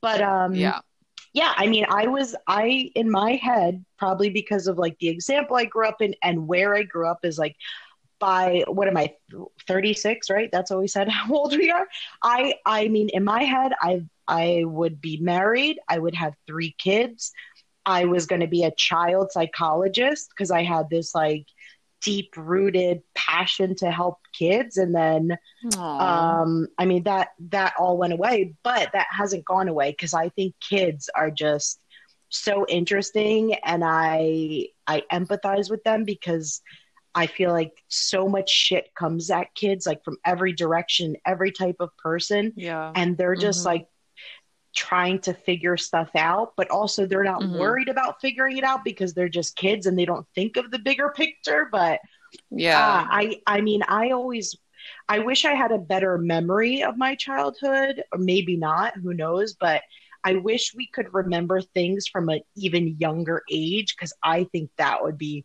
But 0.00 0.20
um 0.22 0.54
yeah, 0.54 0.80
yeah, 1.32 1.52
I 1.56 1.66
mean, 1.66 1.86
I 1.88 2.06
was 2.06 2.34
I 2.46 2.90
in 2.94 3.10
my 3.10 3.32
head 3.34 3.84
probably 3.98 4.30
because 4.30 4.66
of 4.66 4.78
like 4.78 4.98
the 4.98 5.08
example 5.08 5.56
I 5.56 5.64
grew 5.64 5.86
up 5.86 6.00
in 6.00 6.14
and 6.22 6.48
where 6.48 6.74
I 6.74 6.82
grew 6.82 7.06
up 7.06 7.24
is 7.24 7.38
like 7.38 7.56
by 8.18 8.64
what 8.66 8.88
am 8.88 8.96
I 8.96 9.14
36, 9.66 10.30
right? 10.30 10.50
That's 10.50 10.70
what 10.70 10.80
we 10.80 10.88
said 10.88 11.08
how 11.10 11.32
old 11.34 11.56
we 11.56 11.70
are. 11.70 11.86
I 12.22 12.54
I 12.66 12.88
mean, 12.88 13.08
in 13.10 13.24
my 13.24 13.44
head, 13.44 13.72
I 13.80 14.02
I 14.26 14.64
would 14.64 15.00
be 15.00 15.18
married, 15.18 15.78
I 15.88 15.98
would 15.98 16.14
have 16.14 16.34
three 16.46 16.74
kids. 16.78 17.32
I 17.86 18.04
was 18.04 18.26
going 18.26 18.42
to 18.42 18.46
be 18.46 18.64
a 18.64 18.74
child 18.74 19.32
psychologist 19.32 20.28
because 20.30 20.50
I 20.50 20.62
had 20.62 20.90
this 20.90 21.14
like 21.14 21.46
deep 22.00 22.34
rooted 22.36 23.02
passion 23.14 23.74
to 23.76 23.90
help 23.90 24.18
kids. 24.32 24.76
And 24.76 24.94
then 24.94 25.38
um 26.00 26.68
i 26.78 26.84
mean 26.86 27.02
that 27.02 27.28
that 27.38 27.74
all 27.78 27.98
went 27.98 28.12
away 28.12 28.54
but 28.62 28.88
that 28.92 29.06
hasn't 29.10 29.44
gone 29.44 29.68
away 29.68 29.90
because 29.90 30.14
i 30.14 30.28
think 30.30 30.54
kids 30.60 31.10
are 31.14 31.30
just 31.30 31.80
so 32.30 32.64
interesting 32.68 33.54
and 33.64 33.82
i 33.84 34.66
i 34.86 35.02
empathize 35.12 35.68
with 35.70 35.82
them 35.84 36.04
because 36.04 36.60
i 37.14 37.26
feel 37.26 37.50
like 37.52 37.72
so 37.88 38.28
much 38.28 38.48
shit 38.48 38.94
comes 38.94 39.30
at 39.30 39.52
kids 39.54 39.86
like 39.86 40.02
from 40.04 40.16
every 40.24 40.52
direction 40.52 41.16
every 41.26 41.50
type 41.52 41.76
of 41.80 41.90
person. 41.96 42.52
Yeah, 42.56 42.92
and 42.94 43.16
they're 43.16 43.36
just 43.36 43.62
Mhm. 43.62 43.66
like 43.66 43.88
trying 44.78 45.20
to 45.20 45.34
figure 45.34 45.76
stuff 45.76 46.10
out 46.16 46.52
but 46.56 46.70
also 46.70 47.06
they're 47.06 47.24
not 47.24 47.48
Mhm. 47.48 47.58
worried 47.58 47.88
about 47.88 48.20
figuring 48.20 48.58
it 48.58 48.64
out 48.64 48.84
because 48.84 49.14
they're 49.14 49.28
just 49.28 49.56
kids 49.56 49.86
and 49.86 49.98
they 49.98 50.06
don't 50.06 50.26
think 50.34 50.56
of 50.56 50.70
the 50.70 50.78
bigger 50.78 51.10
picture 51.16 51.68
but 51.72 52.00
yeah, 52.50 53.00
uh, 53.00 53.04
I 53.10 53.40
I 53.46 53.60
mean, 53.62 53.82
I 53.88 54.10
always 54.10 54.56
I 55.08 55.20
wish 55.20 55.44
I 55.44 55.54
had 55.54 55.72
a 55.72 55.78
better 55.78 56.18
memory 56.18 56.82
of 56.82 56.96
my 56.98 57.14
childhood, 57.14 58.02
or 58.12 58.18
maybe 58.18 58.56
not, 58.56 58.94
who 58.96 59.14
knows, 59.14 59.54
but 59.58 59.82
I 60.24 60.34
wish 60.36 60.72
we 60.76 60.88
could 60.92 61.12
remember 61.14 61.60
things 61.60 62.06
from 62.08 62.28
an 62.28 62.40
even 62.56 62.96
younger 62.98 63.42
age 63.50 63.94
because 63.96 64.12
I 64.22 64.44
think 64.44 64.70
that 64.78 65.02
would 65.02 65.18
be 65.18 65.44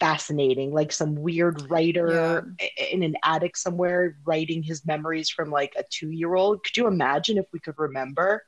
fascinating. 0.00 0.72
Like 0.72 0.92
some 0.92 1.14
weird 1.16 1.58
writer 1.70 2.46
i- 2.60 2.70
in 2.92 3.02
an 3.02 3.16
attic 3.24 3.56
somewhere 3.56 4.16
writing 4.26 4.62
his 4.62 4.86
memories 4.86 5.30
from 5.30 5.50
like 5.50 5.74
a 5.78 5.84
two 5.90 6.10
year 6.10 6.34
old. 6.34 6.62
Could 6.64 6.76
you 6.76 6.86
imagine 6.88 7.38
if 7.38 7.46
we 7.52 7.60
could 7.60 7.76
remember? 7.78 8.42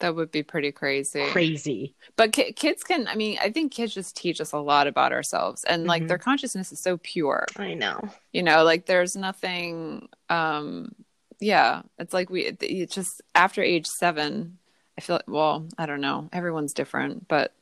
That 0.00 0.14
would 0.14 0.30
be 0.30 0.42
pretty 0.42 0.72
crazy. 0.72 1.26
Crazy. 1.30 1.94
But 2.16 2.32
ki- 2.32 2.52
kids 2.52 2.82
can. 2.82 3.08
I 3.08 3.14
mean, 3.14 3.38
I 3.40 3.50
think 3.50 3.72
kids 3.72 3.94
just 3.94 4.16
teach 4.16 4.40
us 4.40 4.52
a 4.52 4.58
lot 4.58 4.86
about 4.86 5.12
ourselves, 5.12 5.64
and 5.64 5.86
like 5.86 6.02
Mhm. 6.02 6.08
their 6.08 6.18
consciousness 6.18 6.70
is 6.72 6.80
so 6.80 6.98
pure. 6.98 7.46
I 7.56 7.74
know. 7.74 8.00
you 8.32 8.42
know 8.42 8.64
like 8.64 8.84
there's 8.86 9.16
nothing 9.16 10.08
um 10.28 10.94
yeah 11.40 11.82
it's 11.98 12.12
like 12.12 12.28
we 12.30 12.46
it- 12.60 12.90
just 12.90 13.22
after 13.34 13.62
age 13.62 13.86
seven 13.86 14.58
i 14.98 15.00
feel 15.00 15.16
like, 15.16 15.28
well 15.28 15.66
i 15.78 15.86
don't 15.86 16.00
know 16.00 16.28
everyone's 16.32 16.74
different 16.74 17.26
but 17.28 17.52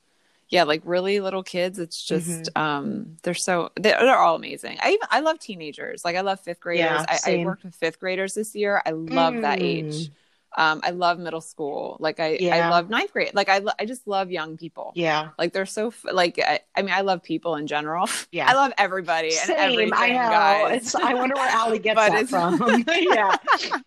yeah 0.49 0.63
like 0.65 0.83
really 0.85 1.21
little 1.21 1.43
kids 1.43 1.79
it's 1.79 2.03
just 2.05 2.49
um 2.57 3.17
they're 3.23 3.35
so 3.35 3.71
they're, 3.77 3.99
they're 4.01 4.19
all 4.19 4.35
amazing 4.37 4.79
i 4.83 4.89
even 4.91 5.09
i 5.11 5.21
love 5.21 5.39
teenagers 5.39 6.05
like 6.05 6.17
i 6.17 6.21
love 6.23 6.41
fifth 6.41 6.61
graders 6.61 6.85
Yeah, 6.87 7.05
I, 7.09 7.35
I 7.41 7.45
worked 7.45 7.65
with 7.65 7.75
fifth 7.77 8.01
graders 8.01 8.35
this 8.35 8.55
year 8.55 8.83
i 8.87 8.91
love 8.91 9.35
that 9.43 9.59
Mm. 9.61 9.63
age 9.63 10.11
um 10.57 10.81
i 10.85 10.91
love 10.91 11.19
middle 11.19 11.41
school 11.41 11.97
like 12.01 12.21
i 12.21 12.37
i 12.53 12.69
love 12.71 12.89
ninth 12.89 13.13
grade 13.13 13.33
like 13.35 13.49
i, 13.49 13.59
lo- 13.59 13.73
I 13.79 13.85
just 13.87 14.07
love 14.07 14.31
young 14.31 14.57
people 14.57 14.93
Yeah. 14.95 15.31
like 15.39 15.53
they're 15.53 15.67
so 15.67 15.89
f- 15.89 16.05
like 16.13 16.39
I, 16.39 16.61
I 16.77 16.83
mean 16.83 16.95
I 16.95 17.01
love 17.01 17.23
people 17.23 17.57
in 17.57 17.67
general. 17.67 18.09
Yeah. 18.33 18.51
I 18.51 18.55
love 18.55 18.73
everybody 18.79 19.29
and 19.29 19.37
Same. 19.37 19.57
everything, 19.59 19.93
I 19.95 20.09
know. 20.09 20.15
guys. 20.17 20.77
It's, 20.83 20.95
I 20.95 21.15
wonder 21.15 21.35
where 21.37 21.49
Allie 21.49 21.79
gets 21.79 21.95
But 21.97 22.11
that 22.13 22.23
it's- 22.23 22.31
from. 22.31 22.85
yeah, 22.89 23.37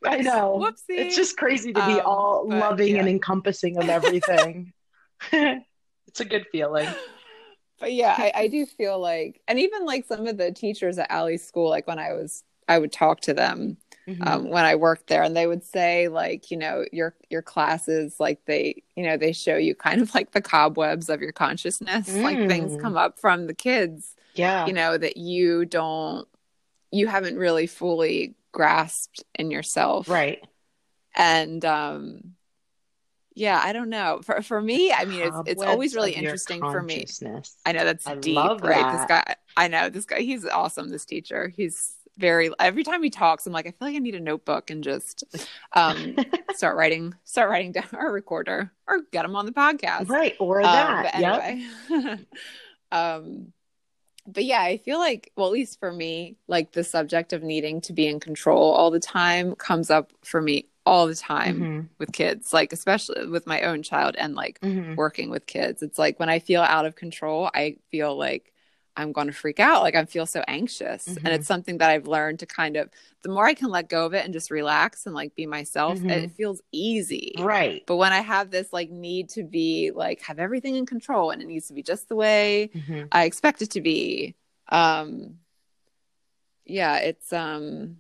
I 0.06 0.18
know. 0.22 0.60
Whoopsie. 0.62 0.98
It's 1.00 1.16
just 1.16 1.38
crazy 1.38 1.74
to 1.74 1.86
be 1.86 2.00
Um, 2.00 2.06
all 2.06 2.46
but, 2.48 2.60
loving 2.60 2.94
yeah. 2.96 3.00
and 3.02 3.10
encompassing 3.10 3.78
of 3.78 3.90
everything. 3.90 4.74
it's 5.32 6.20
a 6.20 6.26
good 6.26 6.46
feeling. 6.52 6.88
but 7.80 7.94
yeah, 7.94 8.16
I, 8.18 8.32
I 8.36 8.48
do 8.48 8.66
feel 8.66 9.00
like, 9.00 9.42
and 9.48 9.60
even 9.60 9.86
like 9.86 10.06
some 10.06 10.28
of 10.28 10.38
the 10.38 10.52
teachers 10.52 10.98
at 10.98 11.10
Allie's 11.12 11.46
school, 11.46 11.70
like 11.70 11.88
when 11.88 12.00
I 12.00 12.14
was, 12.14 12.44
I 12.68 12.80
would 12.80 12.92
talk 12.92 13.22
to 13.22 13.34
them 13.34 13.78
Mm-hmm. 14.08 14.26
um, 14.26 14.50
when 14.50 14.64
I 14.64 14.76
worked 14.76 15.08
there, 15.08 15.22
and 15.24 15.36
they 15.36 15.48
would 15.48 15.66
say 15.66 16.08
like, 16.08 16.50
you 16.50 16.56
know, 16.56 16.86
your 16.94 17.14
your 17.30 17.42
classes, 17.42 18.22
like 18.22 18.40
they, 18.46 18.84
you 18.96 19.04
know, 19.04 19.18
they 19.18 19.34
show 19.34 19.58
you 19.58 19.76
kind 19.76 20.02
of 20.02 20.16
like 20.16 20.32
the 20.32 20.42
cobwebs 20.42 21.10
of 21.10 21.22
your 21.22 21.34
consciousness, 21.34 22.14
like 22.16 22.48
things 22.48 22.72
Mm. 22.72 22.82
come 22.82 22.96
up 22.96 23.20
from 23.20 23.48
the 23.48 23.54
kids, 23.54 24.16
yeah. 24.34 24.66
you 24.66 24.72
know, 24.72 24.98
that 24.98 25.18
you 25.18 25.66
don't, 25.66 26.26
you 26.90 27.08
haven't 27.08 27.38
really 27.38 27.68
fully 27.68 28.36
grasped 28.54 29.26
in 29.36 29.52
yourself, 29.52 30.08
right. 30.08 30.42
and 31.14 31.66
um 31.66 32.34
yeah 33.36 33.62
i 33.64 33.72
don't 33.72 33.90
know 33.90 34.20
for 34.24 34.42
for 34.42 34.60
me 34.60 34.92
i 34.92 35.06
mean 35.06 35.22
it's 35.22 35.38
it's 35.46 35.62
always 35.62 35.94
really 35.94 36.14
interesting 36.14 36.60
for 36.60 36.82
me 36.82 37.06
i 37.68 37.72
know 37.72 37.86
that's 37.86 38.08
I 38.08 38.16
deep 38.16 38.36
right 38.36 38.98
this 38.98 39.06
guy 39.08 39.36
i 39.56 39.68
know 39.68 39.90
this 39.90 40.06
guy 40.06 40.22
he's 40.22 40.44
awesome 40.44 40.90
this 40.90 41.06
teacher 41.06 41.48
he's 41.48 41.97
very 42.18 42.50
every 42.60 42.84
time 42.84 43.04
he 43.04 43.10
talks 43.10 43.46
i'm 43.46 43.54
like 43.54 43.68
i 43.68 43.70
feel 43.70 43.88
like 43.88 43.96
i 43.96 44.00
need 44.00 44.16
a 44.16 44.20
notebook 44.20 44.70
and 44.70 44.84
just 44.84 45.24
um 45.74 46.16
start 46.56 46.76
writing 46.76 47.14
start 47.24 47.50
writing 47.50 47.72
down 47.72 47.88
our 47.94 48.12
recorder 48.12 48.72
or 48.88 49.02
get 49.12 49.24
him 49.26 49.36
on 49.36 49.46
the 49.46 49.52
podcast 49.52 50.10
Right. 50.10 50.36
Or 50.40 50.62
um, 50.62 50.72
that. 50.72 51.20
Yep. 51.20 51.42
anyway. 51.90 52.26
um, 52.92 53.54
but 54.30 54.44
yeah, 54.44 54.62
I 54.62 54.78
feel 54.78 54.98
like, 55.00 55.32
well, 55.38 55.48
at 55.48 55.54
least 55.54 55.80
for 55.80 55.92
me, 55.92 56.36
like 56.48 56.74
the 56.74 56.84
subject 56.84 57.32
of 57.32 57.44
needing 57.44 57.80
to 57.82 57.94
be 57.94 58.08
in 58.08 58.20
control 58.20 58.72
all 58.74 58.92
the 58.92 59.00
time 59.00 59.56
comes 59.56 59.90
up 59.90 60.12
for 60.24 60.42
me 60.42 60.68
all 60.86 61.08
the 61.08 61.16
time 61.16 61.60
Mhm. 61.62 61.88
with 61.98 62.12
kids, 62.12 62.52
like 62.54 62.74
especially 62.74 63.28
with 63.28 63.48
my 63.48 63.62
own 63.62 63.84
child 63.84 64.16
and 64.18 64.36
like 64.36 64.60
Mhm. 64.62 64.96
working 64.98 65.30
with 65.30 65.46
kids. 65.46 65.82
It's 65.82 65.98
like 66.00 66.20
when 66.20 66.30
I 66.30 66.40
feel 66.40 66.62
out 66.62 66.86
of 66.86 66.96
control, 66.96 67.50
I 67.54 67.78
feel 67.90 68.18
like 68.18 68.54
I'm 68.98 69.12
going 69.12 69.28
to 69.28 69.34
freak 69.34 69.60
out. 69.60 69.84
Like 69.84 69.96
I 69.96 70.04
feel 70.06 70.26
so 70.26 70.44
anxious. 70.48 71.08
Mhm. 71.08 71.18
And 71.18 71.28
it's 71.30 71.48
something 71.48 71.78
that 71.78 71.90
I've 71.92 72.08
learned 72.08 72.40
to 72.40 72.46
kind 72.48 72.76
of, 72.76 72.90
the 73.22 73.30
more 73.30 73.46
I 73.46 73.54
can 73.54 73.70
let 73.70 73.88
go 73.90 74.06
of 74.08 74.14
it 74.14 74.26
and 74.26 74.34
just 74.34 74.50
relax 74.52 75.06
and 75.06 75.14
like 75.14 75.36
be 75.36 75.46
myself, 75.46 76.00
Mhm. 76.00 76.10
it 76.12 76.32
feels 76.32 76.62
easy. 76.72 77.36
Right. 77.38 77.84
But 77.86 77.98
when 77.98 78.12
I 78.12 78.22
have 78.22 78.50
this 78.50 78.74
like 78.74 78.90
need 78.90 79.30
to 79.30 79.44
be 79.44 79.92
like 79.92 80.22
have 80.24 80.40
everything 80.40 80.76
in 80.76 80.86
control 80.86 81.30
and 81.32 81.42
it 81.42 81.46
needs 81.48 81.68
to 81.68 81.74
be 81.74 81.84
just 81.84 82.10
the 82.10 82.16
way 82.16 82.72
Mhm. 82.74 83.08
I 83.12 83.26
expect 83.26 83.62
it 83.62 83.70
to 83.72 83.82
be, 83.82 84.36
um 84.70 85.38
yeah, 86.66 86.98
it's 86.98 87.32
um 87.32 87.98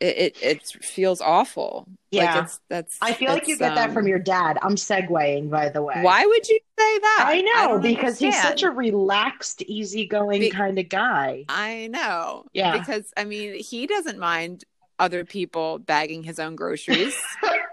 it 0.00 0.16
it, 0.16 0.42
it 0.42 0.66
feels 0.82 1.20
awful. 1.20 1.86
Yeah. 2.10 2.34
Like 2.34 2.44
it's 2.44 2.60
that's 2.68 2.98
I 3.00 3.12
feel 3.12 3.32
like 3.32 3.46
you 3.46 3.56
get 3.56 3.74
that 3.74 3.90
um, 3.90 3.94
from 3.94 4.08
your 4.08 4.18
dad. 4.18 4.58
I'm 4.62 4.74
segueing, 4.74 5.50
by 5.50 5.68
the 5.68 5.82
way. 5.82 6.00
Why 6.00 6.26
would 6.26 6.48
you 6.48 6.58
say 6.78 6.98
that? 6.98 7.24
I 7.28 7.40
know 7.42 7.72
don't 7.74 7.82
because 7.82 8.18
he's 8.18 8.40
such 8.40 8.62
a 8.62 8.70
relaxed, 8.70 9.62
easygoing 9.62 10.40
Be- 10.40 10.50
kind 10.50 10.78
of 10.78 10.88
guy. 10.88 11.44
I 11.48 11.88
know. 11.88 12.46
Yeah. 12.52 12.78
Because 12.78 13.12
I 13.16 13.24
mean, 13.24 13.54
he 13.54 13.86
doesn't 13.86 14.18
mind 14.18 14.64
other 14.98 15.24
people 15.24 15.78
bagging 15.78 16.22
his 16.22 16.38
own 16.38 16.56
groceries. 16.56 17.16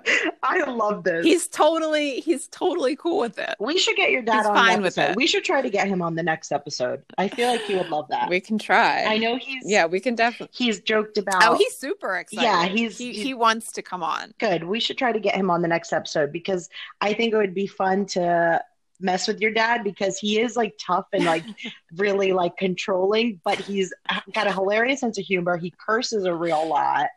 I 0.42 0.64
love 0.70 1.04
this. 1.04 1.24
he's 1.24 1.48
totally 1.48 2.20
he's 2.20 2.48
totally 2.48 2.96
cool 2.96 3.18
with 3.20 3.38
it. 3.38 3.54
we 3.60 3.78
should 3.78 3.96
get 3.96 4.10
your 4.10 4.22
dad 4.22 4.38
he's 4.38 4.46
on 4.46 4.54
fine 4.54 4.82
with 4.82 4.98
episode. 4.98 5.10
it. 5.12 5.16
We 5.16 5.26
should 5.26 5.44
try 5.44 5.62
to 5.62 5.70
get 5.70 5.88
him 5.88 6.02
on 6.02 6.14
the 6.14 6.22
next 6.22 6.52
episode. 6.52 7.02
I 7.18 7.28
feel 7.28 7.48
like 7.48 7.62
he 7.62 7.74
would 7.74 7.88
love 7.90 8.08
that. 8.08 8.28
We 8.28 8.40
can 8.40 8.58
try. 8.58 9.04
I 9.04 9.18
know 9.18 9.36
he's 9.36 9.62
Yeah, 9.66 9.86
we 9.86 10.00
can 10.00 10.14
definitely. 10.14 10.54
he's 10.56 10.80
joked 10.80 11.18
about 11.18 11.42
Oh, 11.44 11.54
he's 11.56 11.76
super 11.76 12.16
excited. 12.16 12.44
Yeah, 12.44 12.66
he's- 12.66 12.98
he, 12.98 13.12
he's- 13.12 13.26
he 13.26 13.34
wants 13.34 13.72
to 13.72 13.82
come 13.82 14.02
on. 14.02 14.34
good. 14.38 14.64
We 14.64 14.80
should 14.80 14.98
try 14.98 15.12
to 15.12 15.20
get 15.20 15.34
him 15.36 15.50
on 15.50 15.62
the 15.62 15.68
next 15.68 15.92
episode 15.92 16.32
because 16.32 16.68
I 17.00 17.12
think 17.14 17.32
it 17.32 17.36
would 17.36 17.54
be 17.54 17.66
fun 17.66 18.06
to 18.06 18.62
mess 19.00 19.26
with 19.26 19.40
your 19.40 19.50
dad 19.50 19.82
because 19.82 20.16
he 20.18 20.40
is 20.40 20.56
like 20.56 20.74
tough 20.80 21.06
and 21.12 21.24
like 21.24 21.44
really 21.96 22.32
like 22.32 22.56
controlling, 22.56 23.40
but 23.44 23.58
he's 23.58 23.92
uh, 24.08 24.20
got 24.32 24.46
a 24.46 24.52
hilarious 24.52 25.00
sense 25.00 25.18
of 25.18 25.24
humor. 25.24 25.56
He 25.56 25.72
curses 25.84 26.24
a 26.24 26.32
real 26.34 26.66
lot. 26.68 27.08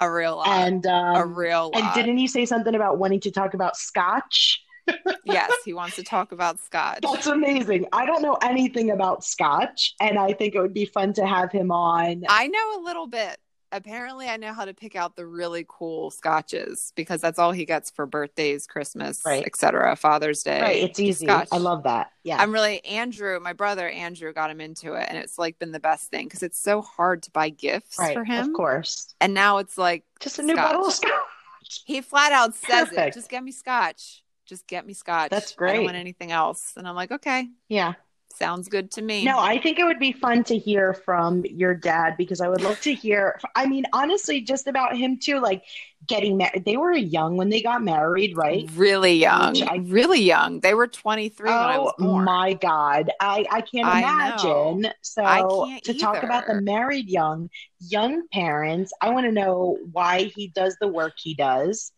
A 0.00 0.10
real 0.10 0.36
lot. 0.36 0.48
And 0.48 0.86
um, 0.86 1.16
a 1.16 1.26
real 1.26 1.70
lot. 1.74 1.82
and 1.82 1.94
didn't 1.94 2.18
he 2.18 2.26
say 2.26 2.46
something 2.46 2.74
about 2.74 2.98
wanting 2.98 3.20
to 3.20 3.30
talk 3.30 3.54
about 3.54 3.76
scotch? 3.76 4.62
yes, 5.24 5.52
he 5.64 5.74
wants 5.74 5.96
to 5.96 6.02
talk 6.02 6.32
about 6.32 6.58
Scotch. 6.58 7.00
That's 7.02 7.26
amazing. 7.26 7.86
I 7.92 8.06
don't 8.06 8.22
know 8.22 8.38
anything 8.42 8.90
about 8.90 9.24
scotch, 9.24 9.94
and 10.00 10.18
I 10.18 10.32
think 10.32 10.54
it 10.54 10.60
would 10.60 10.74
be 10.74 10.86
fun 10.86 11.12
to 11.14 11.26
have 11.26 11.52
him 11.52 11.70
on. 11.70 12.22
I 12.28 12.46
know 12.46 12.80
a 12.80 12.82
little 12.82 13.06
bit. 13.06 13.38
Apparently, 13.70 14.28
I 14.28 14.36
know 14.38 14.52
how 14.54 14.64
to 14.64 14.72
pick 14.72 14.96
out 14.96 15.14
the 15.14 15.26
really 15.26 15.64
cool 15.68 16.10
scotches 16.10 16.92
because 16.96 17.20
that's 17.20 17.38
all 17.38 17.52
he 17.52 17.64
gets 17.66 17.90
for 17.90 18.06
birthdays, 18.06 18.66
Christmas, 18.66 19.20
Right. 19.26 19.44
etc., 19.44 19.94
Father's 19.96 20.42
Day. 20.42 20.60
Right, 20.60 20.82
it's 20.84 20.98
easy. 20.98 21.26
Scotch. 21.26 21.48
I 21.52 21.58
love 21.58 21.82
that. 21.82 22.10
Yeah. 22.24 22.40
I'm 22.40 22.52
really 22.52 22.82
Andrew, 22.84 23.38
my 23.40 23.52
brother 23.52 23.88
Andrew 23.88 24.32
got 24.32 24.50
him 24.50 24.60
into 24.60 24.94
it, 24.94 25.06
and 25.08 25.18
it's 25.18 25.38
like 25.38 25.58
been 25.58 25.72
the 25.72 25.80
best 25.80 26.10
thing 26.10 26.24
because 26.26 26.42
it's 26.42 26.58
so 26.58 26.80
hard 26.80 27.22
to 27.24 27.30
buy 27.30 27.50
gifts 27.50 27.98
right, 27.98 28.14
for 28.14 28.24
him. 28.24 28.48
of 28.48 28.52
course. 28.54 29.14
And 29.20 29.34
now 29.34 29.58
it's 29.58 29.76
like 29.76 30.04
Just 30.20 30.38
a 30.38 30.42
new 30.42 30.54
Scotch. 30.54 30.66
bottle 30.72 30.86
of 30.86 30.92
scotch. 30.94 31.82
he 31.84 32.00
flat 32.00 32.32
out 32.32 32.54
says 32.54 32.90
it, 32.92 33.12
just 33.12 33.28
get 33.28 33.44
me 33.44 33.52
scotch. 33.52 34.22
Just 34.46 34.66
get 34.66 34.86
me 34.86 34.94
scotch. 34.94 35.28
That's 35.30 35.52
I 35.52 35.56
great. 35.56 35.74
don't 35.74 35.84
want 35.84 35.96
anything 35.98 36.32
else. 36.32 36.72
And 36.78 36.88
I'm 36.88 36.94
like, 36.94 37.12
okay, 37.12 37.48
Yeah. 37.68 37.92
Sounds 38.34 38.68
good 38.68 38.90
to 38.92 39.02
me. 39.02 39.24
No, 39.24 39.38
I 39.38 39.60
think 39.60 39.78
it 39.78 39.84
would 39.84 39.98
be 39.98 40.12
fun 40.12 40.44
to 40.44 40.56
hear 40.56 40.94
from 40.94 41.44
your 41.44 41.74
dad 41.74 42.16
because 42.16 42.40
I 42.40 42.48
would 42.48 42.62
love 42.62 42.80
to 42.80 42.94
hear. 42.94 43.38
I 43.56 43.66
mean, 43.66 43.84
honestly, 43.92 44.40
just 44.40 44.66
about 44.66 44.96
him 44.96 45.18
too. 45.18 45.40
Like 45.40 45.64
getting 46.06 46.36
married. 46.36 46.64
They 46.64 46.76
were 46.76 46.92
young 46.92 47.36
when 47.36 47.48
they 47.48 47.60
got 47.60 47.82
married, 47.82 48.36
right? 48.36 48.68
Really 48.76 49.14
young. 49.14 49.62
I- 49.62 49.76
really 49.76 50.22
young. 50.22 50.60
They 50.60 50.74
were 50.74 50.86
23 50.86 51.50
when 51.50 51.56
I 51.56 51.78
was 51.78 51.92
Oh 51.98 52.08
my 52.18 52.54
God. 52.54 53.10
I, 53.20 53.44
I 53.50 53.60
can't 53.60 53.88
I 53.88 54.00
imagine. 54.00 54.82
know. 54.82 54.90
So 55.02 55.24
I 55.24 55.80
to 55.84 55.94
talk 55.94 56.22
about 56.22 56.46
the 56.46 56.54
married 56.54 57.08
young, 57.08 57.50
young 57.80 58.28
parents, 58.32 58.92
I 59.00 59.10
want 59.10 59.26
to 59.26 59.32
know 59.32 59.78
why 59.92 60.24
he 60.24 60.48
does 60.48 60.76
the 60.80 60.88
work 60.88 61.14
he 61.22 61.34
does. 61.34 61.92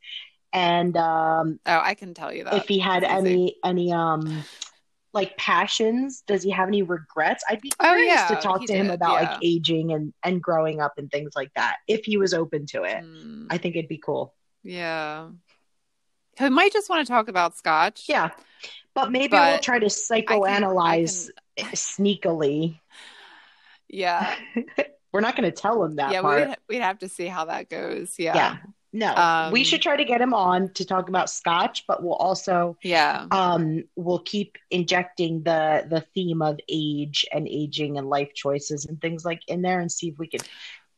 And 0.53 0.97
um, 0.97 1.61
Oh, 1.67 1.81
I 1.83 1.95
can 1.95 2.15
tell 2.15 2.33
you 2.33 2.45
that. 2.45 2.55
if 2.55 2.67
he 2.67 2.79
had 2.79 3.05
any 3.05 3.57
any 3.65 3.93
um 3.93 4.43
like 5.13 5.37
passions, 5.37 6.23
does 6.27 6.43
he 6.43 6.51
have 6.51 6.69
any 6.69 6.83
regrets? 6.83 7.43
I'd 7.49 7.61
be 7.61 7.73
Oh, 7.81 7.85
curious 7.85 8.23
to 8.29 8.37
talk 8.37 8.65
to 8.67 8.73
him 8.75 8.91
about 8.91 9.21
yeah. 9.23 9.31
like 9.33 9.39
aging 9.43 9.93
and 9.93 10.13
and 10.23 10.41
growing 10.43 10.81
up 10.81 10.95
and 10.99 11.11
things 11.11 11.33
like 11.35 11.51
that. 11.57 11.77
If 11.89 12.05
he 12.05 12.17
was 12.17 12.33
open 12.35 12.67
to 12.67 12.85
it, 12.85 13.03
Mm, 13.05 13.47
I 13.51 13.59
think 13.59 13.77
it'd 13.77 13.89
be 13.89 13.99
cool. 13.99 14.35
yeah. 14.63 15.29
He 16.39 16.49
might 16.49 16.73
just 16.73 16.89
want 16.89 17.07
to 17.07 17.13
talk 17.13 17.29
about 17.29 17.57
scotch. 17.57 18.05
Yeah, 18.09 18.31
but 18.95 19.11
maybe 19.13 19.37
we'll 19.37 19.59
try 19.59 19.79
to 19.79 19.87
I 19.87 19.89
can- 20.23 20.29
I 20.29 20.37
psychoanalyze 20.63 21.29
can- 21.57 21.67
sneakily. 21.73 22.79
Yeah. 23.89 24.35
We're 25.13 25.21
not 25.21 25.35
going 25.37 25.51
to 25.51 25.57
tell 25.57 25.83
him 25.83 25.97
that 25.97 26.13
yeah, 26.13 26.21
we'd, 26.23 26.57
we'd 26.69 26.83
have 26.83 27.01
to 27.01 27.09
see 27.09 27.27
how 27.27 27.47
that 27.47 27.69
goes. 27.69 28.15
Yeah. 28.17 28.37
Yeah. 28.37 28.57
No, 28.93 29.15
Um, 29.15 29.53
we 29.53 29.65
should 29.65 29.83
try 29.83 29.97
to 29.97 30.05
get 30.05 30.21
him 30.21 30.35
on 30.35 30.73
to 30.75 30.85
talk 30.85 31.09
about 31.09 31.31
scotch, 31.31 31.85
but 31.87 32.03
we'll 32.03 32.15
also 32.15 32.77
Yeah. 32.83 33.27
um 33.31 33.85
we'll 33.95 34.19
keep 34.21 34.59
injecting 34.71 35.43
the 35.45 35.87
the 35.89 36.01
theme 36.15 36.43
of 36.43 36.59
age 36.69 37.25
and 37.33 37.47
aging 37.49 37.99
and 37.99 38.09
life 38.09 38.35
choices 38.35 38.87
and 38.87 39.01
things 39.01 39.25
like 39.25 39.41
in 39.47 39.63
there 39.63 39.79
and 39.81 39.91
see 39.93 40.09
if 40.09 40.19
we 40.19 40.27
can 40.27 40.41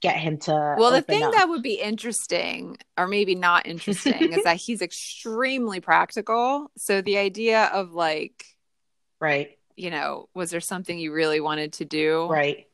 get 0.01 0.17
him 0.17 0.39
to 0.39 0.53
Well, 0.79 0.91
the 0.91 1.03
thing 1.03 1.23
up. 1.23 1.33
that 1.35 1.49
would 1.51 1.63
be 1.63 1.75
interesting, 1.75 2.79
or 2.97 3.07
maybe 3.07 3.35
not 3.35 3.67
interesting, 3.67 4.33
is 4.33 4.45
that 4.45 4.57
he's 4.57 4.81
extremely 4.83 5.81
practical. 5.81 6.71
So 6.79 7.03
the 7.03 7.19
idea 7.19 7.65
of 7.67 7.93
like, 7.93 8.47
right 9.21 9.57
you 9.77 9.91
know, 9.91 10.29
was 10.35 10.51
there 10.51 10.61
something 10.61 10.99
you 10.99 11.13
really 11.13 11.41
wanted 11.41 11.73
to 11.75 11.85
do? 11.85 12.29
right 12.31 12.67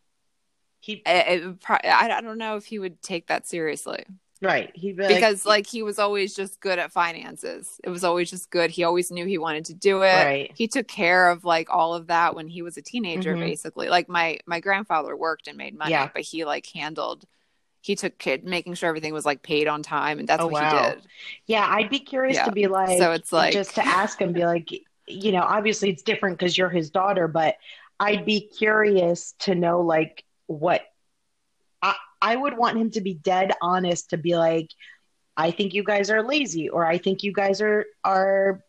he 0.80 1.02
It, 1.06 1.42
it 1.42 1.56
I, 1.68 2.10
I 2.16 2.20
don't 2.20 2.38
know 2.38 2.56
if 2.56 2.66
he 2.66 2.78
would 2.78 3.02
take 3.02 3.26
that 3.28 3.46
seriously 3.46 4.04
right 4.40 4.70
he'd 4.74 4.96
be 4.96 5.02
like, 5.04 5.14
because, 5.14 5.44
like, 5.44 5.66
he 5.66 5.82
was 5.82 5.98
always 5.98 6.34
just 6.34 6.60
good 6.60 6.78
at 6.78 6.92
finances. 6.92 7.80
It 7.82 7.90
was 7.90 8.04
always 8.04 8.30
just 8.30 8.50
good. 8.50 8.70
He 8.70 8.84
always 8.84 9.10
knew 9.10 9.26
he 9.26 9.38
wanted 9.38 9.64
to 9.66 9.74
do 9.74 10.02
it. 10.02 10.14
right 10.14 10.52
He 10.54 10.68
took 10.68 10.86
care 10.88 11.30
of 11.30 11.44
like 11.44 11.68
all 11.70 11.94
of 11.94 12.06
that 12.08 12.34
when 12.34 12.48
he 12.48 12.62
was 12.62 12.76
a 12.76 12.82
teenager, 12.82 13.34
Mhm. 13.34 13.40
basically. 13.40 13.88
Like 13.88 14.08
my 14.08 14.38
my 14.46 14.60
grandfather 14.60 15.16
worked 15.16 15.48
and 15.48 15.56
made 15.56 15.76
money, 15.76 15.90
Yeah. 15.92 16.08
but 16.12 16.22
he 16.22 16.44
like 16.44 16.66
handled. 16.66 17.24
He 17.80 17.94
took 17.94 18.18
kid 18.18 18.44
making 18.44 18.74
sure 18.74 18.88
everything 18.88 19.12
was 19.14 19.24
like 19.24 19.42
paid 19.42 19.66
on 19.68 19.82
time, 19.82 20.18
and 20.18 20.28
that's 20.28 20.42
Oh, 20.42 20.46
what 20.48 20.62
wow. 20.62 20.88
he 20.88 20.94
did. 20.96 21.06
yeah 21.46 21.66
i'd 21.76 21.88
be 21.90 22.00
curious 22.00 22.36
Yeah. 22.36 22.44
to 22.46 22.52
be 22.52 22.66
like 22.66 22.98
So 22.98 23.12
it's 23.12 23.32
like- 23.32 23.52
just 23.52 23.74
to 23.76 23.86
ask 23.86 24.20
him 24.20 24.32
be 24.32 24.44
like 24.44 24.68
you 25.06 25.32
know 25.32 25.42
obviously 25.42 25.88
it's 25.90 26.02
different 26.02 26.38
because 26.38 26.58
you're 26.58 26.68
his 26.68 26.90
daughter 26.90 27.28
but 27.28 27.56
i'd 28.00 28.26
be 28.26 28.40
curious 28.42 29.32
to 29.38 29.54
know 29.54 29.80
like 29.80 30.24
what 30.46 30.82
i 32.20 32.34
would 32.36 32.56
want 32.56 32.78
him 32.78 32.90
to 32.90 33.00
be 33.00 33.14
dead 33.14 33.52
honest 33.62 34.10
to 34.10 34.16
be 34.16 34.36
like 34.36 34.70
I 35.40 35.52
think 35.52 35.72
you 35.72 35.84
guys 35.84 36.10
are 36.10 36.22
lazy, 36.22 36.68
or 36.68 36.84
I 36.84 36.98
think 36.98 37.22
you 37.22 37.32
guys 37.32 37.60
are 37.60 37.86
are 38.04 38.60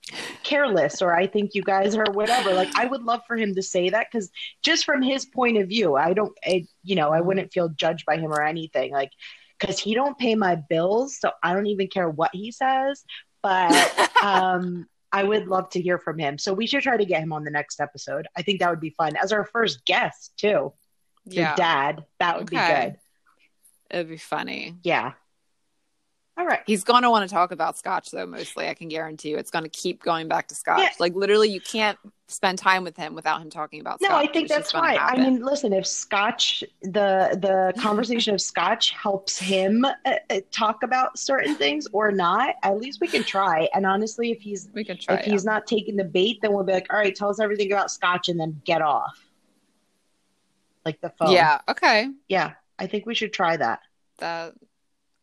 careless, 0.43 1.01
or 1.01 1.15
I 1.15 1.25
think 1.25 1.55
you 1.55 1.63
guys 1.63 1.95
are 1.95 2.11
whatever. 2.11 2.53
Like 2.53 2.69
I 2.75 2.85
would 2.85 3.01
love 3.01 3.21
for 3.27 3.35
him 3.35 3.55
to 3.55 3.63
say 3.63 3.89
that 3.89 4.07
because 4.11 4.29
just 4.61 4.85
from 4.85 5.01
his 5.01 5.25
point 5.25 5.57
of 5.57 5.67
view, 5.67 5.95
I 5.95 6.13
don't, 6.13 6.31
I, 6.45 6.65
you 6.83 6.95
know, 6.95 7.09
I 7.11 7.21
wouldn't 7.21 7.51
feel 7.51 7.69
judged 7.69 8.05
by 8.05 8.17
him 8.17 8.31
or 8.31 8.43
anything. 8.43 8.91
Like 8.91 9.11
because 9.59 9.79
he 9.79 9.95
don't 9.95 10.17
pay 10.17 10.35
my 10.35 10.55
bills, 10.55 11.17
so 11.19 11.31
I 11.43 11.53
don't 11.53 11.67
even 11.67 11.87
care 11.87 12.09
what 12.09 12.31
he 12.33 12.51
says. 12.51 13.03
But 13.41 13.91
um, 14.21 14.87
I 15.11 15.23
would 15.23 15.47
love 15.47 15.69
to 15.71 15.81
hear 15.81 15.97
from 15.97 16.19
him. 16.19 16.37
So 16.37 16.53
we 16.53 16.67
should 16.67 16.83
try 16.83 16.97
to 16.97 17.05
get 17.05 17.23
him 17.23 17.33
on 17.33 17.43
the 17.43 17.51
next 17.51 17.79
episode. 17.79 18.27
I 18.37 18.43
think 18.43 18.59
that 18.59 18.69
would 18.69 18.79
be 18.79 18.91
fun 18.91 19.15
as 19.17 19.33
our 19.33 19.45
first 19.45 19.85
guest 19.85 20.33
too. 20.37 20.73
Your 21.33 21.45
yeah, 21.45 21.55
dad, 21.55 22.05
that 22.19 22.37
would 22.37 22.47
Okay. 22.47 22.49
be 22.49 22.61
good. 22.61 22.97
It'd 23.89 24.09
be 24.09 24.17
funny. 24.17 24.75
Yeah. 24.83 25.13
All 26.37 26.45
right. 26.45 26.61
He's 26.65 26.85
going 26.85 27.03
to 27.03 27.09
want 27.09 27.27
to 27.27 27.33
talk 27.33 27.51
about 27.51 27.77
scotch, 27.77 28.11
though. 28.11 28.25
Mostly, 28.25 28.69
I 28.69 28.73
can 28.73 28.87
guarantee 28.87 29.31
you, 29.31 29.37
it's 29.37 29.51
going 29.51 29.65
to 29.65 29.69
keep 29.69 30.01
going 30.01 30.29
back 30.29 30.47
to 30.47 30.55
scotch. 30.55 30.79
Yeah. 30.79 30.89
Like 30.97 31.13
literally, 31.13 31.49
you 31.49 31.59
can't 31.59 31.97
spend 32.29 32.57
time 32.57 32.85
with 32.85 32.95
him 32.95 33.13
without 33.13 33.41
him 33.41 33.49
talking 33.49 33.81
about 33.81 33.99
No, 33.99 34.07
scotch. 34.07 34.29
I 34.29 34.31
think 34.31 34.47
that's 34.47 34.73
right. 34.73 34.97
I 35.01 35.17
mean, 35.17 35.43
listen, 35.43 35.73
if 35.73 35.85
Scotch, 35.85 36.63
the 36.81 37.37
the 37.41 37.73
conversation 37.81 38.33
of 38.33 38.39
Scotch 38.39 38.91
helps 38.91 39.37
him 39.37 39.83
uh, 39.83 39.91
uh, 40.29 40.39
talk 40.49 40.83
about 40.83 41.19
certain 41.19 41.55
things 41.55 41.87
or 41.91 42.09
not, 42.09 42.55
at 42.63 42.77
least 42.77 43.01
we 43.01 43.09
can 43.09 43.25
try. 43.25 43.67
And 43.73 43.85
honestly, 43.85 44.31
if 44.31 44.39
he's 44.39 44.69
we 44.73 44.85
could 44.85 45.01
try. 45.01 45.15
if 45.15 45.25
he's 45.25 45.43
not 45.43 45.67
taking 45.67 45.97
the 45.97 46.05
bait, 46.05 46.39
then 46.41 46.53
we'll 46.53 46.63
be 46.63 46.71
like, 46.71 46.87
all 46.89 46.99
right, 46.99 47.13
tell 47.13 47.29
us 47.29 47.41
everything 47.41 47.69
about 47.69 47.91
Scotch, 47.91 48.29
and 48.29 48.39
then 48.39 48.61
get 48.63 48.81
off, 48.81 49.19
like 50.85 51.01
the 51.01 51.09
phone. 51.09 51.31
yeah. 51.31 51.59
Okay. 51.67 52.07
yeah. 52.29 52.53
I 52.79 52.87
think 52.87 53.05
we 53.05 53.13
should 53.13 53.33
try 53.33 53.57
that. 53.57 53.81
That. 54.19 54.53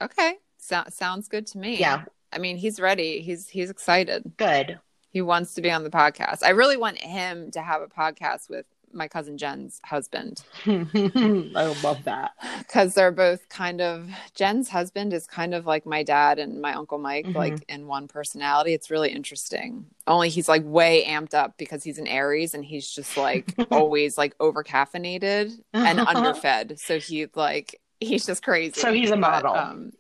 Okay. 0.01 0.35
So, 0.59 0.85
sounds 0.91 1.29
good 1.29 1.47
to 1.49 1.59
me. 1.59 1.79
Yeah, 1.79 2.05
I 2.33 2.39
mean, 2.39 2.57
he's 2.57 2.79
ready. 2.81 3.21
He's 3.21 3.49
he's 3.49 3.71
excited. 3.71 4.33
good. 4.37 4.79
He 5.11 5.23
wants 5.23 5.55
to 5.55 5.63
be 5.63 5.71
on 5.71 5.83
the 5.83 5.91
podcast. 5.91 6.43
I 6.43 6.51
really 6.51 6.77
want 6.77 6.99
him 6.99 7.51
to 7.53 7.63
have 7.63 7.81
a 7.81 7.87
podcast 7.87 8.51
with 8.51 8.67
my 8.97 9.07
cousin 9.09 9.37
Jen's 9.39 9.81
husband 9.85 10.43
I 10.67 11.75
love 11.83 12.03
that. 12.05 12.33
because 12.59 12.95
they're 12.95 13.13
both 13.13 13.49
kind 13.49 13.81
of 13.81 14.09
Jen's 14.35 14.69
husband 14.69 15.13
is 15.13 15.27
kind 15.27 15.55
of 15.55 15.67
like 15.67 15.87
my 15.87 16.03
dad 16.03 16.39
and 16.39 16.61
my 16.61 16.75
uncle 16.75 16.99
Mike, 16.99 17.27
Mhm. 17.27 17.35
like 17.35 17.65
in 17.69 17.87
one 17.87 18.09
personality. 18.09 18.73
It's 18.75 18.91
really 18.91 19.11
interesting. 19.11 19.87
Only 20.07 20.29
he's 20.29 20.49
like 20.49 20.63
way 20.65 21.05
amped 21.07 21.35
up 21.35 21.57
because 21.59 21.85
he's 21.85 21.99
an 21.99 22.07
Aries 22.07 22.55
and 22.55 22.65
he's 22.65 22.91
just 22.91 23.17
like 23.17 23.55
always 23.71 24.17
like 24.19 24.35
over 24.41 24.65
caffeinated 24.65 25.53
and 25.73 25.99
underfed. 26.07 26.79
So 26.81 26.99
he 26.99 27.27
like 27.35 27.81
he's 28.01 28.27
just 28.27 28.43
crazy. 28.43 28.81
So 28.81 28.93
he's 28.93 29.11
a 29.11 29.17
But, 29.17 29.21
model. 29.45 29.55
um, 29.55 29.93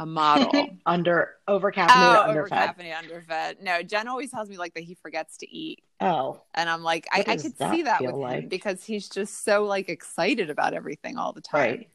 a 0.00 0.06
model. 0.06 0.70
Under 0.86 1.36
over 1.46 1.68
oh, 1.68 1.72
caffeinated, 1.72 2.28
over 2.28 2.42
underfed. 2.42 2.78
caffeinated, 2.78 2.98
underfed. 2.98 3.62
No, 3.62 3.82
Jen 3.82 4.08
always 4.08 4.30
tells 4.30 4.48
me 4.48 4.56
like 4.56 4.74
that 4.74 4.82
he 4.82 4.94
forgets 4.94 5.36
to 5.38 5.54
eat. 5.54 5.82
Oh, 6.00 6.40
And 6.54 6.68
I'm 6.70 6.82
like, 6.82 7.06
I, 7.12 7.20
I 7.26 7.36
could 7.36 7.56
see 7.56 7.82
that 7.82 8.00
with 8.00 8.16
him 8.16 8.48
because 8.48 8.82
he's 8.82 9.08
just 9.08 9.44
so 9.44 9.64
like 9.64 9.88
excited 9.90 10.48
about 10.48 10.72
everything 10.72 11.18
all 11.18 11.32
the 11.32 11.42
time. 11.42 11.60
right. 11.60 11.88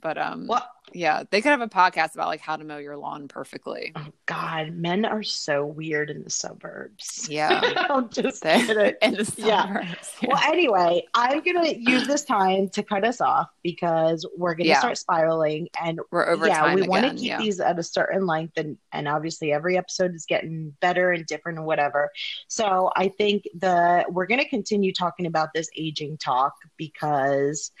But 0.00 0.18
um, 0.18 0.46
Well, 0.46 0.66
yeah, 0.92 1.24
they 1.30 1.40
could 1.40 1.48
have 1.50 1.62
a 1.62 1.68
podcast 1.68 2.14
about 2.14 2.28
like 2.28 2.40
how 2.40 2.56
to 2.56 2.64
mow 2.64 2.76
your 2.78 2.96
lawn 2.96 3.28
perfectly. 3.28 3.92
Oh 3.96 4.06
God, 4.26 4.72
men 4.72 5.04
are 5.04 5.22
so 5.22 5.64
weird 5.66 6.10
in 6.10 6.22
the 6.22 6.30
suburbs. 6.30 7.26
Yeah, 7.28 7.60
I'm 7.90 8.08
just 8.10 8.42
kidding. 8.42 8.94
in 9.02 9.14
the 9.14 9.34
Yeah. 9.38 9.66
suburbs. 9.66 10.12
Well, 10.26 10.40
anyway, 10.44 11.02
I'm 11.14 11.40
gonna 11.42 11.70
use 11.76 12.06
this 12.06 12.24
time 12.24 12.68
to 12.70 12.82
cut 12.82 13.04
us 13.04 13.20
off 13.20 13.48
because 13.62 14.24
we're 14.36 14.54
gonna 14.54 14.68
Yeah. 14.68 14.78
start 14.78 14.98
spiraling, 14.98 15.68
and 15.82 15.98
We're 16.12 16.28
over 16.28 16.46
yeah, 16.46 16.74
we 16.74 16.82
want 16.82 17.04
to 17.06 17.14
keep 17.14 17.30
yeah. 17.30 17.38
these 17.38 17.58
at 17.58 17.78
a 17.78 17.82
certain 17.82 18.26
length, 18.26 18.56
and 18.56 18.76
and 18.92 19.08
obviously 19.08 19.52
every 19.52 19.76
episode 19.76 20.14
is 20.14 20.24
getting 20.26 20.76
better 20.80 21.10
and 21.10 21.26
different 21.26 21.58
and 21.58 21.66
whatever. 21.66 22.10
So 22.48 22.90
I 22.94 23.08
think 23.08 23.44
the 23.58 24.04
we're 24.08 24.26
gonna 24.26 24.48
continue 24.48 24.92
talking 24.92 25.26
about 25.26 25.48
this 25.54 25.68
aging 25.76 26.18
talk 26.18 26.54
because 26.76 27.72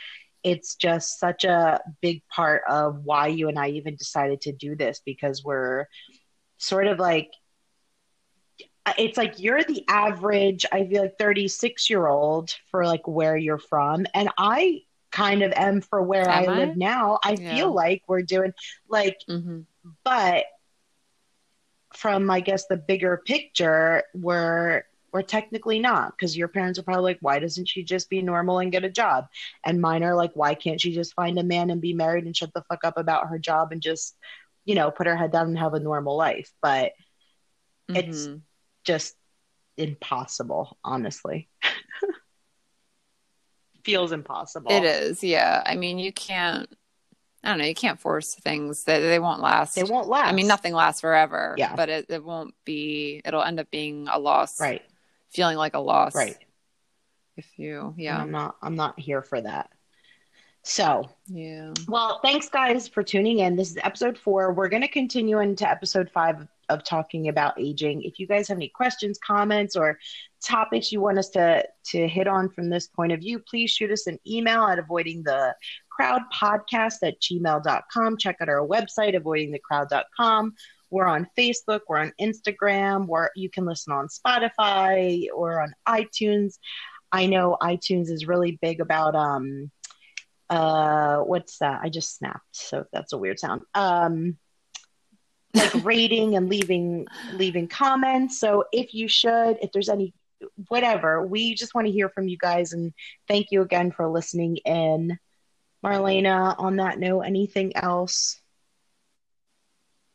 it's 0.46 0.76
just 0.76 1.18
such 1.18 1.44
a 1.44 1.80
big 2.00 2.22
part 2.28 2.62
of 2.68 3.00
why 3.04 3.26
you 3.26 3.48
and 3.48 3.58
I 3.58 3.70
even 3.70 3.96
decided 3.96 4.40
to 4.42 4.52
do 4.52 4.76
this 4.76 5.02
because 5.04 5.44
we're 5.44 5.86
sort 6.58 6.86
of 6.86 7.00
like 7.00 7.30
it's 8.96 9.18
like 9.18 9.34
you're 9.40 9.64
the 9.64 9.84
average 9.88 10.64
i 10.72 10.86
feel 10.86 11.02
like 11.02 11.18
36 11.18 11.90
year 11.90 12.06
old 12.06 12.54
for 12.70 12.86
like 12.86 13.06
where 13.08 13.36
you're 13.36 13.58
from 13.58 14.06
and 14.14 14.30
i 14.38 14.80
kind 15.10 15.42
of 15.42 15.52
am 15.52 15.80
for 15.80 16.02
where 16.02 16.28
I 16.28 16.44
Am 16.44 16.48
I? 16.48 16.56
live 16.58 16.76
now. 16.76 17.18
I 17.24 17.36
Yeah. 17.36 17.56
feel 17.56 17.74
like 17.74 18.02
we're 18.06 18.22
doing 18.22 18.52
like, 18.88 19.16
hmm 19.26 19.60
but 20.04 20.44
from 21.94 22.30
I 22.30 22.40
guess 22.40 22.66
the 22.68 22.76
bigger 22.76 23.22
picture, 23.24 24.02
we're 24.14 24.82
we're 25.16 25.22
technically 25.22 25.78
not 25.78 26.12
because 26.12 26.36
your 26.36 26.46
parents 26.46 26.78
are 26.78 26.82
probably 26.82 27.02
like, 27.02 27.16
why 27.22 27.38
doesn't 27.38 27.66
she 27.66 27.82
just 27.82 28.10
be 28.10 28.20
normal 28.20 28.58
and 28.58 28.70
get 28.70 28.84
a 28.84 28.90
job? 28.90 29.28
And 29.64 29.80
mine 29.80 30.04
are 30.04 30.14
like, 30.14 30.32
why 30.34 30.54
can't 30.54 30.78
she 30.78 30.92
just 30.92 31.14
find 31.14 31.38
a 31.38 31.42
man 31.42 31.70
and 31.70 31.80
be 31.80 31.94
married 31.94 32.26
and 32.26 32.36
shut 32.36 32.52
the 32.52 32.62
fuck 32.68 32.84
up 32.84 32.98
about 32.98 33.30
her 33.30 33.38
job 33.38 33.72
and 33.72 33.80
just, 33.80 34.14
you 34.66 34.74
know, 34.74 34.90
put 34.90 35.06
her 35.06 35.16
head 35.16 35.32
down 35.32 35.46
and 35.46 35.58
have 35.58 35.72
a 35.72 35.80
normal 35.80 36.18
life? 36.18 36.52
But 36.60 36.92
It's- 37.88 38.26
Mhm. 38.26 38.42
just 38.84 39.16
impossible, 39.78 40.76
honestly. 40.84 41.48
Feels 43.84 44.12
impossible. 44.12 44.70
It 44.72 44.84
is, 44.84 45.24
yeah. 45.24 45.62
I 45.64 45.76
mean, 45.76 45.98
you 45.98 46.12
can't. 46.12 46.68
I 47.44 47.50
don't 47.50 47.58
know. 47.58 47.64
You 47.64 47.74
can't 47.76 48.00
force 48.00 48.34
things 48.34 48.82
that 48.84 48.98
they 48.98 49.20
won't 49.20 49.40
last. 49.40 49.76
They 49.76 49.84
won't 49.84 50.08
last. 50.08 50.28
I 50.28 50.32
mean, 50.32 50.48
nothing 50.48 50.74
lasts 50.74 51.00
forever. 51.00 51.54
Yeah. 51.56 51.76
But 51.76 51.88
it, 51.88 52.06
it 52.08 52.24
won't 52.24 52.54
be. 52.64 53.22
It'll 53.24 53.44
end 53.44 53.60
up 53.60 53.70
being 53.70 54.08
a 54.10 54.18
loss. 54.18 54.60
Right. 54.60 54.82
Feeling 55.32 55.56
like 55.56 55.74
a 55.74 55.78
loss. 55.78 56.14
Right. 56.14 56.36
If 57.36 57.58
you, 57.58 57.88
And 57.88 57.98
yeah, 57.98 58.18
I'm 58.20 58.30
not 58.30 58.56
I'm 58.62 58.76
not 58.76 58.98
here 58.98 59.22
for 59.22 59.40
that. 59.40 59.70
So 60.62 61.08
yeah. 61.26 61.72
Well, 61.86 62.20
thanks 62.22 62.48
guys 62.48 62.88
for 62.88 63.02
tuning 63.02 63.40
in. 63.40 63.56
This 63.56 63.70
is 63.70 63.78
episode 63.82 64.18
four. 64.18 64.52
We're 64.52 64.68
going 64.68 64.82
to 64.82 64.88
continue 64.88 65.38
into 65.38 65.68
episode 65.68 66.10
five 66.12 66.48
of 66.68 66.82
talking 66.82 67.28
about 67.28 67.60
aging. 67.60 68.02
If 68.02 68.18
you 68.18 68.26
guys 68.26 68.48
have 68.48 68.58
any 68.58 68.68
questions, 68.68 69.18
comments, 69.24 69.76
or 69.76 69.98
topics 70.42 70.90
you 70.90 71.00
want 71.00 71.18
us 71.18 71.28
to 71.30 71.64
to 71.90 72.08
hit 72.08 72.26
on 72.26 72.48
from 72.48 72.68
this 72.68 72.88
point 72.88 73.12
of 73.12 73.20
view, 73.20 73.38
please 73.38 73.70
shoot 73.70 73.90
us 73.90 74.06
an 74.06 74.18
email 74.26 74.64
at 74.64 74.78
avoiding 74.78 75.22
the 75.22 75.54
crowd 75.88 76.22
podcast 76.34 76.96
at 77.02 77.20
gmail.com. 77.20 78.16
Check 78.18 78.36
out 78.40 78.48
our 78.48 78.66
website, 78.66 79.14
avoidingthecrowd.com. 79.14 80.54
We're 80.90 81.06
on 81.06 81.26
Facebook, 81.36 81.80
we're 81.88 81.98
on 81.98 82.12
Instagram, 82.20 83.06
where 83.06 83.30
you 83.34 83.50
can 83.50 83.64
listen 83.64 83.92
on 83.92 84.08
Spotify 84.08 85.26
or 85.34 85.60
on 85.60 85.74
iTunes. 85.88 86.58
I 87.12 87.26
know 87.26 87.56
iTunes 87.60 88.10
is 88.10 88.26
really 88.26 88.58
big 88.60 88.80
about 88.80 89.14
um 89.14 89.70
uh 90.48 91.18
what's 91.18 91.58
that? 91.58 91.80
I 91.82 91.88
just 91.88 92.16
snapped 92.16 92.44
so 92.52 92.84
that's 92.92 93.12
a 93.12 93.18
weird 93.18 93.38
sound. 93.38 93.62
Um 93.74 94.36
like 95.54 95.74
rating 95.84 96.36
and 96.36 96.48
leaving 96.48 97.06
leaving 97.34 97.68
comments. 97.68 98.38
So 98.38 98.64
if 98.72 98.94
you 98.94 99.08
should 99.08 99.58
if 99.62 99.72
there's 99.72 99.88
any 99.88 100.14
whatever 100.68 101.26
we 101.26 101.54
just 101.54 101.74
want 101.74 101.86
to 101.86 101.92
hear 101.92 102.10
from 102.10 102.28
you 102.28 102.36
guys 102.36 102.72
and 102.72 102.92
thank 103.26 103.50
you 103.50 103.62
again 103.62 103.90
for 103.90 104.08
listening 104.08 104.58
in. 104.58 105.18
Marlena 105.84 106.54
on 106.58 106.76
that 106.76 106.98
note 106.98 107.20
anything 107.20 107.76
else 107.76 108.40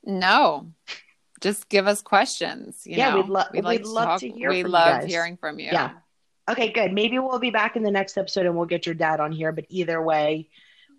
No, 0.04 0.72
just 1.42 1.70
give 1.70 1.88
us 1.88 2.02
questions. 2.02 2.82
You 2.86 2.98
Yeah, 2.98 3.12
know? 3.12 3.18
we'd 3.22 3.30
lo- 3.30 3.44
we'd 3.54 3.86
love 3.86 4.20
to 4.22 4.30
hear 4.30 4.50
We 4.50 4.62
from 4.62 4.68
you 4.70 4.74
love 4.74 5.02
guys. 5.02 5.10
hearing 5.10 5.38
from 5.38 5.60
you. 5.60 5.70
Yeah. 5.72 5.92
okay 6.50 6.72
good 6.72 6.92
maybe 6.92 7.20
we'll 7.20 7.38
be 7.40 7.52
back 7.52 7.76
in 7.76 7.84
the 7.84 7.92
next 7.92 8.18
episode 8.18 8.46
and 8.48 8.56
we'll 8.56 8.66
get 8.66 8.86
your 8.88 8.96
dad 8.96 9.20
on 9.20 9.32
here 9.32 9.52
but 9.52 9.64
either 9.70 10.02
way 10.02 10.50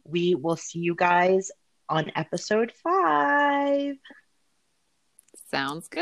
we 0.04 0.36
will 0.36 0.56
see 0.56 0.78
you 0.78 0.94
guys 0.94 1.50
on 1.88 2.12
episode 2.14 2.70
five 2.82 3.96
Sounds 5.50 5.88
good. 5.88 6.00